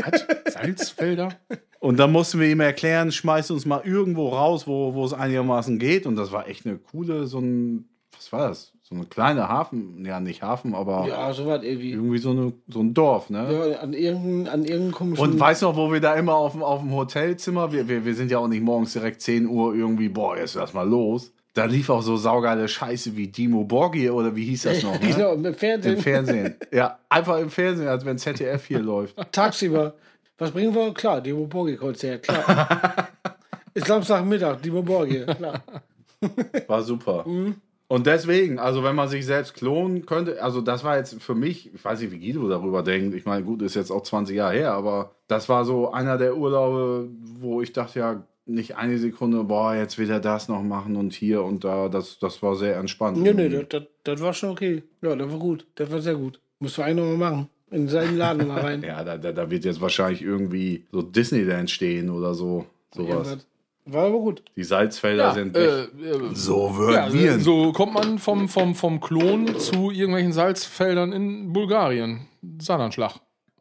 [0.52, 1.30] Salzfelder?
[1.80, 5.78] und dann mussten wir ihm erklären, schmeiß uns mal irgendwo raus, wo, wo es einigermaßen
[5.80, 6.06] geht.
[6.06, 8.72] Und das war echt eine coole, so ein, was war das?
[8.82, 11.92] So eine kleine Hafen, ja nicht Hafen, aber Ja, so was irgendwie.
[11.92, 13.70] irgendwie so, eine, so ein Dorf, ne?
[13.72, 15.24] Ja, an irgendeinem an irgendeinem komischen.
[15.24, 18.14] Und weißt noch, wo wir da immer auf dem, auf dem Hotelzimmer, wir, wir, wir
[18.14, 21.32] sind ja auch nicht morgens direkt 10 Uhr irgendwie, boah, jetzt lass mal los.
[21.52, 25.00] Da lief auch so saugeile Scheiße wie Dimo Borgir oder wie hieß das noch?
[25.00, 25.08] Ne?
[25.08, 25.96] genau, im Fernsehen.
[25.96, 26.54] Im Fernsehen.
[26.70, 29.16] Ja, einfach im Fernsehen, als wenn ZDF hier läuft.
[29.32, 29.94] Tagsüber.
[30.38, 30.94] Was bringen wir?
[30.94, 33.08] Klar, Dimo Borgi-Konzert, klar.
[33.74, 35.62] Ist Samstagmittag, Dimo Borgi, klar.
[36.66, 37.24] War super.
[37.90, 41.74] Und deswegen, also wenn man sich selbst klonen könnte, also das war jetzt für mich,
[41.74, 44.54] ich weiß nicht, wie Guido darüber denkt, ich meine, gut, ist jetzt auch 20 Jahre
[44.54, 47.08] her, aber das war so einer der Urlaube,
[47.40, 51.12] wo ich dachte, ja, nicht eine Sekunde, boah, jetzt will er das noch machen und
[51.12, 53.18] hier und da, das, das war sehr entspannt.
[53.18, 54.82] Nee, nee, das, das, das war schon okay.
[55.02, 55.66] Ja, das war gut.
[55.74, 56.40] Das war sehr gut.
[56.58, 57.48] Müssen wir eigentlich nochmal machen.
[57.70, 58.82] In seinen Laden mal rein.
[58.86, 63.08] Ja, da, da, da wird jetzt wahrscheinlich irgendwie so Disneyland stehen oder so, sowas.
[63.08, 63.46] Irgendwas.
[63.86, 64.42] War aber gut.
[64.56, 65.90] Die Salzfelder sind weg.
[66.00, 67.40] Äh, äh, so würden ja, wir.
[67.40, 72.26] so kommt man vom, vom, vom Klon zu irgendwelchen Salzfeldern in Bulgarien.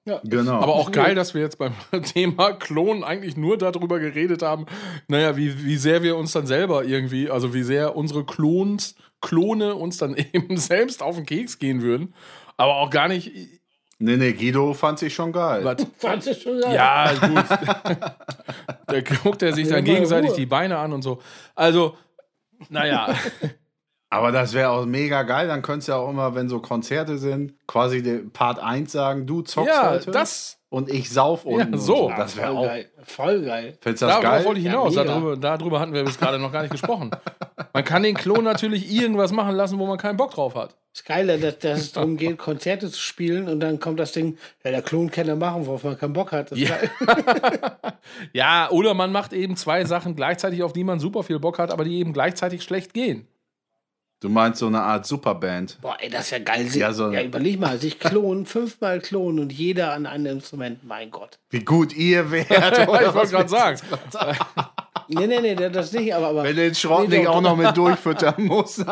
[0.10, 0.46] Saarlandschlag.
[0.46, 0.60] genau.
[0.62, 4.66] Aber auch geil, dass wir jetzt beim Thema Klon eigentlich nur darüber geredet haben,
[5.08, 9.76] naja, wie, wie sehr wir uns dann selber irgendwie, also wie sehr unsere Klons, Klone
[9.76, 12.14] uns dann eben selbst auf den Keks gehen würden.
[12.58, 13.32] Aber auch gar nicht.
[14.00, 15.64] nee, nee, Guido fand sich schon geil.
[15.64, 16.76] Was, Fandst du schon geil?
[16.76, 17.46] ja, gut.
[18.88, 21.22] da guckt er sich Ja, dann gegenseitig die Beine an und so.
[21.56, 21.96] Also,
[22.70, 23.16] naja.
[24.12, 25.48] Aber das wäre auch mega geil.
[25.48, 29.28] Dann könntest du ja auch immer, wenn so Konzerte sind, quasi den Part 1 sagen,
[29.28, 30.58] du zockst ja, heute das.
[30.70, 31.76] und ich sauf unten.
[31.76, 32.12] und so.
[32.18, 32.66] Das wäre Voll auch.
[32.66, 32.90] geil.
[33.04, 33.78] Voll geil.
[33.82, 34.46] Findest du das Darauf geil?
[34.46, 34.96] wollte ich hinaus.
[34.96, 37.12] Ja, darüber, darüber hatten wir bis gerade noch gar nicht gesprochen.
[37.72, 40.76] Man kann den Klon natürlich irgendwas machen lassen, wo man keinen Bock drauf hat.
[40.92, 44.40] Das Geile, dass, dass es darum geht, Konzerte zu spielen und dann kommt das Ding,
[44.64, 46.50] ja, der Klon kann ja machen, worauf man keinen Bock hat.
[46.58, 46.76] Ja.
[48.34, 51.72] Ja, oder man macht eben zwei Sachen gleichzeitig, auf die man super viel Bock hat,
[51.72, 53.28] aber die eben gleichzeitig schlecht gehen.
[54.22, 55.78] Du meinst so eine Art Superband.
[55.82, 56.68] Boah, ey, das ist ja geil.
[56.76, 61.10] Ja, so- ja, überleg mal, sich klonen, fünfmal klonen und jeder an einem Instrument, mein
[61.10, 61.40] Gott.
[61.50, 62.50] Wie gut ihr wärt.
[62.80, 63.32] Ich wollte was?
[63.32, 63.80] gerade sagen.
[65.12, 66.28] Nee, nee, nee, das nicht, aber.
[66.28, 68.86] aber Wenn du den Schrott Nee, nicht doch, auch noch mit durchfüttern musst.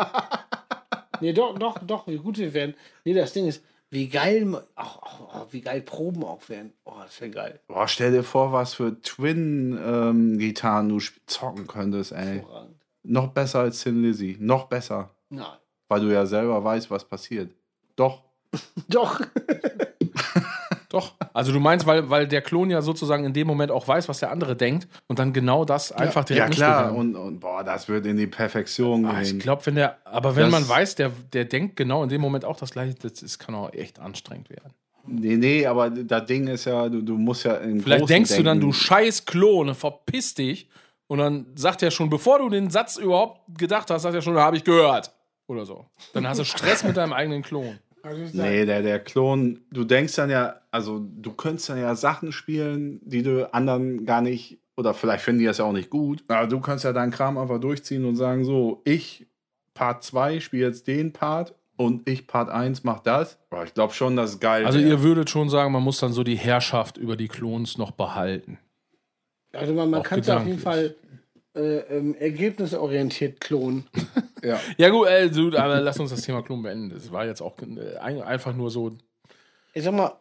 [1.20, 2.74] Nee, doch, doch, doch, wie gut wir werden.
[3.04, 4.96] Nee, das Ding ist, wie geil, auch,
[5.32, 6.72] auch wie geil Proben auch werden.
[6.84, 7.60] Oh, das wäre geil.
[7.68, 12.38] Boah, stell dir vor, was für Twin-Gitarren du sp- zocken könntest, ey.
[12.40, 12.74] Hervorragend.
[13.04, 14.36] Noch besser als Tin Lizzy.
[14.40, 15.10] Noch besser.
[15.30, 15.58] Nein.
[15.88, 17.50] Weil du ja selber weißt, was passiert.
[17.96, 18.22] Doch.
[18.88, 19.20] Doch.
[20.90, 21.12] Doch.
[21.34, 24.20] Also du meinst, weil, weil der Klon ja sozusagen in dem Moment auch weiß, was
[24.20, 26.94] der andere denkt und dann genau das einfach direkt Ja, klar.
[26.94, 29.04] Und, und boah, das wird in die Perfektion.
[29.04, 29.38] Ah, ich gehen.
[29.38, 32.44] glaube, wenn der, aber wenn Das- man weiß, der, der denkt genau in dem Moment
[32.46, 34.72] auch das gleiche, das ist, kann auch echt anstrengend werden.
[35.06, 38.42] Nee, nee, aber das Ding ist ja, du, du musst ja im Vielleicht denkst du
[38.42, 38.66] dann, denken.
[38.68, 40.68] du scheiß Klone, verpiss dich.
[41.06, 44.36] Und dann sagt er schon, bevor du den Satz überhaupt gedacht hast, sagt er schon,
[44.36, 45.10] habe ich gehört.
[45.48, 45.86] Oder so.
[46.12, 47.78] Dann hast du Stress mit deinem eigenen Klon.
[48.32, 53.00] Nee, der, der Klon, du denkst dann ja, also du könntest dann ja Sachen spielen,
[53.02, 56.46] die du anderen gar nicht, oder vielleicht finden die das ja auch nicht gut, aber
[56.46, 59.26] du kannst ja deinen Kram einfach durchziehen und sagen, so, ich
[59.74, 63.38] Part 2 spiele jetzt den Part und ich Part 1 mach das.
[63.50, 64.64] Aber ich glaube schon, das ist geil.
[64.64, 64.86] Also wär.
[64.86, 68.58] ihr würdet schon sagen, man muss dann so die Herrschaft über die Klons noch behalten.
[69.52, 70.58] Also man, man kann es auf jeden.
[70.58, 70.94] Fall
[71.58, 73.84] äh, ähm, ergebnisorientiert klonen.
[74.42, 74.58] ja.
[74.76, 76.90] Ja gut, äh, du, aber lass uns das Thema Klon beenden.
[76.90, 78.92] Das war jetzt auch äh, ein- einfach nur so
[79.74, 80.12] Ich sag mal,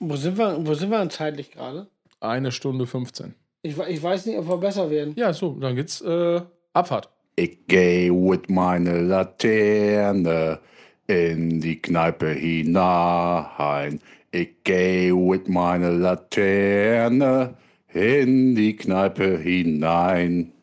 [0.00, 1.86] wo sind wir, wo sind wir denn zeitlich gerade?
[2.20, 3.34] eine Stunde 15.
[3.62, 5.12] Ich, ich weiß nicht, ob wir besser werden.
[5.16, 6.40] Ja, so, dann geht's äh,
[6.72, 7.10] Abfahrt.
[7.36, 10.58] Ich geh mit meiner Laterne
[11.06, 14.00] in die Kneipe hinein.
[14.30, 17.54] Ich geh mit meiner Laterne
[17.94, 20.53] in die Kneipe hinein.